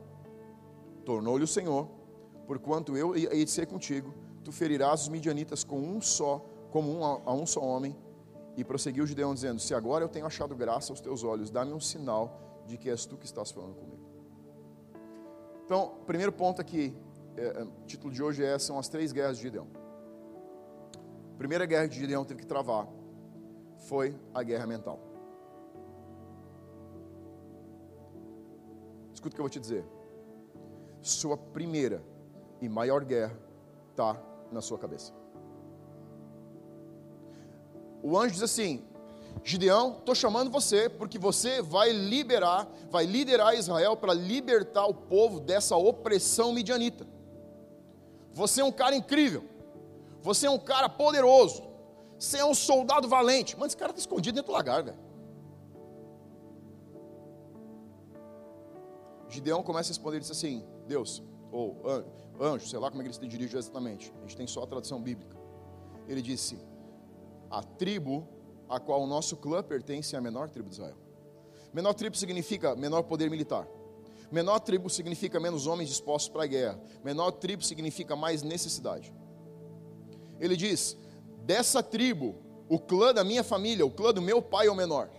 Tornou-lhe 1.03 1.43
o 1.43 1.47
Senhor, 1.47 1.87
porquanto 2.45 2.95
eu 2.95 3.15
hei 3.15 3.43
de 3.43 3.49
ser 3.49 3.65
contigo, 3.65 4.13
tu 4.43 4.51
ferirás 4.51 5.01
os 5.01 5.09
midianitas 5.09 5.63
com 5.63 5.79
um 5.79 5.99
só, 6.01 6.45
como 6.69 6.99
um 6.99 7.03
a, 7.03 7.21
a 7.25 7.33
um 7.33 7.47
só 7.47 7.61
homem. 7.61 7.95
E 8.57 8.63
prosseguiu 8.63 9.03
o 9.03 9.07
Gideão 9.07 9.35
dizendo: 9.35 9.59
Se 9.59 9.75
agora 9.75 10.03
eu 10.03 10.09
tenho 10.09 10.25
achado 10.25 10.55
graça 10.55 10.91
aos 10.91 10.99
teus 10.99 11.23
olhos, 11.23 11.51
dá-me 11.51 11.71
um 11.71 11.79
sinal 11.79 12.41
de 12.65 12.75
que 12.75 12.89
és 12.89 13.05
tu 13.05 13.15
que 13.15 13.25
estás 13.25 13.51
falando 13.51 13.75
comigo. 13.75 14.05
Então, 15.63 15.99
primeiro 16.07 16.31
ponto 16.31 16.59
aqui, 16.59 16.95
é, 17.35 17.61
é, 17.61 17.63
o 17.63 17.85
título 17.85 18.11
de 18.11 18.23
hoje 18.23 18.43
é, 18.43 18.57
são 18.57 18.79
as 18.79 18.89
três 18.89 19.11
guerras 19.11 19.37
de 19.37 19.43
Gideão. 19.43 19.67
A 21.35 21.37
primeira 21.37 21.65
guerra 21.67 21.87
que 21.87 21.95
Gideão 21.95 22.25
teve 22.25 22.41
que 22.41 22.47
travar 22.47 22.87
foi 23.87 24.15
a 24.33 24.41
guerra 24.41 24.65
mental. 24.65 24.99
Escuta 29.13 29.33
o 29.33 29.35
que 29.35 29.41
eu 29.41 29.43
vou 29.43 29.49
te 29.49 29.59
dizer. 29.59 29.85
Sua 31.01 31.37
primeira 31.37 32.03
e 32.59 32.67
maior 32.67 33.05
guerra 33.05 33.37
está 33.91 34.19
na 34.51 34.61
sua 34.61 34.79
cabeça. 34.79 35.16
O 38.07 38.17
anjo 38.17 38.35
diz 38.35 38.43
assim: 38.43 38.81
Gideão, 39.43 39.97
estou 39.99 40.15
chamando 40.15 40.49
você 40.49 40.87
porque 40.87 41.19
você 41.19 41.61
vai 41.61 41.91
liberar, 41.91 42.65
vai 42.89 43.05
liderar 43.05 43.53
Israel 43.53 43.97
para 43.97 44.13
libertar 44.13 44.85
o 44.85 44.93
povo 44.93 45.41
dessa 45.41 45.75
opressão 45.75 46.53
midianita. 46.53 47.05
Você 48.31 48.61
é 48.61 48.63
um 48.63 48.71
cara 48.71 48.95
incrível, 48.95 49.43
você 50.21 50.47
é 50.47 50.49
um 50.49 50.57
cara 50.57 50.87
poderoso, 50.87 51.63
você 52.17 52.37
é 52.37 52.45
um 52.45 52.53
soldado 52.53 53.09
valente. 53.09 53.57
Mas 53.59 53.67
esse 53.67 53.77
cara 53.77 53.91
está 53.91 53.99
escondido 53.99 54.35
dentro 54.35 54.53
do 54.53 54.55
lagar, 54.55 54.83
velho. 54.83 54.97
Gideão 59.27 59.61
começa 59.61 59.89
a 59.89 59.91
responder 59.91 60.15
e 60.15 60.19
diz 60.21 60.31
assim: 60.31 60.65
Deus, 60.87 61.21
ou 61.51 61.75
anjo, 62.39 62.69
sei 62.69 62.79
lá 62.79 62.89
como 62.89 63.01
é 63.01 63.03
que 63.03 63.09
ele 63.09 63.19
se 63.19 63.27
dirige 63.27 63.57
exatamente, 63.57 64.13
a 64.19 64.21
gente 64.21 64.37
tem 64.37 64.47
só 64.47 64.63
a 64.63 64.67
tradução 64.67 65.01
bíblica. 65.01 65.35
Ele 66.07 66.21
disse: 66.21 66.57
A 67.49 67.63
tribo 67.63 68.27
a 68.69 68.79
qual 68.79 69.01
o 69.01 69.07
nosso 69.07 69.37
clã 69.37 69.63
pertence 69.63 70.15
é 70.15 70.17
a 70.17 70.21
menor 70.21 70.49
tribo 70.49 70.69
de 70.69 70.75
Israel. 70.75 70.97
Menor 71.73 71.93
tribo 71.93 72.15
significa 72.15 72.75
menor 72.75 73.03
poder 73.03 73.29
militar. 73.29 73.67
Menor 74.31 74.59
tribo 74.59 74.89
significa 74.89 75.39
menos 75.39 75.67
homens 75.67 75.89
dispostos 75.89 76.29
para 76.29 76.43
a 76.43 76.47
guerra. 76.47 76.79
Menor 77.03 77.31
tribo 77.31 77.63
significa 77.63 78.15
mais 78.15 78.43
necessidade. 78.43 79.13
Ele 80.39 80.57
diz: 80.57 80.97
Dessa 81.45 81.81
tribo, 81.81 82.35
o 82.67 82.77
clã 82.77 83.13
da 83.13 83.23
minha 83.23 83.43
família, 83.43 83.85
o 83.85 83.91
clã 83.91 84.13
do 84.13 84.21
meu 84.21 84.41
pai 84.41 84.67
é 84.67 84.71
o 84.71 84.75
menor. 84.75 85.09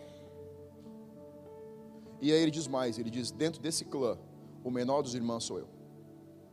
E 2.21 2.33
aí 2.33 2.41
ele 2.41 2.51
diz 2.51 2.67
mais: 2.67 2.99
ele 2.99 3.11
diz, 3.11 3.31
dentro 3.31 3.61
desse 3.61 3.85
clã, 3.85 4.19
o 4.63 4.71
menor 4.71 5.03
dos 5.03 5.15
irmãos 5.15 5.45
sou 5.45 5.59
eu. 5.59 5.69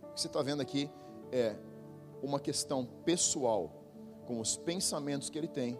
O 0.03 0.13
que 0.13 0.21
você 0.21 0.27
está 0.27 0.41
vendo 0.41 0.61
aqui 0.61 0.89
é 1.31 1.55
uma 2.21 2.39
questão 2.39 2.85
pessoal, 3.03 3.84
com 4.25 4.39
os 4.39 4.57
pensamentos 4.57 5.29
que 5.29 5.37
ele 5.37 5.47
tem 5.47 5.79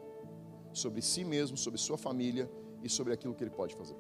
sobre 0.73 1.01
si 1.01 1.23
mesmo, 1.23 1.57
sobre 1.57 1.79
sua 1.79 1.97
família 1.97 2.49
e 2.83 2.89
sobre 2.89 3.13
aquilo 3.13 3.33
que 3.33 3.43
ele 3.43 3.51
pode 3.51 3.75
fazer. 3.75 3.95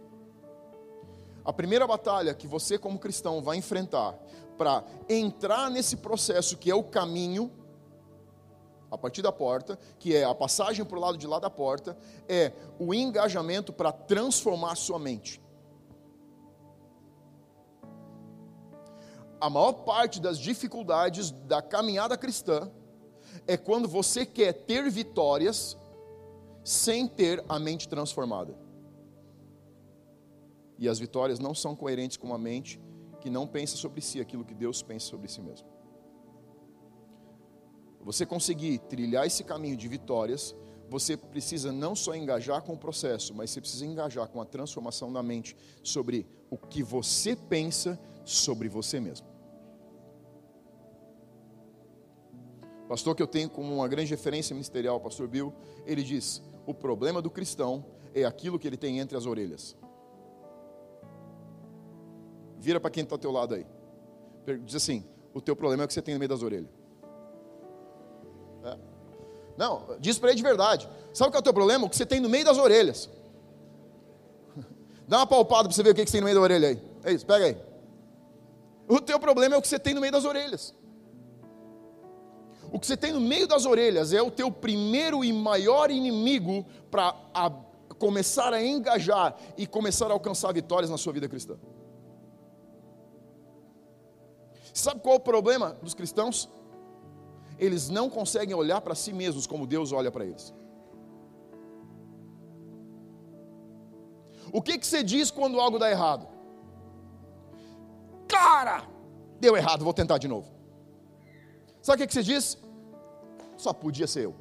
A 1.43 1.53
primeira 1.53 1.85
batalha 1.85 2.33
que 2.33 2.47
você, 2.47 2.77
como 2.77 2.99
cristão, 2.99 3.41
vai 3.41 3.57
enfrentar 3.57 4.13
para 4.57 4.83
entrar 5.07 5.69
nesse 5.69 5.97
processo 5.97 6.57
que 6.57 6.71
é 6.71 6.75
o 6.75 6.83
caminho, 6.83 7.51
a 8.89 8.97
partir 8.97 9.21
da 9.21 9.31
porta, 9.31 9.77
que 9.99 10.15
é 10.15 10.23
a 10.23 10.33
passagem 10.33 10.85
para 10.85 10.97
o 10.97 11.01
lado 11.01 11.17
de 11.17 11.27
lá 11.27 11.39
da 11.39 11.49
porta, 11.49 11.97
é 12.27 12.51
o 12.79 12.93
engajamento 12.93 13.73
para 13.73 13.91
transformar 13.91 14.75
sua 14.75 14.97
mente. 14.97 15.41
a 19.39 19.49
maior 19.49 19.73
parte 19.73 20.19
das 20.19 20.39
dificuldades 20.39 21.29
da 21.29 21.61
caminhada 21.61 22.17
cristã 22.17 22.71
é 23.47 23.57
quando 23.57 23.87
você 23.87 24.25
quer 24.25 24.53
ter 24.53 24.89
vitórias 24.89 25.77
sem 26.63 27.07
ter 27.07 27.43
a 27.47 27.59
mente 27.59 27.87
transformada. 27.87 28.55
E 30.77 30.89
as 30.89 30.99
vitórias 30.99 31.39
não 31.39 31.53
são 31.53 31.75
coerentes 31.75 32.17
com 32.17 32.27
uma 32.27 32.37
mente 32.37 32.81
que 33.21 33.29
não 33.29 33.47
pensa 33.47 33.77
sobre 33.77 34.01
si 34.01 34.19
aquilo 34.19 34.43
que 34.43 34.53
Deus 34.53 34.81
pensa 34.81 35.07
sobre 35.07 35.27
si 35.27 35.41
mesmo. 35.41 35.67
Você 38.01 38.25
conseguir 38.25 38.79
trilhar 38.79 39.25
esse 39.25 39.43
caminho 39.43 39.75
de 39.75 39.87
vitórias, 39.87 40.55
você 40.89 41.17
precisa 41.17 41.71
não 41.71 41.95
só 41.95 42.13
engajar 42.15 42.61
com 42.61 42.73
o 42.73 42.77
processo, 42.77 43.33
mas 43.33 43.49
você 43.49 43.61
precisa 43.61 43.85
engajar 43.85 44.27
com 44.27 44.39
a 44.39 44.45
transformação 44.45 45.11
da 45.11 45.23
mente 45.23 45.55
sobre 45.81 46.27
o 46.49 46.57
que 46.57 46.83
você 46.83 47.35
pensa 47.35 47.99
sobre 48.23 48.69
você 48.69 48.99
mesmo. 48.99 49.34
Pastor 52.87 53.15
que 53.15 53.23
eu 53.23 53.27
tenho 53.27 53.49
como 53.49 53.73
uma 53.73 53.87
grande 53.87 54.11
referência 54.11 54.53
ministerial, 54.53 54.99
pastor 54.99 55.27
Bill, 55.27 55.53
ele 55.85 56.03
diz: 56.03 56.41
"O 56.65 56.73
problema 56.73 57.21
do 57.21 57.29
cristão 57.29 57.83
é 58.13 58.23
aquilo 58.23 58.59
que 58.59 58.67
ele 58.67 58.77
tem 58.77 58.99
entre 58.99 59.17
as 59.17 59.25
orelhas". 59.25 59.75
Vira 62.59 62.79
para 62.79 62.91
quem 62.91 63.03
está 63.03 63.15
ao 63.15 63.19
teu 63.19 63.31
lado 63.31 63.55
aí. 63.55 63.65
Diz 64.63 64.75
assim: 64.75 65.03
"O 65.33 65.41
teu 65.41 65.55
problema 65.55 65.83
é 65.83 65.85
o 65.85 65.87
que 65.87 65.93
você 65.93 66.01
tem 66.01 66.13
no 66.13 66.19
meio 66.19 66.29
das 66.29 66.43
orelhas". 66.43 66.69
É. 68.63 68.77
Não, 69.57 69.97
diz 69.99 70.19
para 70.19 70.29
ele 70.29 70.37
de 70.37 70.43
verdade. 70.43 70.89
Sabe 71.13 71.29
o 71.29 71.31
que 71.31 71.37
é 71.37 71.39
o 71.39 71.43
teu 71.43 71.53
problema? 71.53 71.85
O 71.85 71.89
que 71.89 71.95
você 71.95 72.05
tem 72.05 72.19
no 72.19 72.29
meio 72.29 72.45
das 72.45 72.57
orelhas. 72.57 73.09
Dá 75.07 75.17
uma 75.17 75.27
palpada 75.27 75.69
para 75.69 75.75
você 75.75 75.81
ver 75.81 75.91
o 75.91 75.95
que 75.95 76.05
você 76.05 76.11
tem 76.11 76.21
no 76.21 76.25
meio 76.25 76.35
da 76.35 76.41
orelha 76.41 76.67
aí. 76.69 76.81
É 77.03 77.13
isso, 77.13 77.25
pega 77.25 77.45
aí. 77.45 77.57
O 78.87 79.01
teu 79.01 79.19
problema 79.19 79.55
é 79.55 79.57
o 79.57 79.61
que 79.61 79.67
você 79.67 79.79
tem 79.79 79.93
no 79.93 80.01
meio 80.01 80.13
das 80.13 80.25
orelhas. 80.25 80.73
O 82.75 82.79
que 82.79 82.85
você 82.85 82.97
tem 82.97 83.13
no 83.13 83.21
meio 83.21 83.47
das 83.47 83.65
orelhas 83.65 84.11
é 84.11 84.21
o 84.21 84.29
teu 84.29 84.51
primeiro 84.51 85.23
e 85.23 85.31
maior 85.31 85.89
inimigo 85.89 86.65
para 86.91 87.15
começar 87.97 88.51
a 88.53 88.61
engajar 88.61 89.33
e 89.57 89.65
começar 89.65 90.07
a 90.07 90.11
alcançar 90.11 90.51
vitórias 90.51 90.89
na 90.89 90.97
sua 90.97 91.13
vida 91.13 91.29
cristã. 91.29 91.55
Sabe 94.73 94.99
qual 94.99 95.15
é 95.15 95.17
o 95.17 95.21
problema 95.21 95.77
dos 95.81 95.93
cristãos? 95.93 96.49
Eles 97.57 97.87
não 97.87 98.09
conseguem 98.09 98.53
olhar 98.53 98.81
para 98.81 98.93
si 98.93 99.13
mesmos 99.13 99.47
como 99.47 99.65
Deus 99.65 99.93
olha 99.93 100.11
para 100.11 100.25
eles. 100.25 100.53
O 104.51 104.61
que, 104.61 104.77
que 104.77 104.85
você 104.85 105.01
diz 105.01 105.31
quando 105.31 105.61
algo 105.61 105.79
dá 105.79 105.89
errado? 105.89 106.27
cara, 108.27 108.83
deu 109.39 109.55
errado, 109.55 109.85
vou 109.85 109.93
tentar 109.93 110.17
de 110.17 110.27
novo. 110.27 110.53
Sabe 111.81 112.03
o 112.03 112.07
que 112.07 112.13
você 112.13 112.23
diz? 112.23 112.64
Só 113.57 113.73
podia 113.73 114.07
ser 114.07 114.25
eu. 114.25 114.35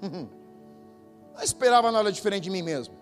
Não 1.34 1.42
esperava 1.42 1.90
nada 1.90 2.12
diferente 2.12 2.44
de 2.44 2.50
mim 2.50 2.62
mesmo. 2.62 2.94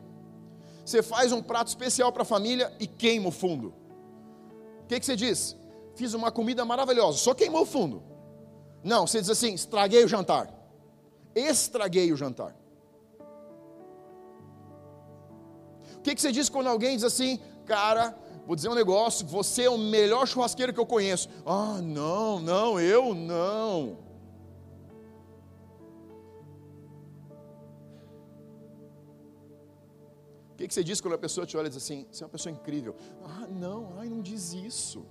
Você 0.84 1.02
faz 1.02 1.32
um 1.32 1.42
prato 1.42 1.68
especial 1.68 2.12
para 2.12 2.22
a 2.22 2.26
família 2.26 2.72
e 2.80 2.86
queima 2.86 3.28
o 3.28 3.32
fundo. 3.32 3.74
O 4.82 4.86
que, 4.88 4.98
que 4.98 5.06
você 5.06 5.14
diz? 5.14 5.56
Fiz 5.94 6.14
uma 6.14 6.32
comida 6.32 6.64
maravilhosa, 6.64 7.18
só 7.18 7.34
queimou 7.34 7.62
o 7.62 7.66
fundo. 7.66 8.02
Não, 8.82 9.06
você 9.06 9.20
diz 9.20 9.30
assim: 9.30 9.54
estraguei 9.54 10.04
o 10.04 10.08
jantar. 10.08 10.52
Estraguei 11.34 12.12
o 12.12 12.16
jantar. 12.16 12.56
O 15.96 16.00
que, 16.02 16.14
que 16.14 16.20
você 16.20 16.32
diz 16.32 16.48
quando 16.48 16.66
alguém 16.66 16.96
diz 16.96 17.04
assim, 17.04 17.38
cara, 17.64 18.16
vou 18.44 18.56
dizer 18.56 18.68
um 18.68 18.74
negócio, 18.74 19.24
você 19.24 19.64
é 19.64 19.70
o 19.70 19.78
melhor 19.78 20.26
churrasqueiro 20.26 20.72
que 20.74 20.80
eu 20.80 20.86
conheço. 20.86 21.28
Ah, 21.46 21.78
não, 21.80 22.40
não, 22.40 22.80
eu 22.80 23.14
não. 23.14 23.98
Que, 30.62 30.68
que 30.68 30.74
você 30.74 30.84
diz 30.84 31.00
quando 31.00 31.14
a 31.14 31.18
pessoa 31.18 31.46
te 31.46 31.56
olha 31.56 31.66
e 31.66 31.70
diz 31.70 31.82
assim, 31.82 32.06
você 32.10 32.22
é 32.22 32.26
uma 32.26 32.30
pessoa 32.30 32.52
incrível? 32.52 32.94
Ah, 33.24 33.46
não, 33.48 33.94
ai, 33.98 34.08
não 34.08 34.20
diz 34.20 34.52
isso. 34.52 35.04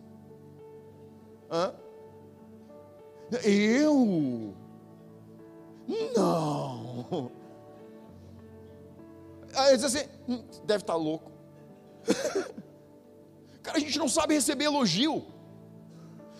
Hã? 1.50 1.74
Eu? 3.44 4.54
Não. 6.16 7.32
Aí 9.54 9.76
diz 9.76 9.84
assim, 9.84 10.08
hum, 10.28 10.44
deve 10.64 10.84
estar 10.84 10.94
tá 10.94 10.96
louco. 10.96 11.32
Cara, 13.62 13.78
a 13.78 13.82
gente 13.82 14.00
não 14.00 14.08
sabe 14.08 14.34
receber 14.34 14.66
elogio. 14.66 15.26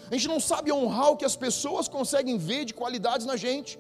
A 0.10 0.14
gente 0.16 0.28
não 0.28 0.40
sabe 0.40 0.72
honrar 0.72 1.12
o 1.12 1.18
que 1.18 1.26
as 1.26 1.36
pessoas 1.36 1.88
conseguem 1.88 2.38
ver 2.38 2.66
de 2.66 2.74
qualidades 2.74 3.26
na 3.26 3.36
gente. 3.36 3.78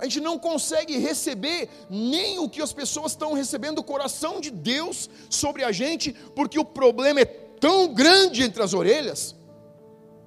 A 0.00 0.04
gente 0.04 0.20
não 0.20 0.38
consegue 0.38 0.96
receber 0.98 1.68
nem 1.88 2.38
o 2.38 2.48
que 2.48 2.62
as 2.62 2.72
pessoas 2.72 3.12
estão 3.12 3.34
recebendo 3.34 3.76
do 3.76 3.84
coração 3.84 4.40
de 4.40 4.50
Deus 4.50 5.10
sobre 5.28 5.62
a 5.62 5.70
gente, 5.70 6.12
porque 6.34 6.58
o 6.58 6.64
problema 6.64 7.20
é 7.20 7.24
tão 7.24 7.92
grande 7.92 8.42
entre 8.42 8.62
as 8.62 8.72
orelhas, 8.72 9.36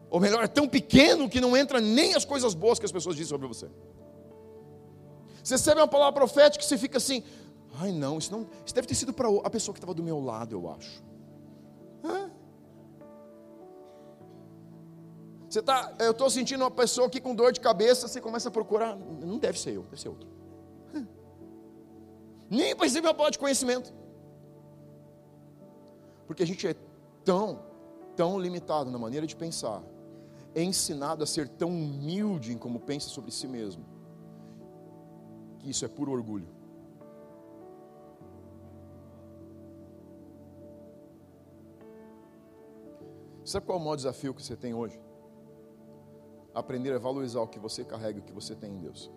ou 0.09 0.19
melhor, 0.19 0.43
é 0.43 0.47
tão 0.47 0.67
pequeno 0.67 1.27
que 1.27 1.41
não 1.41 1.57
entra 1.57 1.81
nem 1.81 2.13
as 2.13 2.23
coisas 2.23 2.53
boas 2.53 2.77
que 2.77 2.85
as 2.85 2.91
pessoas 2.91 3.15
dizem 3.15 3.29
sobre 3.29 3.47
você. 3.47 3.67
Você 5.43 5.55
recebe 5.55 5.81
uma 5.81 5.87
palavra 5.87 6.13
profética 6.13 6.63
e 6.63 6.67
você 6.67 6.77
fica 6.77 6.99
assim: 6.99 7.23
ai 7.79 7.91
não, 7.91 8.19
isso, 8.19 8.31
não, 8.31 8.47
isso 8.63 8.75
deve 8.75 8.87
ter 8.87 8.95
sido 8.95 9.11
para 9.11 9.27
a 9.43 9.49
pessoa 9.49 9.73
que 9.73 9.79
estava 9.79 9.93
do 9.93 10.03
meu 10.03 10.19
lado, 10.19 10.55
eu 10.55 10.71
acho. 10.71 11.03
Hã? 12.03 12.29
Você 15.53 15.61
tá, 15.61 15.93
eu 15.99 16.09
estou 16.09 16.31
sentindo 16.31 16.63
uma 16.63 16.71
pessoa 16.71 17.05
aqui 17.05 17.21
com 17.21 17.35
dor 17.35 17.51
de 17.51 17.59
cabeça, 17.59 18.07
você 18.07 18.19
começa 18.19 18.49
a 18.49 18.51
procurar, 18.51 18.95
não 18.95 19.37
deve 19.37 19.59
ser 19.59 19.75
eu, 19.75 19.83
deve 19.83 20.01
ser 20.01 20.09
outro. 20.09 20.27
Nem 22.49 22.75
receber 22.75 23.07
uma 23.07 23.13
palavra 23.13 23.33
de 23.33 23.37
conhecimento. 23.37 23.93
Porque 26.25 26.41
a 26.41 26.47
gente 26.47 26.65
é 26.67 26.75
tão, 27.23 27.59
tão 28.15 28.39
limitado 28.39 28.89
na 28.89 28.97
maneira 28.97 29.27
de 29.27 29.35
pensar, 29.35 29.83
é 30.55 30.63
ensinado 30.63 31.23
a 31.23 31.27
ser 31.27 31.47
tão 31.47 31.69
humilde 31.69 32.51
em 32.51 32.57
como 32.57 32.79
pensa 32.79 33.09
sobre 33.09 33.29
si 33.29 33.47
mesmo 33.47 33.85
que 35.59 35.69
isso 35.69 35.85
é 35.85 35.87
puro 35.87 36.11
orgulho. 36.11 36.47
Sabe 43.45 43.67
qual 43.67 43.77
é 43.77 43.81
o 43.81 43.83
maior 43.83 43.97
desafio 43.97 44.33
que 44.33 44.41
você 44.41 44.55
tem 44.55 44.73
hoje? 44.73 45.02
Aprender 46.53 46.93
a 46.93 46.99
valorizar 46.99 47.41
o 47.41 47.47
que 47.47 47.59
você 47.59 47.83
carrega, 47.83 48.19
o 48.19 48.23
que 48.23 48.31
você 48.31 48.55
tem 48.55 48.73
em 48.73 48.79
Deus. 48.79 49.11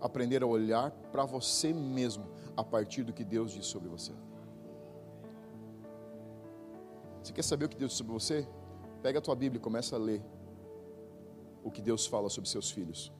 Aprender 0.00 0.42
a 0.42 0.46
olhar 0.46 0.90
para 0.90 1.24
você 1.24 1.72
mesmo 1.72 2.26
a 2.56 2.64
partir 2.64 3.02
do 3.02 3.12
que 3.12 3.24
Deus 3.24 3.52
diz 3.52 3.66
sobre 3.66 3.88
você. 3.88 4.12
Você 7.22 7.32
quer 7.32 7.42
saber 7.42 7.64
o 7.64 7.68
que 7.68 7.76
Deus 7.76 7.90
diz 7.90 7.98
sobre 7.98 8.12
você? 8.12 8.46
Pega 9.02 9.18
a 9.18 9.22
tua 9.22 9.34
Bíblia 9.34 9.58
e 9.58 9.62
começa 9.62 9.96
a 9.96 9.98
ler 9.98 10.22
o 11.62 11.70
que 11.70 11.82
Deus 11.82 12.06
fala 12.06 12.28
sobre 12.28 12.48
seus 12.48 12.70
filhos 12.70 13.12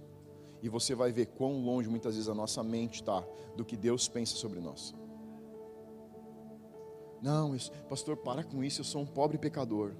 e 0.62 0.68
você 0.68 0.94
vai 0.94 1.12
ver 1.12 1.26
quão 1.26 1.62
longe 1.62 1.88
muitas 1.88 2.14
vezes 2.14 2.28
a 2.28 2.34
nossa 2.34 2.62
mente 2.62 2.96
está 2.96 3.24
do 3.56 3.64
que 3.64 3.76
Deus 3.76 4.08
pensa 4.08 4.36
sobre 4.36 4.60
nós. 4.60 4.94
Não, 7.22 7.56
pastor, 7.88 8.16
para 8.16 8.44
com 8.44 8.62
isso, 8.62 8.80
eu 8.80 8.84
sou 8.84 9.02
um 9.02 9.06
pobre 9.06 9.38
pecador. 9.38 9.94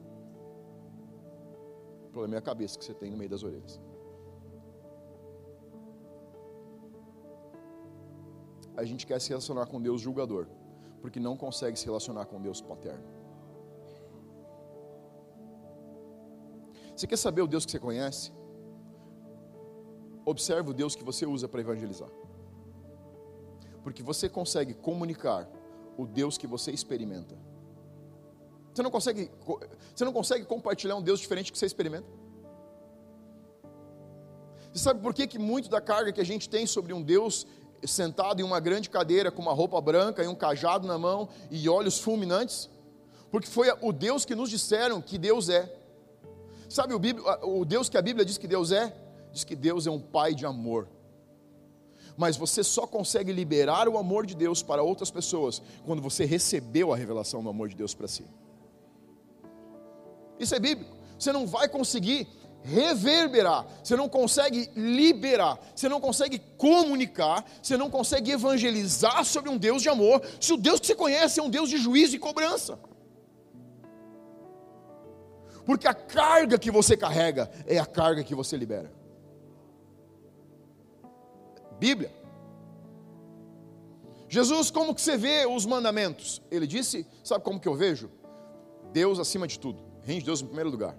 Problema 2.16 2.36
é 2.36 2.38
a 2.38 2.42
cabeça 2.50 2.78
que 2.78 2.84
você 2.86 2.94
tem 2.94 3.10
no 3.10 3.18
meio 3.18 3.28
das 3.28 3.42
orelhas. 3.42 3.78
A 8.74 8.84
gente 8.84 9.06
quer 9.06 9.20
se 9.20 9.28
relacionar 9.28 9.66
com 9.66 9.78
Deus 9.78 10.00
julgador, 10.00 10.46
porque 11.02 11.20
não 11.20 11.36
consegue 11.36 11.78
se 11.78 11.84
relacionar 11.84 12.24
com 12.24 12.40
Deus 12.40 12.62
paterno. 12.62 13.04
Você 16.94 17.06
quer 17.06 17.18
saber 17.18 17.42
o 17.42 17.46
Deus 17.46 17.66
que 17.66 17.72
você 17.72 17.78
conhece? 17.78 18.32
Observe 20.24 20.70
o 20.70 20.72
Deus 20.72 20.96
que 20.96 21.04
você 21.04 21.26
usa 21.26 21.46
para 21.46 21.60
evangelizar. 21.60 22.08
Porque 23.84 24.02
você 24.02 24.26
consegue 24.26 24.72
comunicar 24.72 25.46
o 25.98 26.06
Deus 26.06 26.38
que 26.38 26.46
você 26.46 26.70
experimenta. 26.70 27.36
Você 28.76 28.82
não 28.82 28.90
consegue, 28.90 29.30
você 29.94 30.04
não 30.04 30.12
consegue 30.12 30.44
compartilhar 30.44 30.96
um 30.96 31.00
Deus 31.00 31.18
diferente 31.18 31.50
que 31.50 31.58
você 31.58 31.64
experimenta? 31.64 32.06
Você 34.70 34.84
sabe 34.84 35.00
por 35.00 35.14
que, 35.14 35.26
que 35.26 35.38
muito 35.38 35.70
da 35.70 35.80
carga 35.80 36.12
que 36.12 36.20
a 36.20 36.24
gente 36.24 36.46
tem 36.46 36.66
sobre 36.66 36.92
um 36.92 37.00
Deus 37.00 37.46
sentado 37.86 38.38
em 38.38 38.44
uma 38.44 38.60
grande 38.60 38.90
cadeira 38.90 39.30
com 39.30 39.40
uma 39.40 39.54
roupa 39.54 39.80
branca 39.80 40.22
e 40.22 40.28
um 40.28 40.34
cajado 40.34 40.86
na 40.86 40.98
mão 40.98 41.26
e 41.50 41.66
olhos 41.70 41.98
fulminantes? 41.98 42.68
Porque 43.30 43.48
foi 43.48 43.72
o 43.80 43.94
Deus 43.94 44.26
que 44.26 44.34
nos 44.34 44.50
disseram 44.50 45.00
que 45.00 45.16
Deus 45.16 45.48
é. 45.48 45.74
Sabe 46.68 46.92
o, 46.92 47.00
o 47.60 47.64
Deus 47.64 47.88
que 47.88 47.96
a 47.96 48.02
Bíblia 48.02 48.26
diz 48.26 48.36
que 48.36 48.46
Deus 48.46 48.72
é? 48.72 48.94
diz 49.32 49.42
que 49.42 49.56
Deus 49.56 49.86
é 49.86 49.90
um 49.90 50.00
pai 50.00 50.34
de 50.34 50.44
amor. 50.44 50.86
Mas 52.14 52.36
você 52.36 52.62
só 52.62 52.86
consegue 52.86 53.32
liberar 53.32 53.88
o 53.88 53.96
amor 53.96 54.26
de 54.26 54.36
Deus 54.36 54.62
para 54.62 54.82
outras 54.82 55.10
pessoas 55.10 55.62
quando 55.86 56.02
você 56.02 56.26
recebeu 56.26 56.92
a 56.92 56.96
revelação 56.96 57.42
do 57.42 57.48
amor 57.48 57.70
de 57.70 57.74
Deus 57.74 57.94
para 57.94 58.06
si. 58.06 58.26
Isso 60.38 60.54
é 60.54 60.58
bíblico. 60.58 60.96
Você 61.18 61.32
não 61.32 61.46
vai 61.46 61.68
conseguir 61.68 62.28
reverberar, 62.62 63.64
você 63.82 63.94
não 63.94 64.08
consegue 64.08 64.68
liberar, 64.74 65.56
você 65.74 65.88
não 65.88 66.00
consegue 66.00 66.40
comunicar, 66.58 67.44
você 67.62 67.76
não 67.76 67.88
consegue 67.88 68.32
evangelizar 68.32 69.24
sobre 69.24 69.48
um 69.48 69.56
Deus 69.56 69.82
de 69.82 69.88
amor, 69.88 70.20
se 70.40 70.52
o 70.52 70.56
Deus 70.56 70.80
que 70.80 70.88
você 70.88 70.94
conhece 70.96 71.38
é 71.38 71.42
um 71.42 71.48
Deus 71.48 71.70
de 71.70 71.78
juízo 71.78 72.16
e 72.16 72.18
cobrança. 72.18 72.78
Porque 75.64 75.86
a 75.86 75.94
carga 75.94 76.58
que 76.58 76.70
você 76.70 76.96
carrega 76.96 77.50
é 77.66 77.78
a 77.78 77.86
carga 77.86 78.24
que 78.24 78.34
você 78.34 78.56
libera. 78.56 78.92
Bíblia. 81.78 82.12
Jesus, 84.28 84.70
como 84.70 84.94
que 84.94 85.00
você 85.00 85.16
vê 85.16 85.46
os 85.46 85.64
mandamentos? 85.64 86.42
Ele 86.50 86.66
disse, 86.66 87.06
sabe 87.22 87.44
como 87.44 87.60
que 87.60 87.68
eu 87.68 87.74
vejo? 87.74 88.10
Deus 88.92 89.18
acima 89.18 89.46
de 89.46 89.58
tudo, 89.58 89.82
reino 90.06 90.20
de 90.20 90.26
Deus 90.26 90.40
em 90.40 90.46
primeiro 90.46 90.70
lugar. 90.70 90.96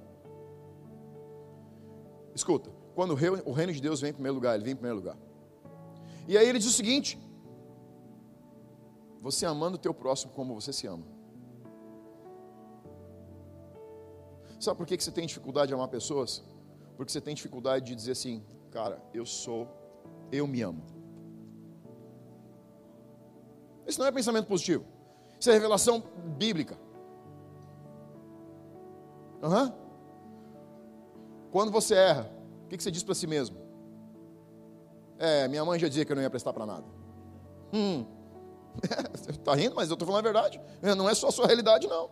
Escuta, 2.36 2.70
quando 2.94 3.12
o 3.12 3.52
reino 3.54 3.74
de 3.74 3.82
Deus 3.82 4.02
vem 4.02 4.12
em 4.12 4.14
primeiro 4.14 4.36
lugar, 4.36 4.56
ele 4.56 4.64
vem 4.64 4.74
em 4.74 4.76
primeiro 4.76 4.98
lugar. 4.98 5.18
E 6.28 6.38
aí 6.38 6.48
ele 6.48 6.60
diz 6.60 6.68
o 6.68 6.74
seguinte: 6.74 7.18
você 9.22 9.46
amando 9.46 9.76
o 9.76 9.80
teu 9.80 9.94
próximo 9.94 10.34
como 10.34 10.54
você 10.54 10.74
se 10.74 10.86
ama. 10.86 11.06
Sabe 14.60 14.78
por 14.78 14.86
que 14.86 15.00
você 15.00 15.12
tem 15.12 15.26
dificuldade 15.26 15.70
de 15.70 15.74
amar 15.74 15.88
pessoas? 15.88 16.44
Porque 16.98 17.12
você 17.12 17.22
tem 17.22 17.34
dificuldade 17.34 17.86
de 17.86 17.96
dizer 17.96 18.12
assim, 18.12 18.44
cara, 18.72 19.02
eu 19.14 19.26
sou 19.26 19.68
eu 20.32 20.46
me 20.48 20.62
amo. 20.62 20.84
Isso 23.86 24.00
não 24.00 24.08
é 24.08 24.12
pensamento 24.12 24.48
positivo. 24.48 24.84
Isso 25.40 25.50
é 25.50 25.54
revelação 25.54 26.04
bíblica. 26.38 26.78
Uhum. 29.42 29.72
Quando 31.52 31.72
você 31.72 31.96
erra, 31.96 32.32
o 32.66 32.68
que 32.68 32.82
você 32.82 32.92
diz 32.92 33.04
para 33.04 33.16
si 33.16 33.28
mesmo? 33.28 33.58
É, 35.18 35.48
minha 35.48 35.64
mãe 35.66 35.80
já 35.80 35.88
dizia 35.88 36.06
que 36.06 36.12
eu 36.12 36.16
não 36.16 36.24
ia 36.24 36.30
prestar 36.30 36.54
para 36.54 36.66
nada. 36.66 36.86
Hum. 37.74 38.06
Está 39.30 39.56
rindo, 39.56 39.76
mas 39.76 39.90
eu 39.90 39.94
estou 39.94 40.08
falando 40.08 40.28
a 40.28 40.32
verdade. 40.32 40.62
Não 40.96 41.10
é 41.10 41.16
só 41.16 41.30
a 41.30 41.32
sua 41.32 41.48
realidade, 41.48 41.88
não. 41.88 42.10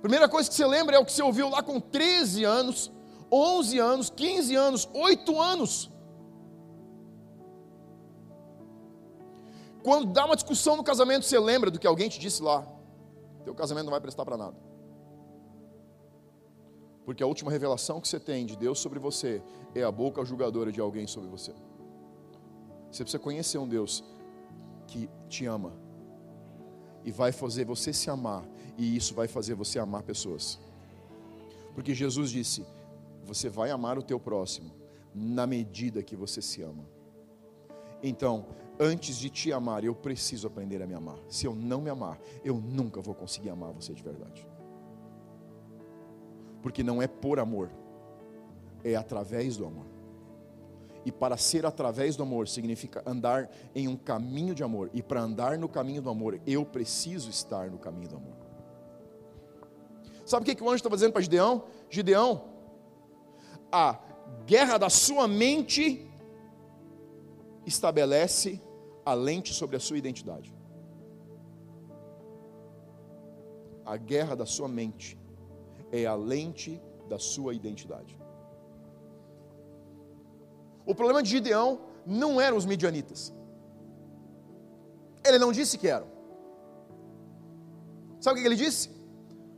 Primeira 0.00 0.28
coisa 0.28 0.48
que 0.48 0.54
você 0.54 0.66
lembra 0.66 0.96
é 0.96 0.98
o 0.98 1.04
que 1.04 1.12
você 1.12 1.22
ouviu 1.22 1.48
lá 1.48 1.62
com 1.62 1.78
13 1.78 2.42
anos, 2.44 2.90
11 3.30 3.78
anos, 3.78 4.10
15 4.10 4.56
anos, 4.56 4.88
8 4.92 5.40
anos. 5.40 5.90
Quando 9.82 10.12
dá 10.12 10.24
uma 10.24 10.34
discussão 10.34 10.76
no 10.76 10.84
casamento, 10.84 11.24
você 11.24 11.38
lembra 11.38 11.70
do 11.70 11.78
que 11.78 11.86
alguém 11.86 12.08
te 12.08 12.18
disse 12.18 12.42
lá. 12.42 12.66
teu 13.44 13.54
casamento 13.54 13.84
não 13.84 13.92
vai 13.92 14.00
prestar 14.00 14.24
para 14.24 14.36
nada. 14.36 14.56
Porque 17.04 17.22
a 17.22 17.26
última 17.26 17.50
revelação 17.50 18.00
que 18.00 18.08
você 18.08 18.20
tem 18.20 18.46
de 18.46 18.56
Deus 18.56 18.78
sobre 18.78 18.98
você 18.98 19.42
é 19.74 19.82
a 19.82 19.90
boca 19.90 20.24
julgadora 20.24 20.70
de 20.70 20.80
alguém 20.80 21.06
sobre 21.06 21.28
você. 21.28 21.52
Você 22.90 23.02
precisa 23.02 23.18
conhecer 23.18 23.58
um 23.58 23.66
Deus 23.66 24.04
que 24.86 25.08
te 25.28 25.46
ama 25.46 25.72
e 27.04 27.10
vai 27.10 27.32
fazer 27.32 27.64
você 27.64 27.92
se 27.92 28.10
amar, 28.10 28.44
e 28.76 28.96
isso 28.96 29.14
vai 29.14 29.26
fazer 29.26 29.54
você 29.54 29.78
amar 29.78 30.02
pessoas. 30.02 30.60
Porque 31.74 31.94
Jesus 31.94 32.30
disse: 32.30 32.64
Você 33.24 33.48
vai 33.48 33.70
amar 33.70 33.98
o 33.98 34.02
teu 34.02 34.20
próximo 34.20 34.70
na 35.14 35.46
medida 35.46 36.02
que 36.02 36.14
você 36.14 36.40
se 36.40 36.62
ama. 36.62 36.84
Então, 38.02 38.46
antes 38.78 39.16
de 39.16 39.30
te 39.30 39.52
amar, 39.52 39.84
eu 39.84 39.94
preciso 39.94 40.46
aprender 40.46 40.82
a 40.82 40.86
me 40.86 40.94
amar. 40.94 41.18
Se 41.28 41.46
eu 41.46 41.54
não 41.54 41.80
me 41.80 41.90
amar, 41.90 42.20
eu 42.44 42.56
nunca 42.56 43.00
vou 43.00 43.14
conseguir 43.14 43.50
amar 43.50 43.72
você 43.72 43.92
de 43.92 44.02
verdade. 44.02 44.46
Porque 46.62 46.82
não 46.82 47.02
é 47.02 47.06
por 47.06 47.38
amor, 47.38 47.70
é 48.84 48.94
através 48.94 49.56
do 49.56 49.66
amor. 49.66 49.86
E 51.04 51.10
para 51.10 51.36
ser 51.36 51.66
através 51.66 52.14
do 52.14 52.22
amor 52.22 52.48
significa 52.48 53.02
andar 53.04 53.50
em 53.74 53.88
um 53.88 53.96
caminho 53.96 54.54
de 54.54 54.62
amor. 54.62 54.88
E 54.94 55.02
para 55.02 55.20
andar 55.20 55.58
no 55.58 55.68
caminho 55.68 56.00
do 56.00 56.08
amor, 56.08 56.40
eu 56.46 56.64
preciso 56.64 57.28
estar 57.28 57.68
no 57.70 57.78
caminho 57.78 58.08
do 58.08 58.16
amor. 58.16 58.36
Sabe 60.24 60.44
o 60.44 60.46
que, 60.46 60.54
que 60.54 60.62
o 60.62 60.68
anjo 60.68 60.76
estava 60.76 60.94
dizendo 60.94 61.12
para 61.12 61.22
Gideão? 61.22 61.64
Gideão, 61.90 62.44
a 63.70 63.98
guerra 64.46 64.78
da 64.78 64.88
sua 64.88 65.26
mente 65.26 66.08
estabelece 67.66 68.60
a 69.04 69.14
lente 69.14 69.52
sobre 69.52 69.76
a 69.76 69.80
sua 69.80 69.98
identidade. 69.98 70.54
A 73.84 73.96
guerra 73.96 74.36
da 74.36 74.46
sua 74.46 74.68
mente 74.68 75.18
é 75.92 76.06
a 76.06 76.14
lente 76.14 76.82
da 77.08 77.18
sua 77.18 77.54
identidade. 77.54 78.18
O 80.84 80.94
problema 80.94 81.22
de 81.22 81.28
Gideão 81.28 81.80
não 82.04 82.40
eram 82.40 82.56
os 82.56 82.64
midianitas. 82.64 83.32
Ele 85.24 85.38
não 85.38 85.52
disse 85.52 85.78
que 85.78 85.86
eram. 85.86 86.06
Sabe 88.20 88.38
o 88.38 88.42
que 88.42 88.48
ele 88.48 88.56
disse? 88.56 88.90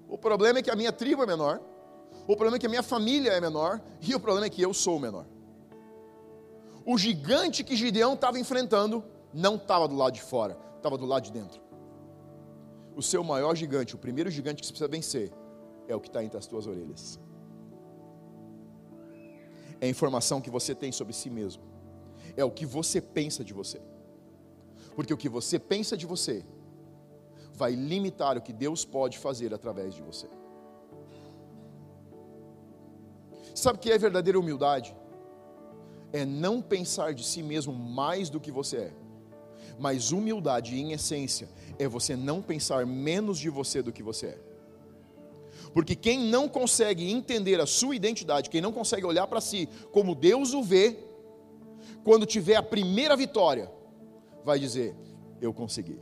O 0.08 0.18
problema 0.18 0.58
é 0.58 0.62
que 0.62 0.70
a 0.70 0.76
minha 0.76 0.92
tribo 0.92 1.22
é 1.22 1.26
menor, 1.26 1.60
o 2.26 2.34
problema 2.34 2.56
é 2.56 2.58
que 2.58 2.66
a 2.66 2.68
minha 2.68 2.82
família 2.82 3.30
é 3.30 3.40
menor, 3.40 3.80
e 4.00 4.14
o 4.14 4.20
problema 4.20 4.46
é 4.46 4.50
que 4.50 4.60
eu 4.60 4.74
sou 4.74 4.96
o 4.96 5.00
menor. 5.00 5.26
O 6.84 6.98
gigante 6.98 7.64
que 7.64 7.76
Gideão 7.76 8.14
estava 8.14 8.38
enfrentando 8.38 9.02
não 9.32 9.56
estava 9.56 9.88
do 9.88 9.96
lado 9.96 10.12
de 10.12 10.22
fora, 10.22 10.58
estava 10.76 10.98
do 10.98 11.06
lado 11.06 11.22
de 11.24 11.32
dentro. 11.32 11.60
O 12.94 13.02
seu 13.02 13.24
maior 13.24 13.54
gigante, 13.56 13.94
o 13.94 13.98
primeiro 13.98 14.30
gigante 14.30 14.60
que 14.60 14.66
você 14.66 14.72
precisa 14.72 14.88
vencer, 14.88 15.32
é 15.88 15.94
o 15.94 16.00
que 16.00 16.08
está 16.08 16.24
entre 16.24 16.38
as 16.38 16.46
tuas 16.46 16.66
orelhas 16.66 17.18
é 19.84 19.86
a 19.86 19.90
informação 19.90 20.40
que 20.40 20.50
você 20.50 20.74
tem 20.74 20.90
sobre 20.90 21.12
si 21.12 21.28
mesmo, 21.28 21.62
é 22.36 22.44
o 22.44 22.50
que 22.50 22.64
você 22.64 23.00
pensa 23.00 23.44
de 23.44 23.52
você, 23.52 23.80
porque 24.96 25.12
o 25.12 25.16
que 25.16 25.28
você 25.28 25.58
pensa 25.58 25.96
de 25.96 26.06
você 26.06 26.44
vai 27.52 27.72
limitar 27.72 28.36
o 28.36 28.42
que 28.42 28.52
Deus 28.52 28.84
pode 28.84 29.18
fazer 29.18 29.52
através 29.52 29.94
de 29.94 30.02
você. 30.02 30.28
Sabe 33.54 33.78
o 33.78 33.80
que 33.80 33.92
é 33.92 33.98
verdadeira 33.98 34.38
humildade? 34.38 34.96
É 36.12 36.24
não 36.24 36.60
pensar 36.60 37.14
de 37.14 37.24
si 37.24 37.42
mesmo 37.42 37.72
mais 37.72 38.28
do 38.28 38.40
que 38.40 38.50
você 38.50 38.76
é. 38.76 38.92
Mas 39.78 40.12
humildade, 40.12 40.76
em 40.76 40.92
essência, 40.92 41.48
é 41.78 41.86
você 41.86 42.16
não 42.16 42.42
pensar 42.42 42.84
menos 42.86 43.38
de 43.38 43.48
você 43.48 43.82
do 43.82 43.92
que 43.92 44.02
você 44.02 44.26
é. 44.26 44.53
Porque 45.74 45.96
quem 45.96 46.20
não 46.30 46.48
consegue 46.48 47.10
entender 47.10 47.60
a 47.60 47.66
sua 47.66 47.96
identidade, 47.96 48.48
quem 48.48 48.60
não 48.60 48.72
consegue 48.72 49.04
olhar 49.04 49.26
para 49.26 49.40
si 49.40 49.68
como 49.90 50.14
Deus 50.14 50.54
o 50.54 50.62
vê, 50.62 50.96
quando 52.04 52.24
tiver 52.24 52.54
a 52.54 52.62
primeira 52.62 53.16
vitória, 53.16 53.70
vai 54.44 54.58
dizer: 54.58 54.94
Eu 55.40 55.52
consegui. 55.52 55.98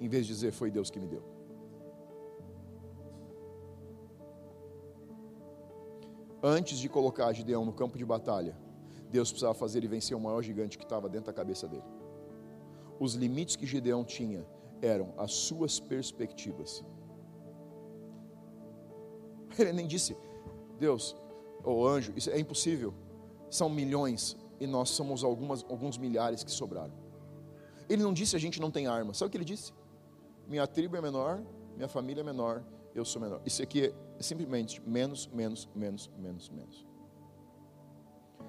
Em 0.00 0.08
vez 0.08 0.26
de 0.26 0.32
dizer: 0.32 0.50
Foi 0.50 0.72
Deus 0.72 0.90
que 0.90 0.98
me 0.98 1.06
deu. 1.06 1.22
Antes 6.42 6.78
de 6.78 6.88
colocar 6.88 7.32
Gideão 7.32 7.64
no 7.64 7.72
campo 7.72 7.96
de 7.96 8.04
batalha, 8.04 8.56
Deus 9.08 9.30
precisava 9.30 9.54
fazer 9.54 9.78
ele 9.78 9.86
vencer 9.86 10.16
o 10.16 10.20
maior 10.20 10.42
gigante 10.42 10.76
que 10.76 10.82
estava 10.82 11.08
dentro 11.08 11.26
da 11.26 11.32
cabeça 11.32 11.68
dele. 11.68 11.84
Os 12.98 13.14
limites 13.14 13.54
que 13.54 13.66
Gideão 13.66 14.02
tinha 14.02 14.44
eram 14.80 15.14
as 15.16 15.32
suas 15.32 15.78
perspectivas. 15.78 16.84
Ele 19.58 19.72
nem 19.72 19.86
disse, 19.86 20.16
Deus, 20.78 21.16
ou 21.64 21.86
anjo, 21.86 22.12
isso 22.16 22.30
é 22.30 22.38
impossível. 22.38 22.94
São 23.50 23.68
milhões 23.68 24.36
e 24.58 24.66
nós 24.66 24.90
somos 24.90 25.22
algumas, 25.24 25.64
alguns 25.68 25.98
milhares 25.98 26.42
que 26.42 26.50
sobraram. 26.50 26.92
Ele 27.88 28.02
não 28.02 28.12
disse 28.12 28.36
a 28.36 28.38
gente 28.38 28.60
não 28.60 28.70
tem 28.70 28.86
arma. 28.86 29.12
Sabe 29.12 29.28
o 29.28 29.30
que 29.30 29.36
ele 29.36 29.44
disse? 29.44 29.72
Minha 30.48 30.66
tribo 30.66 30.96
é 30.96 31.00
menor, 31.00 31.42
minha 31.76 31.88
família 31.88 32.20
é 32.20 32.24
menor, 32.24 32.64
eu 32.94 33.04
sou 33.04 33.20
menor. 33.20 33.40
Isso 33.44 33.62
aqui 33.62 33.86
é 34.18 34.22
simplesmente 34.22 34.80
menos, 34.86 35.26
menos, 35.26 35.68
menos, 35.74 36.10
menos, 36.18 36.48
menos. 36.48 36.86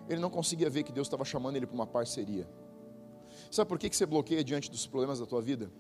Ele 0.08 0.20
não 0.20 0.30
conseguia 0.30 0.70
ver 0.70 0.84
que 0.84 0.92
Deus 0.92 1.08
estava 1.08 1.24
chamando 1.24 1.56
ele 1.56 1.66
para 1.66 1.76
uma 1.76 1.88
parceria. 1.88 2.48
Sabe 3.50 3.70
por 3.70 3.80
que 3.80 3.94
você 3.94 4.06
bloqueia 4.06 4.44
diante 4.44 4.70
dos 4.70 4.86
problemas 4.86 5.20
da 5.20 5.26
tua 5.26 5.42
vida? 5.42 5.72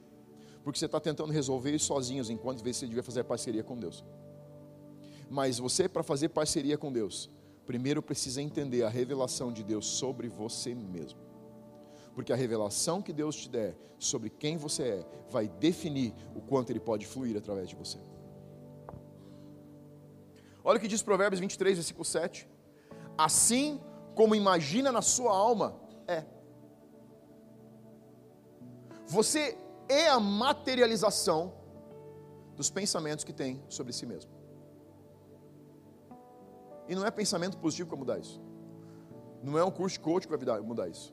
Porque 0.63 0.79
você 0.79 0.85
está 0.85 0.99
tentando 0.99 1.31
resolver 1.31 1.71
isso 1.71 1.87
sozinhos, 1.87 2.29
enquanto 2.29 2.63
vê 2.63 2.73
se 2.73 2.79
você 2.79 2.87
devia 2.87 3.03
fazer 3.03 3.23
parceria 3.23 3.63
com 3.63 3.77
Deus. 3.77 4.03
Mas 5.33 5.57
você, 5.57 5.89
para 5.89 6.03
fazer 6.03 6.29
parceria 6.29 6.77
com 6.77 6.93
Deus, 6.93 7.27
primeiro 7.65 8.03
precisa 8.03 8.39
entender 8.39 8.83
a 8.83 8.87
revelação 8.87 9.51
de 9.51 9.63
Deus 9.63 9.87
sobre 9.87 10.29
você 10.29 10.75
mesmo. 10.75 11.19
Porque 12.13 12.31
a 12.31 12.35
revelação 12.35 13.01
que 13.01 13.11
Deus 13.11 13.35
te 13.35 13.49
der 13.49 13.75
sobre 13.97 14.29
quem 14.29 14.57
você 14.57 14.83
é 14.83 15.05
vai 15.31 15.47
definir 15.47 16.13
o 16.35 16.41
quanto 16.41 16.69
ele 16.69 16.79
pode 16.79 17.07
fluir 17.07 17.35
através 17.35 17.67
de 17.67 17.75
você. 17.75 17.97
Olha 20.63 20.77
o 20.77 20.79
que 20.79 20.87
diz 20.87 21.01
Provérbios 21.01 21.39
23, 21.39 21.79
versículo 21.79 22.05
7. 22.05 22.47
Assim 23.17 23.81
como 24.13 24.35
imagina 24.35 24.91
na 24.91 25.01
sua 25.01 25.35
alma, 25.35 25.75
é. 26.07 26.23
Você 29.07 29.57
é 29.89 30.09
a 30.09 30.19
materialização 30.19 31.55
dos 32.55 32.69
pensamentos 32.69 33.25
que 33.25 33.33
tem 33.33 33.63
sobre 33.67 33.91
si 33.93 34.05
mesmo. 34.05 34.42
E 36.93 36.95
não 36.95 37.07
é 37.07 37.09
pensamento 37.09 37.57
positivo 37.57 37.89
que 37.89 37.95
vai 37.95 37.99
mudar 37.99 38.19
isso. 38.19 38.39
Não 39.41 39.57
é 39.57 39.63
um 39.65 39.71
curso 39.71 39.95
de 39.95 39.99
coach 39.99 40.27
que 40.27 40.37
vai 40.37 40.61
mudar 40.61 40.87
isso. 40.87 41.11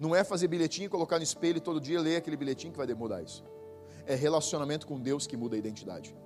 Não 0.00 0.12
é 0.12 0.24
fazer 0.24 0.48
bilhetinho 0.48 0.86
e 0.86 0.88
colocar 0.88 1.18
no 1.18 1.22
espelho 1.22 1.60
todo 1.60 1.80
dia 1.80 2.00
ler 2.00 2.16
aquele 2.16 2.36
bilhetinho 2.36 2.72
que 2.72 2.76
vai 2.76 2.92
mudar 2.94 3.22
isso. 3.22 3.44
É 4.06 4.16
relacionamento 4.16 4.88
com 4.88 4.98
Deus 4.98 5.24
que 5.24 5.36
muda 5.36 5.54
a 5.54 5.58
identidade. 5.58 6.16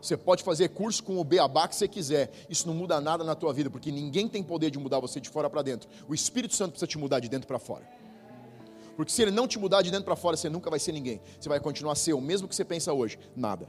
Você 0.00 0.16
pode 0.16 0.44
fazer 0.44 0.68
curso 0.68 1.02
com 1.02 1.18
o 1.18 1.24
beabá 1.24 1.66
que 1.66 1.74
você 1.74 1.88
quiser. 1.88 2.30
Isso 2.48 2.68
não 2.68 2.74
muda 2.74 3.00
nada 3.00 3.24
na 3.24 3.34
tua 3.34 3.52
vida, 3.52 3.68
porque 3.68 3.90
ninguém 3.90 4.28
tem 4.28 4.44
poder 4.44 4.70
de 4.70 4.78
mudar 4.78 5.00
você 5.00 5.18
de 5.18 5.28
fora 5.28 5.50
para 5.50 5.62
dentro. 5.62 5.88
O 6.06 6.14
Espírito 6.14 6.54
Santo 6.54 6.70
precisa 6.70 6.86
te 6.86 6.98
mudar 6.98 7.18
de 7.18 7.28
dentro 7.28 7.48
para 7.48 7.58
fora. 7.58 7.84
Porque 8.94 9.10
se 9.10 9.22
ele 9.22 9.32
não 9.32 9.48
te 9.48 9.58
mudar 9.58 9.82
de 9.82 9.90
dentro 9.90 10.04
para 10.04 10.14
fora, 10.14 10.36
você 10.36 10.48
nunca 10.48 10.70
vai 10.70 10.78
ser 10.78 10.92
ninguém. 10.92 11.20
Você 11.40 11.48
vai 11.48 11.58
continuar 11.58 11.94
a 11.94 11.96
ser 11.96 12.12
o 12.12 12.20
mesmo 12.20 12.46
que 12.46 12.54
você 12.54 12.64
pensa 12.64 12.92
hoje. 12.92 13.18
Nada 13.34 13.68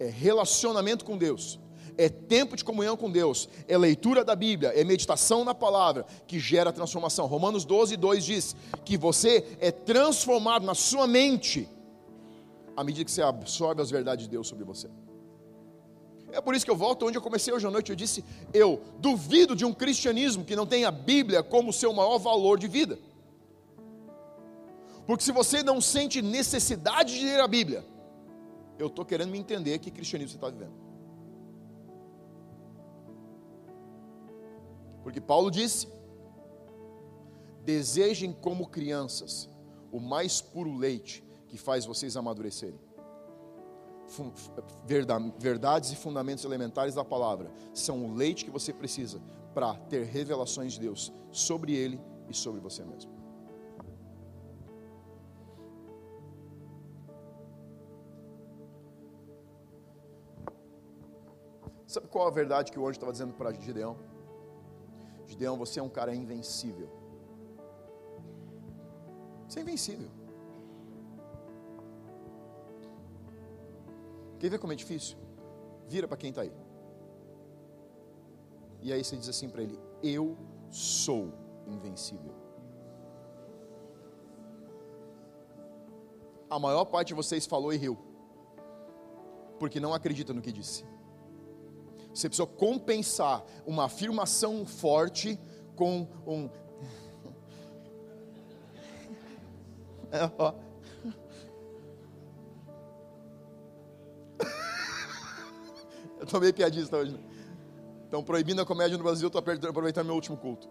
é 0.00 0.06
relacionamento 0.06 1.04
com 1.04 1.16
Deus, 1.16 1.60
é 2.00 2.08
tempo 2.08 2.56
de 2.56 2.64
comunhão 2.64 2.96
com 2.96 3.10
Deus, 3.10 3.46
é 3.68 3.76
leitura 3.76 4.24
da 4.24 4.34
Bíblia, 4.34 4.70
é 4.70 4.82
meditação 4.82 5.44
na 5.44 5.54
palavra 5.54 6.06
que 6.26 6.40
gera 6.40 6.72
transformação. 6.72 7.26
Romanos 7.26 7.66
12, 7.66 7.94
2 7.94 8.24
diz 8.24 8.56
que 8.86 8.96
você 8.96 9.46
é 9.60 9.70
transformado 9.70 10.64
na 10.64 10.74
sua 10.74 11.06
mente 11.06 11.68
à 12.74 12.82
medida 12.82 13.04
que 13.04 13.10
você 13.10 13.20
absorve 13.20 13.82
as 13.82 13.90
verdades 13.90 14.24
de 14.24 14.30
Deus 14.30 14.48
sobre 14.48 14.64
você. 14.64 14.88
É 16.32 16.40
por 16.40 16.54
isso 16.54 16.64
que 16.64 16.70
eu 16.70 16.76
volto 16.76 17.06
onde 17.06 17.18
eu 17.18 17.22
comecei 17.22 17.52
hoje 17.52 17.66
à 17.66 17.70
noite. 17.70 17.90
Eu 17.90 17.96
disse: 17.96 18.24
eu 18.54 18.80
duvido 18.98 19.54
de 19.54 19.66
um 19.66 19.74
cristianismo 19.74 20.42
que 20.42 20.56
não 20.56 20.64
tenha 20.64 20.88
a 20.88 20.92
Bíblia 20.92 21.42
como 21.42 21.70
seu 21.70 21.92
maior 21.92 22.16
valor 22.16 22.58
de 22.58 22.66
vida. 22.66 22.98
Porque 25.06 25.22
se 25.22 25.32
você 25.32 25.62
não 25.62 25.82
sente 25.82 26.22
necessidade 26.22 27.18
de 27.18 27.26
ler 27.26 27.40
a 27.40 27.48
Bíblia, 27.48 27.84
eu 28.78 28.86
estou 28.86 29.04
querendo 29.04 29.30
me 29.30 29.38
entender 29.38 29.78
que 29.80 29.90
cristianismo 29.90 30.30
você 30.30 30.36
está 30.38 30.48
vivendo. 30.48 30.89
Porque 35.02 35.20
Paulo 35.20 35.50
disse: 35.50 35.88
desejem 37.64 38.32
como 38.32 38.68
crianças 38.68 39.48
o 39.92 40.00
mais 40.00 40.40
puro 40.40 40.76
leite 40.76 41.24
que 41.48 41.58
faz 41.58 41.84
vocês 41.84 42.16
amadurecerem. 42.16 42.78
Verdades 45.38 45.92
e 45.92 45.96
fundamentos 45.96 46.44
elementares 46.44 46.94
da 46.94 47.04
palavra 47.04 47.50
são 47.72 48.04
o 48.04 48.14
leite 48.14 48.44
que 48.44 48.50
você 48.50 48.72
precisa 48.72 49.20
para 49.54 49.74
ter 49.74 50.04
revelações 50.04 50.72
de 50.74 50.80
Deus 50.80 51.12
sobre 51.30 51.74
ele 51.74 52.00
e 52.28 52.34
sobre 52.34 52.60
você 52.60 52.84
mesmo. 52.84 53.20
Sabe 61.86 62.06
qual 62.06 62.28
a 62.28 62.30
verdade 62.30 62.70
que 62.70 62.78
o 62.78 62.82
anjo 62.82 62.92
estava 62.92 63.10
dizendo 63.10 63.34
para 63.34 63.52
Gideão? 63.52 63.96
Gideão, 65.30 65.56
você 65.56 65.78
é 65.78 65.82
um 65.82 65.88
cara 65.88 66.12
invencível. 66.12 66.88
Você 69.46 69.60
é 69.60 69.62
invencível. 69.62 70.10
Quer 74.40 74.50
ver 74.50 74.58
como 74.58 74.72
é 74.72 74.76
difícil? 74.76 75.16
Vira 75.86 76.08
para 76.08 76.16
quem 76.16 76.30
está 76.30 76.42
aí. 76.42 76.52
E 78.82 78.92
aí 78.92 79.04
você 79.04 79.16
diz 79.16 79.28
assim 79.28 79.48
para 79.48 79.62
ele: 79.62 79.78
Eu 80.02 80.36
sou 80.68 81.32
invencível. 81.66 82.34
A 86.48 86.58
maior 86.58 86.84
parte 86.86 87.08
de 87.08 87.14
vocês 87.14 87.46
falou 87.46 87.72
e 87.72 87.76
riu, 87.76 87.96
porque 89.60 89.78
não 89.78 89.94
acredita 89.94 90.32
no 90.34 90.42
que 90.42 90.50
disse. 90.50 90.89
Você 92.14 92.28
precisa 92.28 92.46
compensar 92.46 93.44
uma 93.64 93.84
afirmação 93.84 94.66
forte 94.66 95.38
com 95.76 96.06
um. 96.26 96.50
Eu 106.18 106.26
tô 106.26 106.38
meio 106.38 106.52
piadista 106.52 106.96
hoje. 106.98 107.12
Né? 107.12 107.20
Estão 108.04 108.22
proibindo 108.22 108.60
a 108.60 108.66
comédia 108.66 108.98
no 108.98 109.04
Brasil, 109.04 109.28
estou 109.28 109.38
aproveitando 109.38 110.06
meu 110.06 110.16
último 110.16 110.36
culto. 110.36 110.68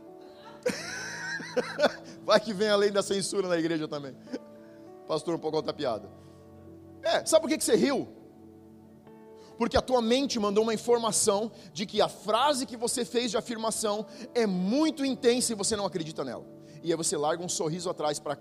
Vai 2.24 2.40
que 2.40 2.54
vem 2.54 2.70
além 2.70 2.92
da 2.92 3.02
censura 3.02 3.48
na 3.48 3.58
igreja 3.58 3.88
também. 3.88 4.16
Pastor, 5.08 5.34
um 5.34 5.40
pouco 5.40 5.58
outra 5.58 5.74
piada. 5.74 6.08
É, 7.02 7.26
sabe 7.26 7.42
por 7.42 7.50
que, 7.50 7.58
que 7.58 7.64
você 7.64 7.76
riu? 7.76 8.19
Porque 9.60 9.78
a 9.78 9.82
tua 9.82 10.02
mente 10.02 10.40
mandou 10.40 10.64
uma 10.64 10.74
informação 10.74 11.52
de 11.72 11.86
que 11.86 12.02
a 12.02 12.10
frase 12.10 12.66
que 12.66 12.76
você 12.76 13.06
fez 13.06 13.30
de 13.30 13.38
afirmação 13.38 14.04
é 14.34 14.48
muito 14.48 15.06
intensa 15.06 15.54
e 15.54 15.56
você 15.56 15.76
não 15.76 15.86
acredita 15.86 16.24
nela. 16.24 16.46
E 16.82 16.92
aí 16.92 16.98
você 16.98 17.16
larga 17.16 17.44
um 17.44 17.50
sorriso 17.50 17.92
atrás 17.92 18.18
para 18.20 18.36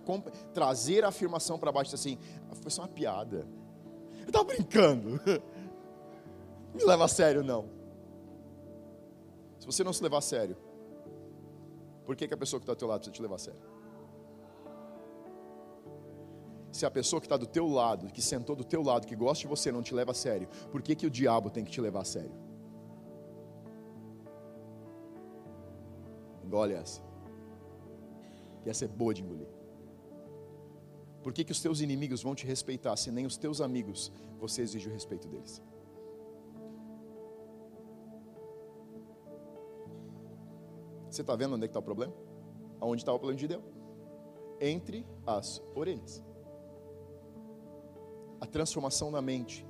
trazer 0.54 1.04
a 1.04 1.08
afirmação 1.08 1.58
para 1.58 1.70
baixo 1.70 1.94
assim, 1.94 2.16
foi 2.62 2.70
só 2.70 2.82
uma 2.82 2.88
piada. 2.88 3.46
Eu 4.22 4.28
estava 4.28 4.44
brincando. 4.44 5.20
Me 6.72 6.84
leva 6.84 7.04
a 7.04 7.08
sério, 7.08 7.42
não 7.42 7.76
você 9.70 9.84
não 9.84 9.92
se 9.92 10.02
levar 10.02 10.18
a 10.18 10.22
sério, 10.22 10.56
por 12.06 12.16
que, 12.16 12.26
que 12.26 12.32
a 12.32 12.36
pessoa 12.38 12.58
que 12.58 12.62
está 12.62 12.72
ao 12.72 12.76
teu 12.76 12.88
lado 12.88 13.00
precisa 13.00 13.14
te 13.14 13.20
levar 13.20 13.34
a 13.34 13.38
sério? 13.38 13.60
Se 16.70 16.84
a 16.84 16.90
pessoa 16.90 17.20
que 17.20 17.26
está 17.26 17.36
do 17.36 17.46
teu 17.46 17.66
lado, 17.66 18.08
que 18.12 18.20
sentou 18.20 18.54
do 18.54 18.64
teu 18.64 18.82
lado, 18.82 19.06
que 19.06 19.16
gosta 19.16 19.42
de 19.42 19.48
você, 19.48 19.72
não 19.72 19.82
te 19.82 19.94
leva 19.94 20.12
a 20.12 20.14
sério, 20.14 20.48
por 20.70 20.82
que, 20.82 20.94
que 20.94 21.06
o 21.06 21.10
diabo 21.10 21.50
tem 21.50 21.64
que 21.64 21.70
te 21.70 21.80
levar 21.80 22.02
a 22.02 22.04
sério? 22.04 22.32
Engole 26.44 26.74
essa. 26.74 27.02
Que 28.62 28.70
essa 28.70 28.84
é 28.84 28.88
boa 28.88 29.14
de 29.14 29.22
engolir. 29.22 29.48
Por 31.22 31.32
que, 31.32 31.44
que 31.44 31.52
os 31.52 31.60
teus 31.60 31.80
inimigos 31.80 32.22
vão 32.22 32.34
te 32.34 32.46
respeitar 32.46 32.96
se 32.96 33.10
nem 33.10 33.26
os 33.26 33.36
teus 33.36 33.60
amigos 33.60 34.12
você 34.38 34.62
exige 34.62 34.88
o 34.88 34.92
respeito 34.92 35.28
deles? 35.28 35.62
Você 41.10 41.22
está 41.22 41.34
vendo 41.34 41.54
onde 41.54 41.64
é 41.64 41.66
está 41.66 41.80
o 41.80 41.82
problema? 41.82 42.14
Aonde 42.80 43.02
está 43.02 43.12
o 43.12 43.18
plano 43.18 43.36
de 43.36 43.48
Deus? 43.48 43.64
Entre 44.60 45.04
as 45.26 45.62
orelhas. 45.74 46.22
A 48.40 48.46
transformação 48.46 49.10
da 49.10 49.20
mente. 49.20 49.66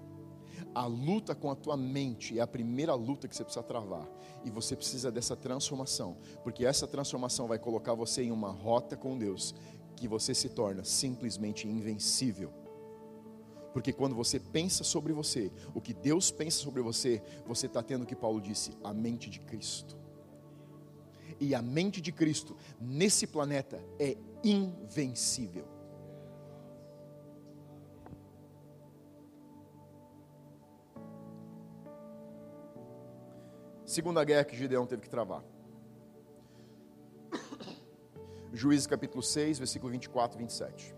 A 0.74 0.86
luta 0.86 1.34
com 1.34 1.50
a 1.50 1.54
tua 1.54 1.76
mente 1.76 2.38
é 2.38 2.42
a 2.42 2.46
primeira 2.46 2.94
luta 2.94 3.26
que 3.26 3.34
você 3.34 3.44
precisa 3.44 3.62
travar. 3.62 4.08
E 4.44 4.50
você 4.50 4.76
precisa 4.76 5.10
dessa 5.10 5.36
transformação. 5.36 6.16
Porque 6.42 6.64
essa 6.64 6.86
transformação 6.86 7.46
vai 7.46 7.58
colocar 7.58 7.94
você 7.94 8.22
em 8.22 8.30
uma 8.30 8.50
rota 8.50 8.96
com 8.96 9.16
Deus. 9.18 9.54
Que 9.96 10.06
você 10.06 10.34
se 10.34 10.48
torna 10.48 10.84
simplesmente 10.84 11.66
invencível. 11.66 12.52
Porque 13.72 13.92
quando 13.92 14.14
você 14.14 14.40
pensa 14.40 14.82
sobre 14.82 15.12
você, 15.12 15.52
o 15.74 15.80
que 15.80 15.92
Deus 15.92 16.30
pensa 16.30 16.58
sobre 16.58 16.82
você, 16.82 17.22
você 17.46 17.66
está 17.66 17.82
tendo 17.82 18.02
o 18.02 18.06
que 18.06 18.16
Paulo 18.16 18.40
disse, 18.40 18.72
a 18.82 18.92
mente 18.92 19.30
de 19.30 19.40
Cristo 19.40 19.98
e 21.40 21.54
a 21.54 21.62
mente 21.62 22.00
de 22.00 22.12
Cristo 22.12 22.56
nesse 22.80 23.26
planeta 23.26 23.82
é 23.98 24.16
invencível. 24.42 25.78
Segunda 33.89 34.22
guerra 34.22 34.45
que 34.45 34.55
Gideão 34.55 34.84
teve 34.84 35.01
que 35.01 35.09
travar. 35.09 35.43
Juízes 38.53 38.86
capítulo 38.86 39.22
6, 39.22 39.57
versículo 39.57 39.91
24 39.91 40.39
e 40.39 40.43
27. 40.43 40.95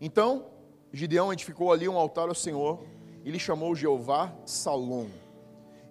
Então, 0.00 0.46
Gideão 0.90 1.30
edificou 1.30 1.70
ali 1.70 1.86
um 1.86 1.98
altar 1.98 2.30
ao 2.30 2.34
Senhor 2.34 2.82
e 3.22 3.30
lhe 3.30 3.38
chamou 3.38 3.74
Jeová 3.74 4.34
Salom. 4.46 5.08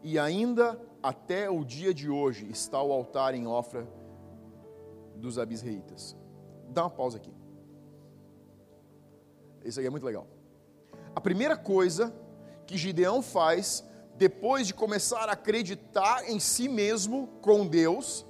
E 0.02 0.18
ainda 0.18 0.82
até 1.04 1.52
o 1.52 1.64
dia 1.64 1.94
de 1.94 2.10
hoje 2.10 2.50
está 2.50 2.82
o 2.82 2.92
altar 2.92 3.36
em 3.36 3.46
Ofra 3.46 3.88
dos 5.18 5.38
abisreitas. 5.38 6.18
Dá 6.70 6.82
uma 6.82 6.90
pausa 6.90 7.18
aqui. 7.18 7.32
Isso 9.64 9.80
aí 9.80 9.86
é 9.86 9.90
muito 9.92 10.06
legal. 10.08 10.26
A 11.16 11.22
primeira 11.22 11.56
coisa 11.56 12.12
que 12.66 12.76
Gideão 12.76 13.22
faz 13.22 13.86
depois 14.18 14.68
de 14.68 14.74
começar 14.74 15.28
a 15.30 15.34
acreditar 15.34 16.30
em 16.30 16.40
si 16.40 16.70
mesmo 16.70 17.28
com 17.42 17.68
Deus 17.68 18.26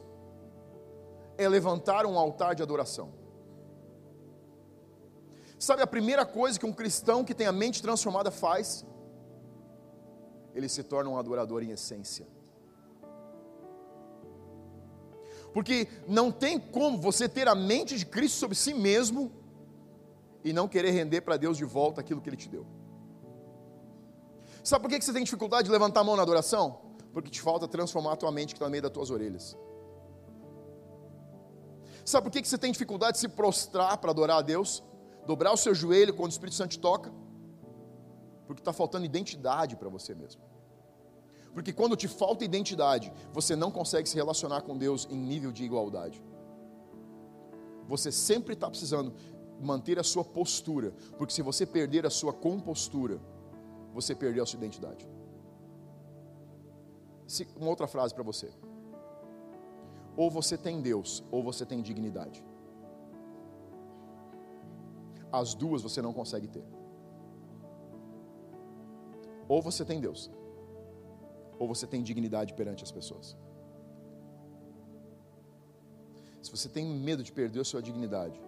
é 1.37 1.47
levantar 1.47 2.05
um 2.05 2.17
altar 2.17 2.55
de 2.55 2.63
adoração. 2.63 3.13
Sabe 5.59 5.81
a 5.81 5.87
primeira 5.87 6.25
coisa 6.25 6.59
que 6.59 6.65
um 6.65 6.73
cristão 6.73 7.23
que 7.23 7.33
tem 7.33 7.47
a 7.47 7.51
mente 7.51 7.81
transformada 7.81 8.31
faz? 8.31 8.85
Ele 10.53 10.67
se 10.67 10.83
torna 10.83 11.09
um 11.09 11.17
adorador 11.17 11.63
em 11.63 11.71
essência. 11.71 12.27
Porque 15.53 15.87
não 16.07 16.31
tem 16.31 16.59
como 16.59 16.99
você 16.99 17.29
ter 17.29 17.47
a 17.47 17.55
mente 17.55 17.97
de 17.97 18.05
Cristo 18.05 18.37
sobre 18.37 18.55
si 18.55 18.73
mesmo 18.73 19.31
e 20.43 20.51
não 20.51 20.67
querer 20.67 20.91
render 20.91 21.21
para 21.21 21.37
Deus 21.37 21.57
de 21.57 21.63
volta 21.63 22.01
aquilo 22.01 22.21
que 22.21 22.29
Ele 22.29 22.37
te 22.37 22.49
deu. 22.49 22.65
Sabe 24.65 24.81
por 24.81 24.89
que 24.89 25.05
você 25.05 25.13
tem 25.13 25.23
dificuldade 25.23 25.65
de 25.65 25.71
levantar 25.71 26.01
a 26.01 26.03
mão 26.03 26.15
na 26.15 26.23
adoração? 26.23 26.79
Porque 27.13 27.29
te 27.29 27.39
falta 27.39 27.67
transformar 27.67 28.13
a 28.13 28.15
tua 28.15 28.31
mente 28.31 28.47
que 28.47 28.55
está 28.55 28.65
no 28.65 28.71
meio 28.71 28.81
das 28.81 28.91
tuas 28.91 29.11
orelhas. 29.11 29.55
Sabe 32.03 32.23
por 32.23 32.31
que 32.31 32.43
você 32.43 32.57
tem 32.57 32.71
dificuldade 32.71 33.13
de 33.13 33.19
se 33.19 33.27
prostrar 33.27 33.95
para 33.99 34.09
adorar 34.09 34.39
a 34.39 34.41
Deus? 34.41 34.83
Dobrar 35.27 35.53
o 35.53 35.57
seu 35.57 35.75
joelho 35.75 36.15
quando 36.15 36.31
o 36.31 36.33
Espírito 36.33 36.55
Santo 36.55 36.71
te 36.71 36.79
toca? 36.79 37.13
Porque 38.47 38.59
está 38.59 38.73
faltando 38.73 39.05
identidade 39.05 39.75
para 39.75 39.87
você 39.87 40.15
mesmo. 40.15 40.41
Porque 41.53 41.71
quando 41.71 41.95
te 41.95 42.07
falta 42.07 42.43
identidade, 42.43 43.13
você 43.31 43.55
não 43.55 43.69
consegue 43.69 44.09
se 44.09 44.15
relacionar 44.15 44.61
com 44.63 44.75
Deus 44.75 45.07
em 45.11 45.15
nível 45.15 45.51
de 45.51 45.63
igualdade. 45.63 46.23
Você 47.87 48.11
sempre 48.11 48.55
está 48.55 48.67
precisando 48.67 49.13
manter 49.61 49.99
a 49.99 50.03
sua 50.03 50.23
postura, 50.23 50.91
porque 51.19 51.33
se 51.35 51.43
você 51.43 51.67
perder 51.67 52.03
a 52.07 52.09
sua 52.09 52.33
compostura, 52.33 53.21
você 53.95 54.13
perdeu 54.13 54.43
a 54.43 54.45
sua 54.45 54.57
identidade. 54.57 55.07
Uma 57.55 57.69
outra 57.69 57.87
frase 57.87 58.13
para 58.13 58.23
você: 58.23 58.49
ou 60.17 60.29
você 60.29 60.57
tem 60.57 60.81
Deus, 60.81 61.23
ou 61.31 61.41
você 61.41 61.65
tem 61.65 61.81
dignidade. 61.81 62.43
As 65.31 65.55
duas 65.55 65.81
você 65.81 66.01
não 66.01 66.13
consegue 66.13 66.47
ter. 66.47 66.65
Ou 69.47 69.61
você 69.61 69.85
tem 69.85 69.99
Deus, 70.01 70.29
ou 71.57 71.67
você 71.67 71.87
tem 71.87 72.03
dignidade 72.03 72.53
perante 72.53 72.83
as 72.83 72.91
pessoas? 72.91 73.37
Se 76.41 76.51
você 76.51 76.67
tem 76.67 76.85
medo 76.85 77.23
de 77.23 77.31
perder 77.31 77.61
a 77.61 77.65
sua 77.65 77.81
dignidade, 77.81 78.39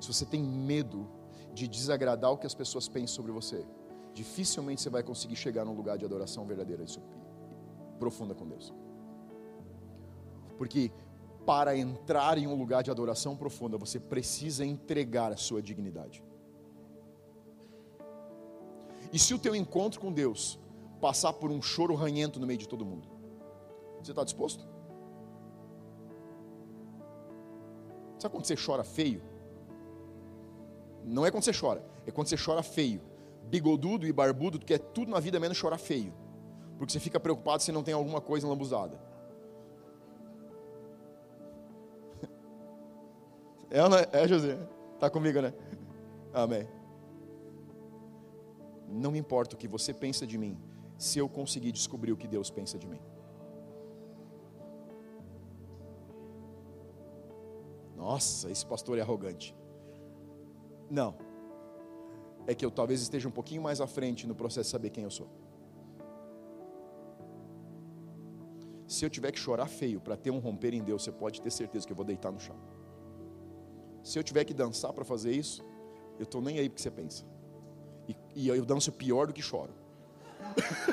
se 0.00 0.06
você 0.12 0.26
tem 0.26 0.42
medo 0.42 1.08
de 1.54 1.66
desagradar 1.68 2.30
o 2.32 2.38
que 2.38 2.46
as 2.46 2.54
pessoas 2.54 2.88
pensam 2.88 3.16
sobre 3.16 3.32
você, 3.32 3.64
dificilmente 4.12 4.82
você 4.82 4.90
vai 4.90 5.02
conseguir 5.02 5.36
chegar 5.36 5.64
num 5.64 5.74
lugar 5.74 5.96
de 5.98 6.04
adoração 6.04 6.46
verdadeira 6.46 6.84
e 6.84 7.98
profunda 7.98 8.34
com 8.34 8.46
Deus. 8.46 8.72
Porque 10.58 10.92
para 11.46 11.76
entrar 11.76 12.38
em 12.38 12.46
um 12.46 12.54
lugar 12.54 12.82
de 12.82 12.90
adoração 12.90 13.36
profunda, 13.36 13.76
você 13.76 13.98
precisa 13.98 14.64
entregar 14.64 15.32
a 15.32 15.36
sua 15.36 15.60
dignidade. 15.60 16.22
E 19.12 19.18
se 19.18 19.34
o 19.34 19.38
teu 19.38 19.54
encontro 19.54 20.00
com 20.00 20.12
Deus 20.12 20.58
passar 21.02 21.32
por 21.32 21.50
um 21.50 21.60
choro 21.60 21.96
ranhento 21.96 22.38
no 22.38 22.46
meio 22.46 22.60
de 22.60 22.68
todo 22.68 22.86
mundo. 22.86 23.08
Você 24.00 24.12
está 24.12 24.22
disposto? 24.22 24.64
Sabe 28.20 28.32
quando 28.32 28.46
você 28.46 28.54
chora 28.54 28.84
feio? 28.84 29.20
Não 31.04 31.26
é 31.26 31.30
quando 31.32 31.42
você 31.42 31.52
chora, 31.52 31.84
é 32.06 32.12
quando 32.12 32.28
você 32.28 32.36
chora 32.36 32.62
feio. 32.62 33.00
Bigodudo 33.44 34.06
e 34.06 34.12
barbudo, 34.12 34.58
que 34.58 34.74
é 34.74 34.78
tudo 34.78 35.10
na 35.10 35.20
vida 35.20 35.38
menos 35.38 35.56
chorar 35.56 35.78
feio. 35.78 36.12
Porque 36.78 36.92
você 36.92 37.00
fica 37.00 37.20
preocupado 37.20 37.62
se 37.62 37.70
não 37.70 37.82
tem 37.82 37.94
alguma 37.94 38.20
coisa 38.20 38.46
lambuzada. 38.48 38.98
É, 43.70 44.24
é 44.24 44.28
José? 44.28 44.58
Está 44.94 45.08
comigo, 45.08 45.40
né? 45.40 45.54
Amém. 46.32 46.68
Não 48.86 49.16
importa 49.16 49.54
o 49.54 49.58
que 49.58 49.66
você 49.66 49.94
pensa 49.94 50.26
de 50.26 50.36
mim, 50.36 50.58
se 50.98 51.18
eu 51.18 51.26
conseguir 51.26 51.72
descobrir 51.72 52.12
o 52.12 52.16
que 52.16 52.28
Deus 52.28 52.50
pensa 52.50 52.78
de 52.78 52.86
mim. 52.86 53.00
Nossa, 57.96 58.50
esse 58.50 58.66
pastor 58.66 58.98
é 58.98 59.00
arrogante. 59.00 59.56
Não. 60.90 61.16
É 62.46 62.54
que 62.54 62.64
eu 62.64 62.70
talvez 62.70 63.00
esteja 63.00 63.28
um 63.28 63.32
pouquinho 63.32 63.62
mais 63.62 63.80
à 63.80 63.86
frente 63.86 64.26
no 64.26 64.34
processo 64.34 64.68
de 64.68 64.72
saber 64.72 64.90
quem 64.90 65.04
eu 65.04 65.10
sou. 65.10 65.28
Se 68.86 69.04
eu 69.04 69.10
tiver 69.10 69.32
que 69.32 69.38
chorar 69.38 69.66
feio 69.66 70.00
para 70.00 70.16
ter 70.16 70.30
um 70.30 70.38
romper 70.38 70.74
em 70.74 70.82
Deus, 70.82 71.02
você 71.02 71.12
pode 71.12 71.40
ter 71.40 71.50
certeza 71.50 71.86
que 71.86 71.92
eu 71.92 71.96
vou 71.96 72.04
deitar 72.04 72.30
no 72.30 72.40
chão. 72.40 72.56
Se 74.02 74.18
eu 74.18 74.22
tiver 74.22 74.44
que 74.44 74.52
dançar 74.52 74.92
para 74.92 75.04
fazer 75.04 75.32
isso, 75.32 75.64
eu 76.18 76.24
estou 76.24 76.42
nem 76.42 76.58
aí 76.58 76.68
porque 76.68 76.82
você 76.82 76.90
pensa. 76.90 77.24
E, 78.08 78.16
e 78.34 78.48
eu 78.48 78.64
danço 78.64 78.92
pior 78.92 79.26
do 79.28 79.32
que 79.32 79.40
choro. 79.40 79.72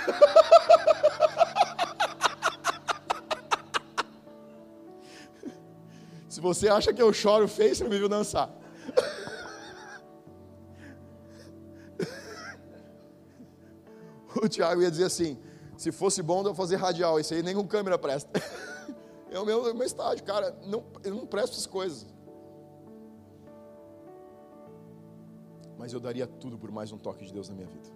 Se 6.30 6.40
você 6.40 6.70
acha 6.70 6.94
que 6.94 7.02
eu 7.02 7.12
choro 7.12 7.48
feio, 7.48 7.76
você 7.76 7.84
não 7.84 7.92
me 7.92 7.98
viu 7.98 8.08
dançar. 8.08 8.50
O 14.50 14.52
Tiago 14.52 14.82
ia 14.82 14.90
dizer 14.90 15.06
assim: 15.06 15.38
se 15.78 15.92
fosse 15.92 16.22
bom, 16.22 16.44
eu 16.44 16.56
fazer 16.56 16.76
radial. 16.76 17.20
Isso 17.20 17.34
aí 17.34 17.44
nenhum 17.44 17.66
câmera 17.66 17.98
presta. 17.98 18.30
é 19.30 19.40
o 19.40 19.46
meu, 19.46 19.68
é 19.68 19.72
o 19.72 19.76
meu 19.76 19.86
estágio, 19.86 20.26
cara. 20.26 20.58
Não, 20.66 20.84
eu 21.04 21.16
não 21.16 21.26
presto 21.26 21.54
essas 21.54 21.68
coisas. 21.68 22.06
Mas 25.78 25.94
eu 25.94 26.00
daria 26.00 26.28
tudo 26.28 26.58
por 26.58 26.72
mais 26.72 26.92
um 26.92 26.98
toque 26.98 27.26
de 27.26 27.32
Deus 27.32 27.48
na 27.48 27.56
minha 27.56 27.68
vida. 27.68 27.88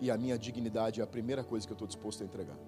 E 0.00 0.10
a 0.10 0.16
minha 0.16 0.38
dignidade 0.38 1.00
é 1.00 1.04
a 1.04 1.06
primeira 1.06 1.42
coisa 1.42 1.66
que 1.66 1.72
eu 1.72 1.74
estou 1.74 1.88
disposto 1.88 2.22
a 2.22 2.26
entregar. 2.26 2.58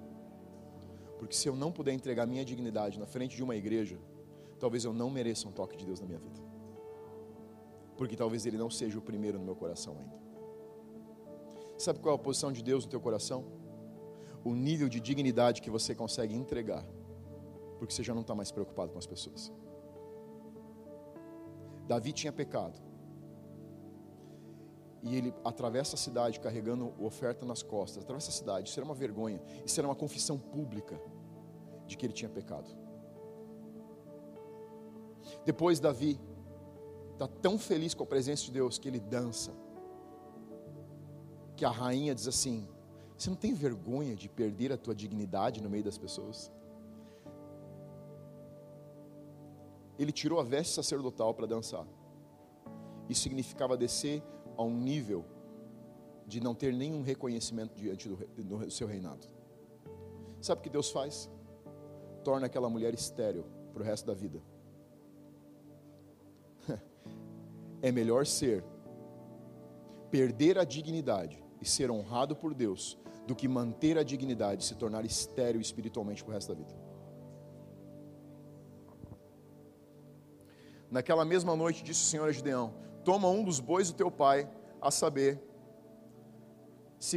Porque 1.19 1.35
se 1.35 1.49
eu 1.49 1.55
não 1.55 1.71
puder 1.71 1.93
entregar 1.93 2.27
minha 2.27 2.45
dignidade 2.45 2.99
na 2.99 3.07
frente 3.07 3.37
de 3.37 3.43
uma 3.43 3.55
igreja, 3.55 3.99
talvez 4.59 4.85
eu 4.85 4.93
não 4.93 5.11
mereça 5.11 5.47
um 5.47 5.53
toque 5.53 5.77
de 5.77 5.85
Deus 5.85 6.01
na 6.01 6.07
minha 6.07 6.19
vida. 6.19 6.41
Porque 7.97 8.17
talvez 8.17 8.47
Ele 8.47 8.57
não 8.57 8.71
seja 8.71 8.99
o 8.99 9.03
primeiro 9.03 9.39
no 9.39 9.45
meu 9.45 9.55
coração 9.55 9.97
ainda. 9.99 10.28
Sabe 11.79 12.01
qual 12.01 12.17
é 12.17 12.19
a 12.19 12.21
posição 12.21 12.51
de 12.51 12.63
Deus 12.63 12.85
no 12.85 12.91
teu 12.91 13.01
coração? 13.01 13.45
O 14.45 14.53
nível 14.53 14.89
de 14.89 14.99
dignidade 14.99 15.63
que 15.63 15.71
você 15.71 15.95
consegue 15.95 16.35
entregar, 16.35 16.85
porque 17.79 17.95
você 17.95 18.03
já 18.03 18.13
não 18.13 18.23
está 18.23 18.35
mais 18.35 18.51
preocupado 18.51 18.93
com 18.93 18.99
as 18.99 19.07
pessoas. 19.07 19.53
Davi 21.87 22.13
tinha 22.13 22.33
pecado, 22.33 22.79
e 25.03 25.15
ele 25.15 25.33
atravessa 25.45 25.95
a 25.95 25.99
cidade 25.99 26.41
carregando 26.41 26.93
oferta 26.99 27.47
nas 27.47 27.63
costas, 27.63 28.03
atravessa 28.03 28.31
a 28.31 28.33
cidade, 28.33 28.69
isso 28.69 28.81
era 28.81 28.85
uma 28.85 28.95
vergonha, 28.95 29.41
isso 29.65 29.79
era 29.79 29.87
uma 29.87 29.95
confissão 29.95 30.37
pública 30.37 31.01
de 31.87 31.97
que 31.97 32.05
ele 32.05 32.13
tinha 32.13 32.29
pecado. 32.29 32.69
Depois 35.45 35.79
Davi 35.79 36.21
está 37.13 37.29
tão 37.29 37.57
feliz 37.57 37.95
com 37.95 38.03
a 38.03 38.07
presença 38.07 38.45
de 38.45 38.51
Deus 38.51 38.79
que 38.79 38.89
ele 38.89 38.99
dança 38.99 39.53
que 41.59 41.65
a 41.65 41.71
rainha 41.71 42.15
diz 42.15 42.29
assim: 42.29 42.67
Você 43.17 43.29
não 43.29 43.37
tem 43.37 43.53
vergonha 43.53 44.15
de 44.15 44.29
perder 44.29 44.73
a 44.73 44.77
tua 44.77 44.95
dignidade 44.95 45.61
no 45.61 45.69
meio 45.69 45.83
das 45.83 45.99
pessoas? 45.99 46.53
Ele 49.99 50.13
tirou 50.13 50.39
a 50.39 50.45
veste 50.45 50.73
sacerdotal 50.73 51.35
para 51.35 51.47
dançar. 51.47 51.85
Isso 53.09 53.23
significava 53.23 53.77
descer 53.77 54.23
a 54.57 54.63
um 54.63 54.79
nível 54.79 55.25
de 56.25 56.41
não 56.41 56.55
ter 56.55 56.73
nenhum 56.73 57.03
reconhecimento 57.03 57.75
diante 57.75 58.09
do, 58.09 58.17
do 58.17 58.71
seu 58.71 58.87
reinado. 58.87 59.27
Sabe 60.41 60.61
o 60.61 60.63
que 60.63 60.71
Deus 60.71 60.91
faz? 60.93 61.29
Torna 62.23 62.47
aquela 62.47 62.71
mulher 62.71 62.95
estéril 62.95 63.45
para 63.73 63.83
o 63.83 63.85
resto 63.85 64.07
da 64.07 64.15
vida. 64.15 64.41
é 67.83 67.91
melhor 67.91 68.25
ser, 68.27 68.63
perder 70.11 70.57
a 70.57 70.63
dignidade 70.63 71.48
e 71.61 71.69
ser 71.69 71.91
honrado 71.91 72.37
por 72.37 72.55
Deus 72.55 72.99
do 73.27 73.35
que 73.35 73.47
manter 73.47 73.99
a 73.99 74.03
dignidade 74.03 74.63
e 74.63 74.67
se 74.67 74.75
tornar 74.75 75.05
estéril 75.05 75.61
espiritualmente 75.61 76.25
para 76.25 76.31
o 76.31 76.35
resto 76.35 76.55
da 76.55 76.59
vida. 76.59 76.75
Naquela 80.91 81.25
mesma 81.25 81.55
noite, 81.55 81.85
disse 81.85 82.01
o 82.01 82.07
Senhor 82.07 82.29
a 82.29 82.33
Gideão: 82.33 82.73
Toma 83.05 83.29
um 83.29 83.45
dos 83.45 83.61
bois 83.61 83.91
do 83.91 83.97
teu 83.97 84.11
pai, 84.11 84.49
a 84.81 84.91
saber, 84.91 85.39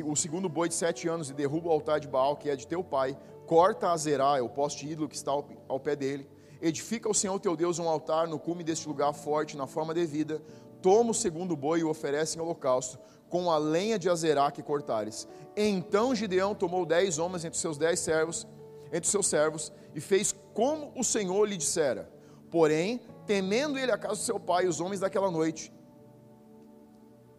o 0.05 0.15
segundo 0.15 0.49
boi 0.49 0.67
de 0.67 0.75
sete 0.75 1.07
anos, 1.07 1.29
e 1.29 1.33
derruba 1.33 1.69
o 1.69 1.71
altar 1.71 1.99
de 1.99 2.07
Baal, 2.07 2.35
que 2.35 2.49
é 2.49 2.55
de 2.55 2.67
teu 2.67 2.83
pai, 2.83 3.17
corta 3.47 3.91
a 3.91 3.97
Zerá, 3.97 4.37
é 4.37 4.41
o 4.41 4.49
poste 4.49 4.87
ídolo 4.87 5.07
que 5.07 5.15
está 5.15 5.31
ao, 5.31 5.47
ao 5.69 5.79
pé 5.79 5.95
dele, 5.95 6.29
edifica 6.61 7.07
ao 7.07 7.13
Senhor 7.13 7.39
teu 7.39 7.55
Deus 7.55 7.79
um 7.79 7.87
altar 7.87 8.27
no 8.27 8.37
cume 8.37 8.63
deste 8.63 8.87
lugar 8.87 9.13
forte, 9.13 9.55
na 9.55 9.65
forma 9.65 9.93
devida, 9.93 10.41
toma 10.81 11.11
o 11.11 11.13
segundo 11.13 11.55
boi 11.55 11.79
e 11.79 11.83
o 11.83 11.89
oferece 11.89 12.37
em 12.37 12.41
holocausto, 12.41 12.99
com 13.29 13.49
a 13.49 13.57
lenha 13.57 13.97
de 13.97 14.09
Azerá 14.09 14.51
que 14.51 14.61
cortares. 14.61 15.27
Então 15.55 16.13
Gideão 16.13 16.53
tomou 16.53 16.85
dez 16.85 17.17
homens 17.17 17.45
entre 17.45 17.59
seus 17.59 17.77
dez 17.77 17.99
servos, 17.99 18.47
entre 18.91 19.09
seus 19.09 19.27
servos, 19.27 19.71
e 19.95 20.01
fez 20.01 20.35
como 20.53 20.91
o 20.97 21.03
Senhor 21.03 21.45
lhe 21.45 21.55
dissera. 21.55 22.11
Porém, 22.49 22.99
temendo 23.25 23.79
ele 23.79 23.91
a 23.91 23.97
casa 23.97 24.15
do 24.15 24.21
seu 24.21 24.39
pai, 24.39 24.67
os 24.67 24.81
homens 24.81 24.99
daquela 24.99 25.31
noite, 25.31 25.71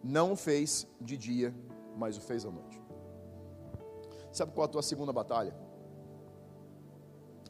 não 0.02 0.32
o 0.32 0.36
fez 0.36 0.86
de 1.00 1.16
dia, 1.16 1.54
mas 1.96 2.16
o 2.16 2.20
fez 2.20 2.44
à 2.46 2.50
noite. 2.50 2.80
Sabe 4.32 4.52
qual 4.52 4.64
é 4.64 4.68
a 4.68 4.72
tua 4.72 4.82
segunda 4.82 5.12
batalha? 5.12 5.54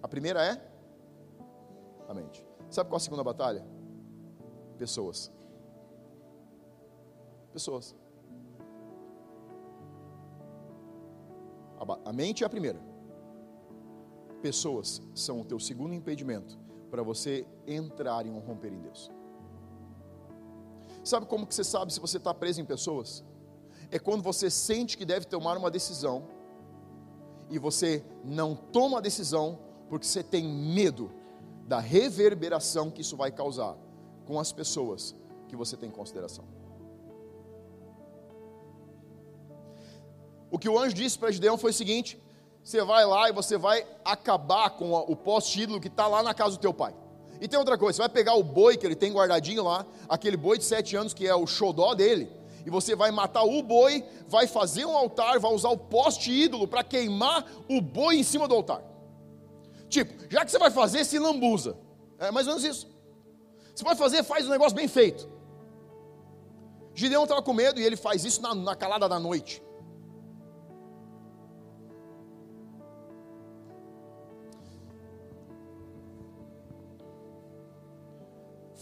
A 0.03 0.09
primeira 0.09 0.45
é 0.45 0.61
a 2.09 2.13
mente. 2.13 2.45
Sabe 2.69 2.91
qual 2.91 2.97
é 2.97 3.01
a 3.01 3.05
segunda 3.05 3.23
batalha? 3.23 3.65
Pessoas. 4.77 5.31
Pessoas. 7.53 7.95
A 12.05 12.13
mente 12.13 12.45
é 12.45 12.47
a 12.47 12.51
primeira. 12.51 12.81
Pessoas 14.41 15.03
são 15.15 15.41
o 15.41 15.45
teu 15.45 15.59
segundo 15.59 15.95
impedimento 15.95 16.59
para 16.91 17.03
você 17.03 17.47
entrar 17.67 18.27
em 18.27 18.31
um 18.31 18.39
romper 18.39 18.73
em 18.73 18.81
Deus. 18.81 19.11
Sabe 21.05 21.27
como 21.27 21.47
que 21.47 21.55
você 21.55 21.65
sabe 21.65 21.93
se 21.93 21.99
você 21.99 22.19
está 22.19 22.33
preso 22.33 22.61
em 22.61 22.65
pessoas? 22.65 23.25
É 23.91 23.99
quando 23.99 24.23
você 24.23 24.49
sente 24.49 24.97
que 24.97 25.05
deve 25.05 25.27
tomar 25.27 25.57
uma 25.57 25.71
decisão 25.71 26.29
e 27.51 27.59
você 27.59 28.05
não 28.25 28.55
toma 28.55 28.99
a 28.99 29.01
decisão 29.01 29.59
porque 29.89 30.07
você 30.07 30.23
tem 30.23 30.45
medo 30.45 31.11
da 31.67 31.81
reverberação 31.81 32.91
que 32.91 33.03
isso 33.03 33.17
vai 33.17 33.31
causar 33.31 33.77
com 34.25 34.39
as 34.39 34.53
pessoas 34.53 35.15
que 35.49 35.57
você 35.57 35.77
tem 35.77 35.89
em 35.89 35.93
consideração. 35.93 36.62
O 40.53 40.59
que 40.59 40.69
o 40.69 40.79
anjo 40.79 40.95
disse 40.95 41.19
para 41.19 41.33
Gideão 41.33 41.57
foi 41.57 41.71
o 41.71 41.75
seguinte: 41.75 42.21
você 42.63 42.85
vai 42.85 43.07
lá 43.07 43.31
e 43.31 43.33
você 43.33 43.57
vai 43.57 43.87
acabar 44.05 44.69
com 44.71 44.93
o 44.93 45.17
poste 45.17 45.63
ídolo 45.63 45.81
que 45.81 45.89
está 45.89 46.07
lá 46.07 46.23
na 46.23 46.35
casa 46.35 46.57
do 46.57 46.61
teu 46.61 46.75
pai. 46.75 46.95
E 47.41 47.49
tem 47.49 47.59
outra 47.59 47.79
coisa, 47.79 47.97
você 47.97 48.03
vai 48.03 48.09
pegar 48.11 48.35
o 48.35 48.43
boi 48.43 48.77
que 48.77 48.87
ele 48.87 48.95
tem 48.95 49.13
guardadinho 49.13 49.65
lá, 49.65 49.87
aquele 50.09 50.37
boi 50.37 50.59
de 50.59 50.65
sete 50.65 50.95
anos 50.95 51.15
que 51.15 51.27
é 51.27 51.35
o 51.35 51.47
xodó 51.47 51.95
dele, 51.95 52.31
e 52.65 52.71
você 52.71 52.95
vai 52.95 53.11
matar 53.11 53.43
o 53.43 53.63
boi, 53.63 54.05
vai 54.29 54.47
fazer 54.47 54.85
um 54.85 54.97
altar, 54.97 55.41
vai 55.41 55.53
usar 55.53 55.71
o 55.71 55.77
poste 55.77 56.31
ídolo 56.31 56.69
para 56.69 56.85
queimar 56.85 57.45
o 57.69 57.81
boi 57.81 58.17
em 58.17 58.23
cima 58.23 58.47
do 58.47 58.55
altar. 58.55 58.83
Tipo, 59.89 60.31
já 60.31 60.45
que 60.45 60.51
você 60.51 60.59
vai 60.59 60.71
fazer, 60.71 61.05
se 61.05 61.19
lambuza. 61.19 61.77
É 62.19 62.31
mais 62.31 62.47
ou 62.47 62.55
menos 62.55 62.65
isso. 62.69 62.87
Você 63.75 63.83
vai 63.83 63.97
fazer, 63.97 64.23
faz 64.23 64.47
um 64.47 64.51
negócio 64.51 64.77
bem 64.77 64.87
feito. 64.87 65.29
Gideão 66.95 67.25
estava 67.25 67.43
com 67.43 67.55
medo 67.55 67.81
e 67.81 67.85
ele 67.85 67.97
faz 67.97 68.25
isso 68.25 68.41
na, 68.41 68.55
na 68.55 68.77
calada 68.77 69.09
da 69.09 69.19
noite. 69.19 69.63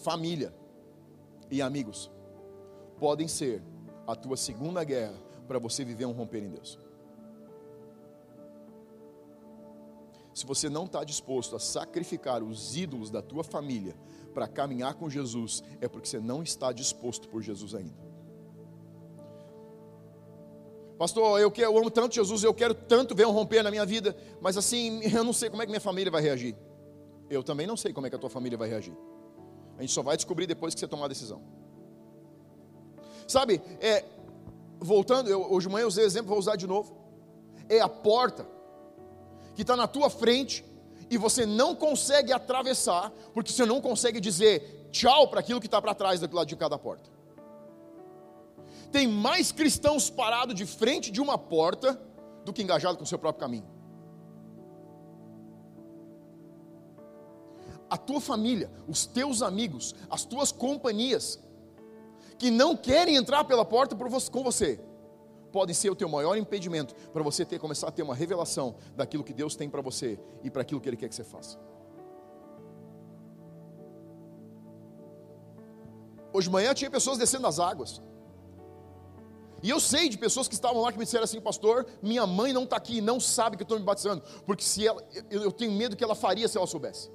Família 0.03 0.55
e 1.51 1.61
amigos 1.61 2.11
podem 2.99 3.29
ser 3.29 3.63
a 4.07 4.15
tua 4.15 4.37
segunda 4.37 4.83
guerra 4.85 5.15
para 5.47 5.59
você 5.59 5.85
viver 5.85 6.05
um 6.05 6.13
romper 6.13 6.43
em 6.43 6.51
Deus. 6.51 6.79
Se 10.33 10.47
você 10.47 10.69
não 10.69 10.85
está 10.85 11.03
disposto 11.05 11.57
a 11.57 11.59
sacrificar 11.59 12.43
os 12.43 12.77
ídolos 12.77 13.11
da 13.11 13.21
tua 13.21 13.43
família 13.43 13.95
para 14.33 14.47
caminhar 14.47 14.95
com 14.95 15.11
Jesus, 15.11 15.63
é 15.81 15.89
porque 15.89 16.09
você 16.09 16.21
não 16.21 16.43
está 16.43 16.73
disposto 16.73 17.29
por 17.29 17.43
Jesus 17.43 17.75
ainda. 17.75 18.11
Pastor, 20.97 21.41
eu, 21.41 21.51
quero, 21.51 21.73
eu 21.73 21.79
amo 21.79 21.91
tanto 21.91 22.15
Jesus, 22.15 22.45
eu 22.45 22.55
quero 22.55 22.75
tanto 22.75 23.15
ver 23.15 23.27
um 23.27 23.33
romper 23.33 23.63
na 23.63 23.71
minha 23.71 23.87
vida, 23.87 24.17
mas 24.41 24.57
assim, 24.57 25.01
eu 25.13 25.25
não 25.25 25.33
sei 25.33 25.51
como 25.51 25.63
é 25.63 25.67
que 25.67 25.71
minha 25.71 25.81
família 25.81 26.11
vai 26.13 26.23
reagir. 26.23 26.55
Eu 27.29 27.43
também 27.43 27.67
não 27.67 27.77
sei 27.77 27.93
como 27.93 28.07
é 28.07 28.11
que 28.11 28.17
a 28.17 28.19
tua 28.19 28.31
família 28.31 28.57
vai 28.57 28.69
reagir. 28.69 28.97
A 29.79 29.83
gente 29.83 29.93
só 29.93 30.03
vai 30.03 30.17
descobrir 30.17 30.47
depois 30.47 30.75
que 30.75 30.81
você 30.81 30.89
tomar 30.89 31.07
a 31.07 31.09
decisão. 31.09 31.43
Sabe, 33.27 33.63
é, 33.81 34.05
voltando, 34.79 35.31
eu, 35.31 35.53
hoje 35.53 35.67
de 35.67 35.73
manhã 35.73 35.85
eu 35.85 35.89
usei 35.89 36.05
o 36.05 36.07
exemplo, 36.07 36.29
vou 36.29 36.39
usar 36.39 36.57
de 36.57 36.67
novo. 36.67 36.97
É 37.69 37.81
a 37.81 37.89
porta 37.89 38.47
que 39.55 39.63
está 39.63 39.77
na 39.77 39.87
tua 39.87 40.11
frente 40.11 40.65
e 41.09 41.17
você 41.17 41.45
não 41.47 41.75
consegue 41.75 42.33
atravessar, 42.33 43.13
porque 43.33 43.53
você 43.53 43.65
não 43.65 43.81
consegue 43.81 44.21
dizer 44.21 44.89
tchau 44.91 45.29
para 45.29 45.41
aquilo 45.41 45.61
que 45.61 45.67
está 45.67 45.81
para 45.81 45.95
trás 45.95 46.21
do 46.21 46.35
lado 46.35 46.47
de 46.47 46.57
cada 46.57 46.79
porta. 46.79 47.11
Tem 48.91 49.07
mais 49.07 49.53
cristãos 49.53 50.11
parados 50.11 50.55
de 50.55 50.67
frente 50.67 51.11
de 51.11 51.21
uma 51.21 51.39
porta 51.39 52.01
do 52.45 52.53
que 52.53 52.63
engajados 52.63 52.97
com 52.97 53.05
o 53.05 53.07
seu 53.07 53.19
próprio 53.19 53.41
caminho. 53.41 53.80
A 57.91 57.99
tua 57.99 58.21
família, 58.21 58.71
os 58.89 59.05
teus 59.05 59.43
amigos, 59.43 59.95
as 60.09 60.25
tuas 60.25 60.53
companhias, 60.53 61.39
que 62.39 62.51
não 62.51 62.77
querem 62.77 63.17
entrar 63.17 63.45
pela 63.45 63.65
porta 63.65 63.97
com 63.97 64.43
você, 64.43 64.81
podem 65.51 65.75
ser 65.75 65.91
o 65.91 65.97
teu 65.97 66.09
maior 66.09 66.37
impedimento 66.37 66.95
para 67.13 67.23
você 67.23 67.45
ter 67.45 67.59
começar 67.59 67.89
a 67.89 67.91
ter 67.91 68.03
uma 68.03 68.15
revelação 68.15 68.77
daquilo 68.97 69.25
que 69.25 69.35
Deus 69.35 69.57
tem 69.57 69.69
para 69.69 69.83
você 69.83 70.19
e 70.43 70.51
para 70.51 70.63
aquilo 70.63 70.81
que 70.81 70.89
Ele 70.89 70.97
quer 70.97 71.09
que 71.09 71.15
você 71.15 71.25
faça. 71.25 71.59
Hoje 76.33 76.47
de 76.47 76.53
manhã 76.53 76.73
tinha 76.73 76.91
pessoas 76.91 77.19
descendo 77.19 77.47
as 77.47 77.59
águas. 77.59 78.01
E 79.63 79.69
eu 79.69 79.79
sei 79.79 80.09
de 80.09 80.17
pessoas 80.17 80.49
que 80.49 80.55
estavam 80.55 80.81
lá 80.81 80.91
que 80.91 80.99
me 80.99 81.05
disseram 81.05 81.25
assim, 81.25 81.41
pastor, 81.41 81.87
minha 82.01 82.27
mãe 82.27 82.53
não 82.53 82.65
está 82.65 82.77
aqui 82.77 82.99
e 82.99 83.01
não 83.01 83.21
sabe 83.21 83.57
que 83.57 83.63
eu 83.63 83.65
estou 83.65 83.79
me 83.79 83.85
batizando, 83.85 84.23
porque 84.47 84.65
se 84.65 84.87
ela, 84.87 85.07
eu, 85.31 85.43
eu 85.43 85.53
tenho 85.53 85.73
medo 85.73 85.97
que 85.97 86.05
ela 86.05 86.15
faria 86.15 86.49
se 86.49 86.57
ela 86.57 86.67
soubesse. 86.67 87.11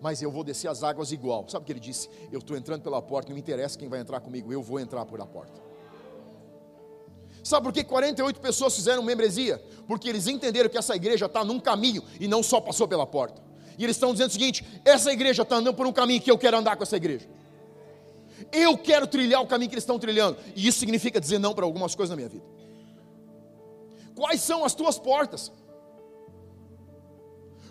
Mas 0.00 0.22
eu 0.22 0.30
vou 0.30 0.42
descer 0.42 0.68
as 0.68 0.82
águas 0.82 1.12
igual. 1.12 1.46
Sabe 1.48 1.62
o 1.62 1.66
que 1.66 1.72
ele 1.72 1.80
disse? 1.80 2.08
Eu 2.32 2.38
estou 2.38 2.56
entrando 2.56 2.82
pela 2.82 3.02
porta, 3.02 3.28
não 3.28 3.34
me 3.34 3.40
interessa 3.40 3.78
quem 3.78 3.88
vai 3.88 4.00
entrar 4.00 4.20
comigo, 4.20 4.52
eu 4.52 4.62
vou 4.62 4.80
entrar 4.80 5.04
por 5.04 5.20
a 5.20 5.26
porta. 5.26 5.60
Sabe 7.42 7.64
por 7.64 7.72
que 7.72 7.82
48 7.82 8.40
pessoas 8.40 8.74
fizeram 8.74 9.02
membresia? 9.02 9.62
Porque 9.86 10.08
eles 10.08 10.26
entenderam 10.26 10.68
que 10.68 10.78
essa 10.78 10.94
igreja 10.94 11.26
está 11.26 11.44
num 11.44 11.58
caminho 11.58 12.02
e 12.18 12.28
não 12.28 12.42
só 12.42 12.60
passou 12.60 12.86
pela 12.86 13.06
porta. 13.06 13.42
E 13.78 13.84
eles 13.84 13.96
estão 13.96 14.12
dizendo 14.12 14.28
o 14.28 14.32
seguinte: 14.32 14.64
essa 14.84 15.10
igreja 15.12 15.42
está 15.42 15.56
andando 15.56 15.74
por 15.74 15.86
um 15.86 15.92
caminho 15.92 16.20
que 16.20 16.30
eu 16.30 16.36
quero 16.38 16.56
andar 16.56 16.76
com 16.76 16.82
essa 16.82 16.96
igreja. 16.96 17.26
Eu 18.52 18.76
quero 18.76 19.06
trilhar 19.06 19.42
o 19.42 19.46
caminho 19.46 19.70
que 19.70 19.74
eles 19.74 19.84
estão 19.84 19.98
trilhando. 19.98 20.36
E 20.54 20.66
isso 20.66 20.78
significa 20.78 21.20
dizer 21.20 21.38
não 21.38 21.54
para 21.54 21.64
algumas 21.64 21.94
coisas 21.94 22.10
na 22.10 22.16
minha 22.16 22.28
vida. 22.28 22.44
Quais 24.14 24.40
são 24.40 24.64
as 24.64 24.74
tuas 24.74 24.98
portas? 24.98 25.50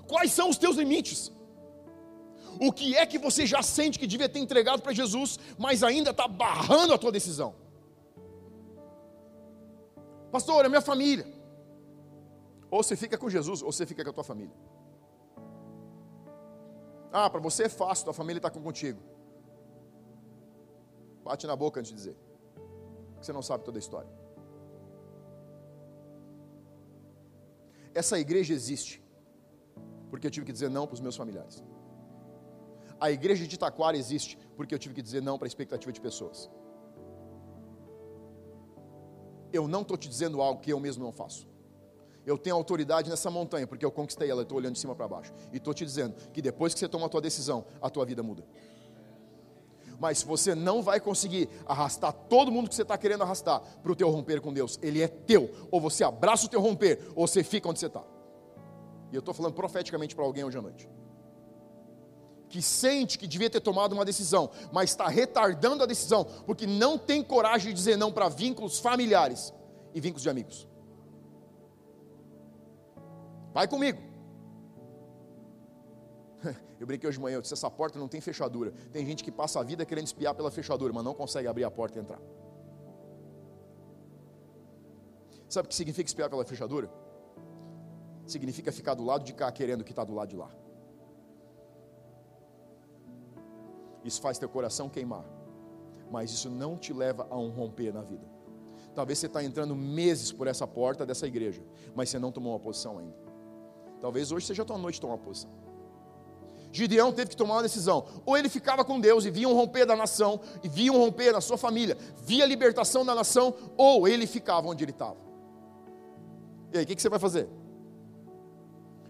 Quais 0.07 0.31
são 0.31 0.49
os 0.49 0.57
teus 0.57 0.77
limites? 0.77 1.31
O 2.59 2.71
que 2.71 2.95
é 2.95 3.05
que 3.05 3.17
você 3.17 3.45
já 3.45 3.61
sente 3.61 3.99
que 3.99 4.07
devia 4.07 4.29
ter 4.29 4.39
entregado 4.39 4.81
para 4.81 4.93
Jesus, 4.93 5.37
mas 5.57 5.83
ainda 5.83 6.11
está 6.11 6.27
barrando 6.27 6.93
a 6.93 6.97
tua 6.97 7.11
decisão? 7.11 7.53
Pastor, 10.31 10.65
é 10.65 10.69
minha 10.69 10.81
família. 10.81 11.27
Ou 12.71 12.83
você 12.83 12.95
fica 12.95 13.17
com 13.17 13.29
Jesus, 13.29 13.61
ou 13.61 13.71
você 13.71 13.85
fica 13.85 14.03
com 14.03 14.11
a 14.11 14.13
tua 14.13 14.23
família. 14.23 14.55
Ah, 17.11 17.29
para 17.29 17.39
você 17.39 17.63
é 17.63 17.69
fácil, 17.69 18.05
tua 18.05 18.13
família 18.13 18.39
está 18.39 18.49
contigo. 18.51 18.99
Bate 21.23 21.47
na 21.47 21.55
boca 21.55 21.79
antes 21.79 21.91
de 21.91 21.97
dizer. 21.97 22.17
Porque 23.13 23.25
você 23.25 23.33
não 23.33 23.41
sabe 23.41 23.63
toda 23.63 23.77
a 23.77 23.83
história. 23.85 24.09
Essa 27.93 28.19
igreja 28.19 28.53
existe. 28.53 29.03
Porque 30.09 30.27
eu 30.27 30.31
tive 30.31 30.45
que 30.45 30.51
dizer 30.51 30.69
não 30.69 30.85
para 30.85 30.93
os 30.93 31.01
meus 31.01 31.15
familiares. 31.15 31.63
A 32.99 33.11
igreja 33.11 33.47
de 33.47 33.55
Itaquara 33.55 33.97
existe. 33.97 34.37
Porque 34.55 34.73
eu 34.73 34.79
tive 34.79 34.95
que 34.95 35.01
dizer 35.01 35.21
não 35.21 35.37
para 35.37 35.45
a 35.45 35.49
expectativa 35.49 35.91
de 35.91 36.01
pessoas. 36.01 36.49
Eu 39.51 39.67
não 39.67 39.81
estou 39.81 39.97
te 39.97 40.07
dizendo 40.07 40.41
algo 40.41 40.61
que 40.61 40.71
eu 40.71 40.79
mesmo 40.79 41.03
não 41.03 41.11
faço 41.11 41.49
eu 42.29 42.37
tenho 42.37 42.55
autoridade 42.55 43.09
nessa 43.09 43.31
montanha, 43.31 43.65
porque 43.65 43.83
eu 43.83 43.91
conquistei 43.91 44.29
ela, 44.29 44.43
estou 44.43 44.57
olhando 44.57 44.73
de 44.73 44.79
cima 44.79 44.95
para 44.95 45.07
baixo. 45.07 45.33
E 45.51 45.57
estou 45.57 45.73
te 45.73 45.83
dizendo 45.83 46.15
que 46.31 46.41
depois 46.41 46.73
que 46.73 46.79
você 46.79 46.87
toma 46.87 47.07
a 47.07 47.09
tua 47.09 47.21
decisão, 47.21 47.65
a 47.81 47.89
tua 47.89 48.05
vida 48.05 48.21
muda. 48.21 48.43
Mas 49.99 50.21
você 50.21 50.53
não 50.53 50.83
vai 50.83 50.99
conseguir 50.99 51.49
arrastar 51.65 52.13
todo 52.13 52.51
mundo 52.51 52.69
que 52.69 52.75
você 52.75 52.83
está 52.83 52.97
querendo 52.97 53.23
arrastar 53.23 53.61
para 53.81 53.91
o 53.91 53.95
teu 53.95 54.09
romper 54.09 54.39
com 54.41 54.53
Deus. 54.53 54.79
Ele 54.81 55.01
é 55.01 55.07
teu. 55.07 55.49
Ou 55.71 55.81
você 55.81 56.03
abraça 56.03 56.45
o 56.45 56.49
teu 56.49 56.61
romper, 56.61 57.01
ou 57.15 57.27
você 57.27 57.43
fica 57.43 57.67
onde 57.67 57.79
você 57.79 57.87
está. 57.87 58.03
E 59.11 59.15
eu 59.15 59.19
estou 59.19 59.33
falando 59.33 59.53
profeticamente 59.55 60.15
para 60.15 60.23
alguém 60.23 60.43
hoje 60.43 60.57
à 60.57 60.61
noite. 60.61 60.87
Que 62.49 62.61
sente 62.61 63.17
que 63.17 63.27
devia 63.27 63.49
ter 63.49 63.59
tomado 63.59 63.93
uma 63.93 64.03
decisão, 64.03 64.49
mas 64.71 64.89
está 64.89 65.07
retardando 65.07 65.83
a 65.83 65.85
decisão, 65.85 66.25
porque 66.45 66.65
não 66.65 66.97
tem 66.97 67.23
coragem 67.23 67.69
de 67.69 67.75
dizer 67.75 67.95
não 67.95 68.11
para 68.11 68.27
vínculos 68.27 68.79
familiares 68.79 69.53
e 69.93 70.01
vínculos 70.01 70.23
de 70.23 70.29
amigos. 70.29 70.67
Vai 73.53 73.67
comigo. 73.67 74.01
Eu 76.79 76.87
brinquei 76.87 77.07
hoje 77.07 77.17
de 77.17 77.21
manhã, 77.21 77.35
eu 77.35 77.41
disse, 77.41 77.53
essa 77.53 77.69
porta 77.69 77.99
não 77.99 78.07
tem 78.07 78.21
fechadura. 78.21 78.71
Tem 78.91 79.05
gente 79.05 79.23
que 79.23 79.31
passa 79.31 79.59
a 79.59 79.63
vida 79.63 79.85
querendo 79.85 80.05
espiar 80.05 80.33
pela 80.33 80.49
fechadura, 80.49 80.93
mas 80.93 81.03
não 81.03 81.13
consegue 81.13 81.47
abrir 81.47 81.65
a 81.65 81.71
porta 81.71 81.99
e 81.99 82.01
entrar. 82.01 82.21
Sabe 85.49 85.65
o 85.65 85.69
que 85.69 85.75
significa 85.75 86.07
espiar 86.07 86.29
pela 86.29 86.45
fechadura? 86.45 86.89
Significa 88.25 88.71
ficar 88.71 88.93
do 88.93 89.03
lado 89.03 89.23
de 89.25 89.33
cá 89.33 89.51
querendo 89.51 89.83
que 89.83 89.91
está 89.91 90.03
do 90.03 90.13
lado 90.13 90.29
de 90.29 90.37
lá. 90.37 90.49
Isso 94.09 94.21
faz 94.21 94.39
teu 94.39 94.49
coração 94.49 94.89
queimar. 94.89 95.23
Mas 96.11 96.31
isso 96.31 96.49
não 96.49 96.75
te 96.75 96.91
leva 96.91 97.27
a 97.29 97.37
um 97.37 97.49
romper 97.49 97.93
na 97.93 98.01
vida. 98.01 98.27
Talvez 98.95 99.19
você 99.19 99.27
está 99.27 99.43
entrando 99.43 99.75
meses 99.75 100.31
por 100.31 100.47
essa 100.47 100.65
porta 100.65 101.05
dessa 101.05 101.27
igreja, 101.27 101.61
mas 101.93 102.09
você 102.09 102.17
não 102.17 102.31
tomou 102.31 102.53
uma 102.53 102.59
posição 102.59 102.97
ainda. 102.97 103.15
Talvez 104.01 104.31
hoje 104.31 104.47
seja 104.47 104.63
a 104.63 104.65
tua 104.65 104.79
noite 104.79 104.99
tomar 104.99 105.19
posição. 105.19 105.51
Gideão 106.71 107.11
teve 107.11 107.29
que 107.29 107.37
tomar 107.37 107.57
uma 107.57 107.61
decisão. 107.61 108.03
Ou 108.25 108.35
ele 108.35 108.49
ficava 108.49 108.83
com 108.83 108.99
Deus 108.99 109.25
e 109.25 109.29
via 109.29 109.47
um 109.47 109.53
romper 109.53 109.85
da 109.85 109.95
nação, 109.95 110.39
e 110.63 110.67
via 110.67 110.91
um 110.91 110.97
romper 110.97 111.31
na 111.31 111.41
sua 111.41 111.57
família, 111.57 111.95
via 112.23 112.43
a 112.43 112.47
libertação 112.47 113.05
da 113.05 113.13
nação, 113.13 113.53
ou 113.77 114.07
ele 114.07 114.25
ficava 114.25 114.67
onde 114.67 114.83
ele 114.83 114.91
estava. 114.91 115.17
E 116.73 116.79
aí, 116.79 116.83
o 116.83 116.87
que, 116.87 116.95
que 116.95 117.01
você 117.01 117.09
vai 117.09 117.19
fazer? 117.19 117.47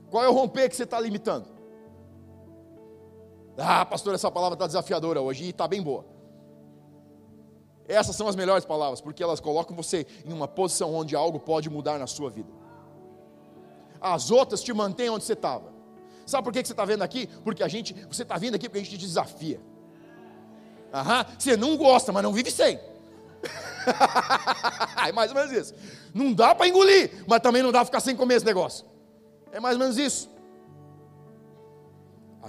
Qual 0.09 0.23
é 0.23 0.27
o 0.27 0.33
romper 0.33 0.67
que 0.67 0.75
você 0.75 0.83
está 0.83 0.99
limitando? 0.99 1.58
Ah, 3.59 3.85
pastor, 3.85 4.15
essa 4.15 4.31
palavra 4.31 4.55
está 4.55 4.65
desafiadora 4.65 5.21
hoje 5.21 5.45
e 5.45 5.49
está 5.49 5.67
bem 5.67 5.81
boa. 5.81 6.05
Essas 7.87 8.15
são 8.15 8.27
as 8.27 8.35
melhores 8.35 8.65
palavras, 8.65 9.01
porque 9.01 9.21
elas 9.21 9.39
colocam 9.39 9.75
você 9.75 10.05
em 10.25 10.31
uma 10.31 10.47
posição 10.47 10.93
onde 10.93 11.15
algo 11.15 11.39
pode 11.39 11.69
mudar 11.69 11.97
na 11.99 12.07
sua 12.07 12.29
vida 12.29 12.59
as 14.01 14.31
outras 14.31 14.61
te 14.61 14.73
mantêm 14.73 15.09
onde 15.09 15.23
você 15.23 15.33
estava. 15.33 15.71
Sabe 16.25 16.43
por 16.43 16.53
que 16.53 16.63
você 16.63 16.73
está 16.73 16.85
vendo 16.85 17.01
aqui? 17.01 17.27
Porque 17.43 17.63
a 17.63 17.67
gente, 17.67 17.93
você 18.07 18.23
está 18.23 18.37
vindo 18.37 18.55
aqui 18.55 18.69
porque 18.69 18.79
a 18.79 18.83
gente 18.83 18.97
te 18.97 18.97
desafia. 18.97 19.59
Aham, 20.93 21.25
você 21.37 21.57
não 21.57 21.75
gosta, 21.75 22.11
mas 22.11 22.23
não 22.23 22.33
vive 22.33 22.51
sem. 22.51 22.79
é 25.07 25.11
mais 25.11 25.31
ou 25.31 25.35
menos 25.35 25.51
isso. 25.51 25.73
Não 26.13 26.33
dá 26.33 26.53
para 26.53 26.67
engolir, 26.67 27.23
mas 27.27 27.39
também 27.41 27.61
não 27.63 27.71
dá 27.71 27.79
para 27.79 27.85
ficar 27.85 27.99
sem 27.99 28.15
comer 28.15 28.35
esse 28.35 28.45
negócio. 28.45 28.85
É 29.51 29.59
mais 29.59 29.75
ou 29.75 29.79
menos 29.79 29.97
isso. 29.97 30.29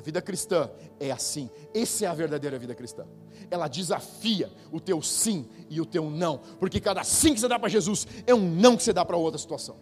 A 0.00 0.02
vida 0.02 0.22
cristã 0.22 0.70
é 0.98 1.10
assim. 1.10 1.50
Essa 1.74 2.06
é 2.06 2.08
a 2.08 2.14
verdadeira 2.14 2.58
vida 2.58 2.74
cristã. 2.74 3.06
Ela 3.50 3.68
desafia 3.68 4.50
o 4.72 4.80
teu 4.80 5.02
sim 5.02 5.46
e 5.68 5.78
o 5.78 5.84
teu 5.84 6.08
não, 6.08 6.38
porque 6.58 6.80
cada 6.80 7.04
sim 7.04 7.34
que 7.34 7.40
você 7.40 7.46
dá 7.46 7.58
para 7.58 7.68
Jesus 7.68 8.06
é 8.26 8.34
um 8.34 8.40
não 8.40 8.78
que 8.78 8.82
você 8.82 8.94
dá 8.94 9.04
para 9.04 9.18
outra 9.18 9.38
situação. 9.38 9.76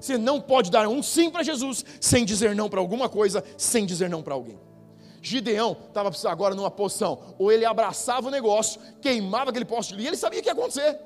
Você 0.00 0.16
não 0.16 0.40
pode 0.40 0.70
dar 0.70 0.86
um 0.86 1.02
sim 1.02 1.28
para 1.28 1.42
Jesus 1.42 1.84
sem 2.00 2.24
dizer 2.24 2.54
não 2.54 2.70
para 2.70 2.78
alguma 2.78 3.08
coisa, 3.08 3.42
sem 3.56 3.84
dizer 3.84 4.08
não 4.08 4.22
para 4.22 4.34
alguém. 4.34 4.60
Gideão 5.20 5.76
estava 5.88 6.12
agora 6.30 6.54
numa 6.54 6.70
posição, 6.70 7.34
ou 7.36 7.50
ele 7.50 7.64
abraçava 7.64 8.28
o 8.28 8.30
negócio, 8.30 8.80
queimava 9.02 9.50
aquele 9.50 9.64
poste 9.64 9.96
de 9.96 10.02
e 10.04 10.06
ele 10.06 10.16
sabia 10.16 10.38
o 10.38 10.42
que 10.42 10.48
ia 10.48 10.52
acontecer. 10.52 11.00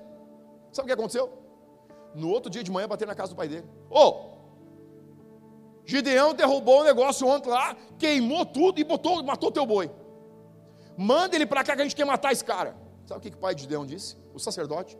Sabe 0.70 0.84
o 0.84 0.86
que 0.88 0.92
aconteceu? 0.92 1.32
No 2.14 2.28
outro 2.28 2.50
dia 2.50 2.62
de 2.62 2.70
manhã, 2.70 2.86
bater 2.86 3.08
na 3.08 3.14
casa 3.14 3.32
do 3.32 3.36
pai 3.36 3.48
dele. 3.48 3.64
Ô, 3.88 3.98
oh, 3.98 4.31
Gideão 5.92 6.34
derrubou 6.34 6.80
o 6.80 6.84
negócio 6.84 7.26
ontem 7.26 7.50
lá, 7.50 7.76
queimou 7.98 8.44
tudo 8.46 8.80
e 8.80 8.84
botou, 8.84 9.22
matou 9.22 9.50
teu 9.50 9.66
boi. 9.66 9.90
Manda 10.96 11.36
ele 11.36 11.46
para 11.46 11.64
cá 11.64 11.74
que 11.74 11.82
a 11.82 11.84
gente 11.84 11.96
quer 11.96 12.04
matar 12.04 12.32
esse 12.32 12.44
cara. 12.44 12.76
Sabe 13.06 13.18
o 13.18 13.22
que, 13.22 13.30
que 13.30 13.36
o 13.36 13.40
pai 13.40 13.54
de 13.54 13.62
Gideão 13.62 13.84
disse? 13.86 14.16
O 14.34 14.38
sacerdote. 14.38 14.98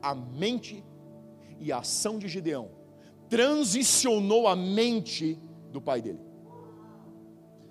a 0.00 0.14
mente 0.14 0.84
e 1.58 1.72
a 1.72 1.78
ação 1.78 2.20
de 2.20 2.28
Gideão 2.28 2.70
transicionou 3.28 4.46
a 4.46 4.54
mente 4.54 5.34
do 5.72 5.80
pai 5.80 6.00
dele. 6.00 6.20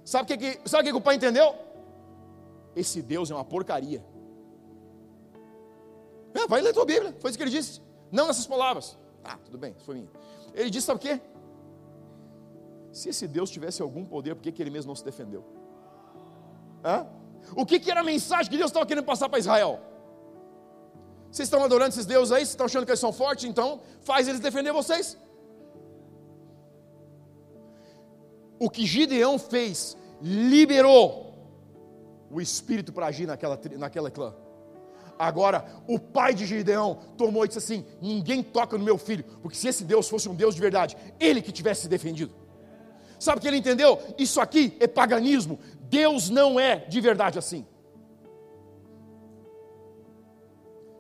Sabe 0.03 0.33
o 0.33 0.37
que, 0.37 0.59
sabe 0.65 0.83
que, 0.83 0.91
que 0.91 0.97
o 0.97 1.01
pai 1.01 1.15
entendeu? 1.15 1.55
esse 2.79 3.01
Deus 3.01 3.31
é 3.31 3.33
uma 3.33 3.43
porcaria. 3.43 4.05
É, 6.33 6.47
vai 6.47 6.61
ler 6.61 6.69
a 6.69 6.73
tua 6.73 6.85
Bíblia, 6.85 7.15
foi 7.19 7.31
isso 7.31 7.37
que 7.37 7.43
ele 7.43 7.51
disse. 7.51 7.81
Não 8.11 8.27
nessas 8.27 8.47
palavras. 8.47 8.97
Ah, 9.23 9.37
tudo 9.43 9.57
bem, 9.57 9.75
foi 9.85 9.95
minha. 9.95 10.09
Ele 10.53 10.69
disse, 10.69 10.87
sabe 10.87 10.97
o 10.97 11.01
quê? 11.01 11.21
Se 12.91 13.09
esse 13.09 13.27
Deus 13.27 13.49
tivesse 13.49 13.81
algum 13.81 14.05
poder, 14.05 14.35
por 14.35 14.41
que, 14.41 14.51
que 14.51 14.61
ele 14.61 14.69
mesmo 14.71 14.89
não 14.89 14.95
se 14.95 15.03
defendeu? 15.03 15.43
Hã? 16.83 17.05
O 17.55 17.65
que, 17.65 17.79
que 17.79 17.91
era 17.91 17.99
a 17.99 18.03
mensagem 18.03 18.49
que 18.49 18.57
Deus 18.57 18.69
estava 18.69 18.85
querendo 18.85 19.05
passar 19.05 19.29
para 19.29 19.39
Israel? 19.39 19.79
Vocês 21.31 21.47
estão 21.47 21.63
adorando 21.63 21.89
esses 21.89 22.05
deuses 22.05 22.31
aí? 22.31 22.39
Vocês 22.39 22.49
estão 22.49 22.65
achando 22.65 22.85
que 22.85 22.91
eles 22.91 22.99
são 22.99 23.11
fortes? 23.11 23.45
Então, 23.45 23.81
faz 24.01 24.27
eles 24.27 24.39
defender 24.39 24.71
vocês. 24.71 25.17
O 28.59 28.69
que 28.69 28.85
Gideão 28.85 29.37
fez, 29.37 29.95
liberou 30.21 31.27
o 32.31 32.41
espírito 32.41 32.91
para 32.91 33.07
agir 33.07 33.27
naquela, 33.27 33.59
naquela 33.77 34.09
clã. 34.09 34.33
Agora, 35.17 35.65
o 35.87 35.97
pai 35.97 36.33
de 36.33 36.45
Gideão 36.45 36.99
tomou 37.17 37.43
e 37.43 37.47
disse 37.47 37.59
assim: 37.59 37.85
Ninguém 38.01 38.43
toca 38.43 38.77
no 38.77 38.83
meu 38.83 38.97
filho, 38.97 39.23
porque 39.41 39.57
se 39.57 39.67
esse 39.67 39.83
Deus 39.83 40.07
fosse 40.07 40.29
um 40.29 40.35
Deus 40.35 40.55
de 40.55 40.61
verdade, 40.61 40.95
ele 41.19 41.41
que 41.41 41.51
tivesse 41.51 41.81
se 41.81 41.87
defendido. 41.87 42.33
Sabe 43.19 43.39
o 43.39 43.41
que 43.41 43.47
ele 43.47 43.57
entendeu? 43.57 43.99
Isso 44.17 44.39
aqui 44.39 44.77
é 44.79 44.87
paganismo. 44.87 45.59
Deus 45.81 46.29
não 46.29 46.59
é 46.59 46.77
de 46.77 47.01
verdade 47.01 47.39
assim. 47.39 47.65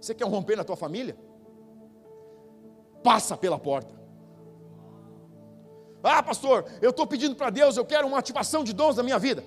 Você 0.01 0.15
quer 0.15 0.25
romper 0.25 0.55
na 0.55 0.63
tua 0.63 0.75
família? 0.75 1.17
Passa 3.03 3.37
pela 3.37 3.59
porta. 3.59 3.95
Ah, 6.03 6.23
pastor, 6.23 6.65
eu 6.81 6.91
estou 6.91 7.05
pedindo 7.05 7.35
para 7.35 7.49
Deus, 7.49 7.75
eu 7.75 7.83
quero 7.83 8.07
uma 8.07 8.17
ativação 8.17 8.63
de 8.63 8.71
dons 8.71 8.95
na 8.95 9.03
minha 9.03 9.19
vida. 9.19 9.43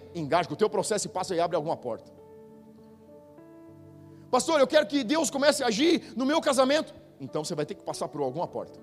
Com 0.47 0.55
o 0.55 0.57
teu 0.57 0.69
processo 0.69 1.07
e 1.07 1.11
passa 1.11 1.35
e 1.35 1.41
abre 1.41 1.57
alguma 1.57 1.77
porta. 1.77 2.20
Pastor, 4.31 4.61
eu 4.61 4.67
quero 4.67 4.87
que 4.87 5.03
Deus 5.03 5.31
comece 5.31 5.63
a 5.63 5.67
agir 5.67 6.15
no 6.17 6.25
meu 6.25 6.41
casamento. 6.41 6.95
Então 7.21 7.45
você 7.45 7.55
vai 7.55 7.67
ter 7.67 7.75
que 7.75 7.83
passar 7.83 8.09
por 8.09 8.21
alguma 8.23 8.47
porta. 8.47 8.79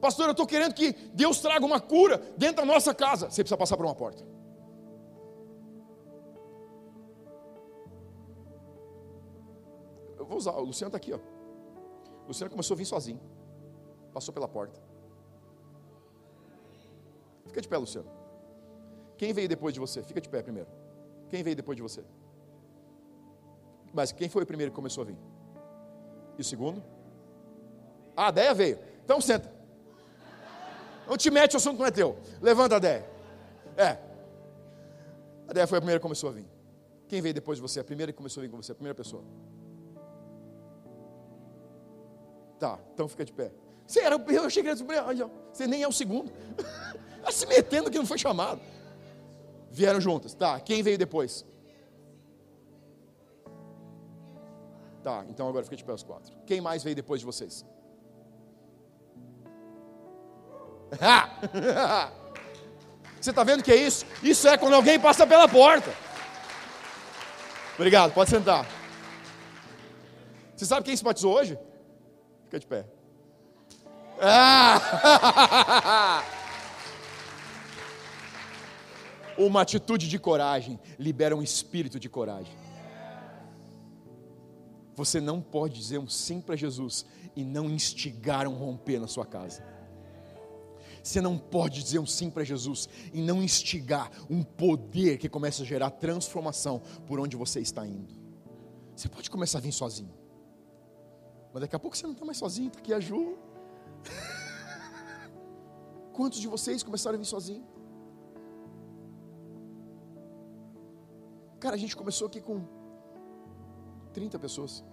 Pastor, 0.00 0.26
eu 0.26 0.30
estou 0.32 0.46
querendo 0.46 0.74
que 0.74 0.92
Deus 1.12 1.40
traga 1.40 1.64
uma 1.64 1.80
cura 1.80 2.18
dentro 2.36 2.56
da 2.56 2.64
nossa 2.64 2.94
casa. 2.94 3.30
Você 3.30 3.42
precisa 3.42 3.56
passar 3.56 3.76
por 3.76 3.84
uma 3.84 3.94
porta. 3.94 4.24
Eu 10.16 10.24
vou 10.24 10.38
usar, 10.38 10.52
o 10.52 10.64
Luciano 10.64 10.88
está 10.88 10.96
aqui, 10.96 11.12
ó. 11.12 11.18
O 12.24 12.28
Luciano 12.28 12.50
começou 12.50 12.74
a 12.74 12.78
vir 12.78 12.84
sozinho. 12.84 13.20
Passou 14.12 14.32
pela 14.32 14.48
porta. 14.48 14.80
Fica 17.46 17.60
de 17.60 17.68
pé, 17.68 17.76
Luciano. 17.76 18.08
Quem 19.16 19.32
veio 19.32 19.48
depois 19.48 19.74
de 19.74 19.80
você? 19.80 20.02
Fica 20.02 20.20
de 20.20 20.28
pé 20.28 20.42
primeiro. 20.42 20.68
Quem 21.28 21.42
veio 21.42 21.56
depois 21.56 21.76
de 21.76 21.82
você? 21.82 22.04
Mas 23.92 24.12
quem 24.12 24.28
foi 24.28 24.42
o 24.42 24.46
primeiro 24.46 24.70
que 24.72 24.76
começou 24.76 25.02
a 25.02 25.06
vir? 25.06 25.16
E 26.36 26.40
o 26.40 26.44
segundo? 26.44 26.82
A 28.16 28.30
Deia 28.30 28.54
veio. 28.54 28.78
Então 29.04 29.20
senta. 29.20 29.52
Não 31.06 31.16
te 31.16 31.30
mete, 31.30 31.54
o 31.54 31.56
assunto 31.56 31.78
não 31.78 31.86
é 31.86 31.90
teu. 31.90 32.18
Levanta 32.40 32.76
a 32.76 32.78
Deia. 32.78 33.08
É. 33.76 33.96
A 35.48 35.52
Deia 35.52 35.66
foi 35.66 35.78
a 35.78 35.80
primeira 35.80 35.98
que 35.98 36.02
começou 36.02 36.28
a 36.28 36.32
vir. 36.32 36.46
Quem 37.08 37.22
veio 37.22 37.32
depois 37.32 37.56
de 37.56 37.62
você? 37.62 37.80
A 37.80 37.84
primeira 37.84 38.12
que 38.12 38.16
começou 38.16 38.40
a 38.40 38.44
vir 38.44 38.50
com 38.50 38.56
você, 38.58 38.72
a 38.72 38.74
primeira 38.74 38.94
pessoa. 38.94 39.24
Tá, 42.58 42.78
então 42.92 43.08
fica 43.08 43.24
de 43.24 43.32
pé. 43.32 43.52
Você 43.86 44.00
era, 44.00 44.16
eu 44.16 44.50
cheguei 44.50 44.74
você 44.74 45.66
nem 45.66 45.82
é 45.82 45.88
o 45.88 45.92
segundo. 45.92 46.30
Está 47.16 47.30
se 47.32 47.46
metendo 47.46 47.90
que 47.90 47.96
não 47.96 48.04
foi 48.04 48.18
chamado. 48.18 48.60
Vieram 49.70 50.00
juntas. 50.00 50.34
Tá, 50.34 50.60
quem 50.60 50.82
veio 50.82 50.98
depois? 50.98 51.46
Tá, 55.08 55.24
então 55.30 55.48
agora 55.48 55.64
fica 55.64 55.74
de 55.74 55.82
pé 55.82 55.94
os 55.94 56.02
quatro. 56.02 56.36
Quem 56.44 56.60
mais 56.60 56.84
veio 56.84 56.94
depois 56.94 57.18
de 57.18 57.24
vocês? 57.24 57.64
Você 63.18 63.30
está 63.30 63.42
vendo 63.42 63.62
que 63.62 63.72
é 63.72 63.76
isso? 63.76 64.04
Isso 64.22 64.46
é 64.46 64.58
quando 64.58 64.74
alguém 64.74 65.00
passa 65.00 65.26
pela 65.26 65.48
porta. 65.48 65.90
Obrigado, 67.76 68.12
pode 68.12 68.28
sentar. 68.28 68.66
Você 70.54 70.66
sabe 70.66 70.84
quem 70.84 70.94
se 70.94 71.02
batizou 71.02 71.32
hoje? 71.32 71.58
Fica 72.44 72.60
de 72.60 72.66
pé. 72.66 72.84
Ah! 74.20 76.22
Uma 79.38 79.62
atitude 79.62 80.06
de 80.06 80.18
coragem 80.18 80.78
libera 80.98 81.34
um 81.34 81.42
espírito 81.42 81.98
de 81.98 82.10
coragem. 82.10 82.67
Você 84.98 85.20
não 85.20 85.40
pode 85.40 85.78
dizer 85.78 85.98
um 85.98 86.08
sim 86.08 86.40
para 86.40 86.56
Jesus 86.56 87.06
e 87.36 87.44
não 87.44 87.70
instigar 87.70 88.48
um 88.48 88.54
romper 88.54 88.98
na 88.98 89.06
sua 89.06 89.24
casa. 89.24 89.64
Você 91.04 91.20
não 91.20 91.38
pode 91.38 91.84
dizer 91.84 92.00
um 92.00 92.06
sim 92.06 92.28
para 92.28 92.42
Jesus 92.42 92.88
e 93.12 93.22
não 93.22 93.40
instigar 93.40 94.10
um 94.28 94.42
poder 94.42 95.16
que 95.16 95.28
começa 95.28 95.62
a 95.62 95.64
gerar 95.64 95.92
transformação 95.92 96.82
por 97.06 97.20
onde 97.20 97.36
você 97.36 97.60
está 97.60 97.86
indo. 97.86 98.12
Você 98.96 99.08
pode 99.08 99.30
começar 99.30 99.58
a 99.58 99.60
vir 99.60 99.70
sozinho, 99.70 100.12
mas 101.52 101.60
daqui 101.60 101.76
a 101.76 101.78
pouco 101.78 101.96
você 101.96 102.04
não 102.04 102.14
está 102.14 102.24
mais 102.24 102.36
sozinho, 102.36 102.66
está 102.66 102.80
aqui 102.80 102.92
a 102.92 102.98
Ju. 102.98 103.38
Quantos 106.12 106.40
de 106.40 106.48
vocês 106.48 106.82
começaram 106.82 107.14
a 107.14 107.18
vir 107.20 107.24
sozinho? 107.24 107.64
Cara, 111.60 111.76
a 111.76 111.78
gente 111.78 111.96
começou 111.96 112.26
aqui 112.26 112.40
com 112.40 112.77
30 114.18 114.36
pessoas. 114.36 114.84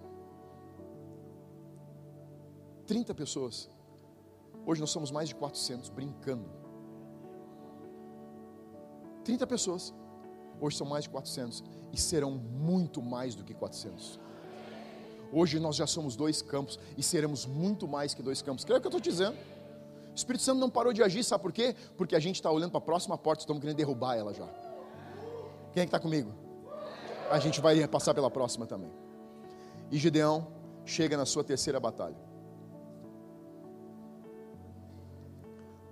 30 2.86 3.12
pessoas. 3.12 3.68
Hoje 4.64 4.80
nós 4.80 4.90
somos 4.90 5.10
mais 5.10 5.28
de 5.28 5.34
400, 5.34 5.88
brincando. 5.88 6.48
30 9.24 9.44
pessoas. 9.48 9.92
Hoje 10.60 10.76
são 10.76 10.86
mais 10.86 11.04
de 11.04 11.10
400 11.10 11.64
e 11.92 11.98
serão 11.98 12.30
muito 12.30 13.02
mais 13.02 13.34
do 13.34 13.42
que 13.42 13.52
400. 13.52 14.20
Hoje 15.32 15.58
nós 15.58 15.74
já 15.74 15.88
somos 15.88 16.14
dois 16.14 16.40
campos 16.40 16.78
e 16.96 17.02
seremos 17.02 17.46
muito 17.46 17.88
mais 17.88 18.14
que 18.14 18.22
dois 18.22 18.40
campos. 18.40 18.64
Creio 18.64 18.80
que 18.80 18.86
eu 18.86 18.90
estou 18.90 19.00
dizendo. 19.00 19.36
O 20.12 20.14
Espírito 20.14 20.44
Santo 20.44 20.60
não 20.60 20.70
parou 20.70 20.92
de 20.92 21.02
agir, 21.02 21.24
sabe 21.24 21.42
por 21.42 21.52
quê? 21.52 21.74
Porque 21.96 22.14
a 22.14 22.20
gente 22.20 22.36
está 22.36 22.48
olhando 22.48 22.70
para 22.70 22.78
a 22.78 22.88
próxima 22.92 23.18
porta, 23.18 23.42
estamos 23.42 23.60
querendo 23.60 23.76
derrubar 23.76 24.14
ela 24.14 24.32
já. 24.32 24.46
Quem 25.72 25.82
é 25.82 25.84
que 25.84 25.88
está 25.88 25.98
comigo? 25.98 26.32
A 27.28 27.40
gente 27.40 27.60
vai 27.60 27.86
passar 27.88 28.14
pela 28.14 28.30
próxima 28.30 28.66
também. 28.66 29.05
E 29.90 29.98
Gideão 29.98 30.48
chega 30.84 31.16
na 31.16 31.26
sua 31.26 31.44
terceira 31.44 31.78
batalha. 31.80 32.16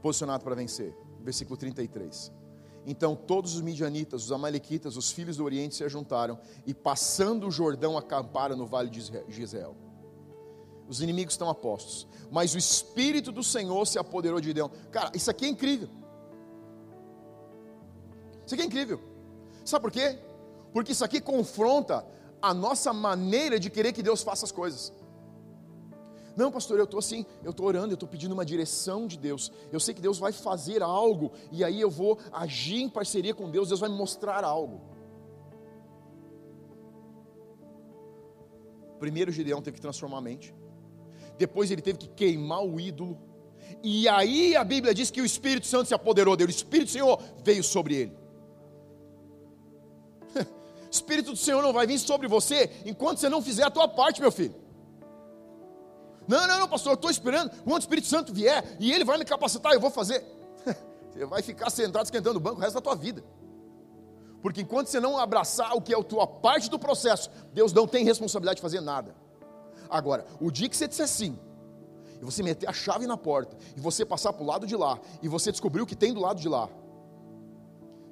Posicionado 0.03 0.45
para 0.45 0.55
vencer. 0.55 0.95
Versículo 1.21 1.57
33. 1.57 2.33
Então 2.87 3.17
todos 3.17 3.55
os 3.55 3.63
midianitas, 3.63 4.25
os 4.25 4.33
amalequitas, 4.33 4.97
os 4.97 5.11
filhos 5.11 5.39
do 5.39 5.45
Oriente 5.45 5.75
se 5.75 5.85
ajuntaram 5.85 6.39
e 6.67 6.75
passando 6.75 7.47
o 7.47 7.51
Jordão 7.51 7.97
acamparam 7.97 8.57
no 8.57 8.67
vale 8.67 8.91
de 8.91 9.43
Israel. 9.43 9.75
Os 10.87 11.01
inimigos 11.01 11.33
estão 11.33 11.49
apostos, 11.49 12.07
mas 12.31 12.55
o 12.55 12.59
Espírito 12.59 13.33
do 13.33 13.43
Senhor 13.43 13.87
se 13.87 13.99
apoderou 13.99 14.39
de 14.39 14.49
Gideão. 14.49 14.71
Cara, 14.93 15.11
isso 15.15 15.31
aqui 15.31 15.47
é 15.47 15.49
incrível. 15.49 15.89
Isso 18.45 18.55
aqui 18.55 18.63
é 18.63 18.67
incrível. 18.67 19.01
Sabe 19.65 19.83
por 19.83 19.91
quê? 19.91 20.19
Porque 20.75 20.93
isso 20.93 21.03
aqui 21.03 21.23
confronta 21.23 22.05
a 22.49 22.53
nossa 22.53 22.93
maneira 22.93 23.59
de 23.59 23.71
querer 23.71 23.93
que 23.93 24.03
Deus 24.03 24.23
faça 24.23 24.45
as 24.45 24.53
coisas. 24.53 24.93
Não, 26.37 26.51
pastor, 26.51 26.79
eu 26.79 26.85
estou 26.85 26.99
assim, 26.99 27.25
eu 27.43 27.53
estou 27.53 27.67
orando, 27.67 27.93
eu 27.93 27.95
estou 27.95 28.09
pedindo 28.09 28.33
uma 28.33 28.45
direção 28.45 29.07
de 29.07 29.17
Deus. 29.17 29.53
Eu 29.73 29.81
sei 29.81 29.95
que 29.95 30.01
Deus 30.01 30.19
vai 30.19 30.33
fazer 30.33 30.83
algo, 30.83 31.33
e 31.51 31.63
aí 31.63 31.81
eu 31.81 31.91
vou 31.91 32.19
agir 32.33 32.83
em 32.83 32.89
parceria 32.89 33.33
com 33.33 33.51
Deus, 33.51 33.69
Deus 33.69 33.81
vai 33.81 33.89
me 33.89 33.97
mostrar 33.97 34.45
algo. 34.45 34.81
Primeiro 38.99 39.31
Gideão 39.31 39.63
teve 39.63 39.77
que 39.77 39.81
transformar 39.81 40.19
a 40.19 40.21
mente, 40.21 40.55
depois 41.39 41.71
ele 41.71 41.83
teve 41.83 41.99
que 41.99 42.09
queimar 42.09 42.65
o 42.65 42.81
ídolo, 42.81 43.19
e 43.83 44.09
aí 44.09 44.57
a 44.57 44.65
Bíblia 44.65 44.95
diz 44.95 45.11
que 45.11 45.21
o 45.21 45.25
Espírito 45.25 45.67
Santo 45.67 45.89
se 45.89 45.95
apoderou 45.95 46.37
dele, 46.37 46.51
o 46.51 46.55
Espírito 46.55 46.91
Senhor 46.91 47.21
veio 47.43 47.63
sobre 47.63 47.95
ele. 47.95 48.24
Espírito 50.95 51.33
do 51.33 51.37
Senhor 51.37 51.63
não 51.63 51.73
vai 51.73 51.87
vir 51.87 51.99
sobre 51.99 52.29
você 52.29 52.71
enquanto 52.85 53.19
você 53.19 53.29
não 53.29 53.43
fizer 53.43 53.65
a 53.65 53.71
tua 53.71 53.89
parte, 53.89 54.21
meu 54.21 54.33
filho. 54.33 54.55
Não, 56.27 56.47
não, 56.47 56.61
não, 56.61 56.69
pastor, 56.69 56.93
eu 56.93 56.95
estou 56.95 57.11
esperando 57.11 57.51
quando 57.65 57.77
o 57.77 57.79
Espírito 57.79 58.07
Santo 58.07 58.33
vier 58.33 58.77
e 58.81 58.93
ele 58.93 59.05
vai 59.05 59.19
me 59.19 59.25
capacitar, 59.25 59.73
eu 59.73 59.81
vou 59.81 59.91
fazer. 59.91 60.25
Você 61.13 61.27
vai 61.27 61.43
ficar 61.43 61.69
sentado 61.71 62.05
esquentando 62.05 62.39
o 62.39 62.41
banco 62.41 62.57
o 62.57 62.61
resto 62.61 62.75
da 62.75 62.81
tua 62.81 62.95
vida. 62.95 63.23
Porque 64.41 64.61
enquanto 64.61 64.89
você 64.89 65.01
não 65.01 65.17
abraçar 65.17 65.75
o 65.75 65.81
que 65.81 65.95
é 65.95 65.99
a 65.99 66.03
tua 66.03 66.27
parte 66.27 66.69
do 66.69 66.79
processo, 66.79 67.31
Deus 67.53 67.73
não 67.73 67.87
tem 67.87 68.05
responsabilidade 68.05 68.57
de 68.57 68.63
fazer 68.63 68.81
nada. 68.81 69.15
Agora, 69.89 70.27
o 70.39 70.51
dia 70.51 70.69
que 70.69 70.77
você 70.77 70.87
disser 70.87 71.09
sim, 71.09 71.39
e 72.21 72.25
você 72.25 72.43
meter 72.43 72.69
a 72.69 72.73
chave 72.73 73.07
na 73.07 73.17
porta, 73.17 73.57
e 73.75 73.81
você 73.81 74.05
passar 74.05 74.35
para 74.35 74.43
o 74.43 74.47
lado 74.47 74.67
de 74.67 74.77
lá, 74.77 75.01
e 75.23 75.29
você 75.29 75.51
descobrir 75.51 75.81
o 75.81 75.87
que 75.87 75.97
tem 75.97 76.13
do 76.13 76.21
lado 76.21 76.41
de 76.41 76.49
lá, 76.49 76.69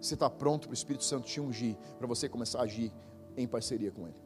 Você 0.03 0.15
está 0.15 0.29
pronto 0.29 0.67
para 0.67 0.73
o 0.73 0.75
Espírito 0.75 1.05
Santo 1.05 1.29
te 1.29 1.41
ungir, 1.41 1.77
para 1.97 2.09
você 2.09 2.29
começar 2.29 2.59
a 2.59 2.63
agir 2.63 2.93
em 3.37 3.47
parceria 3.47 3.93
com 3.93 4.09
Ele. 4.09 4.22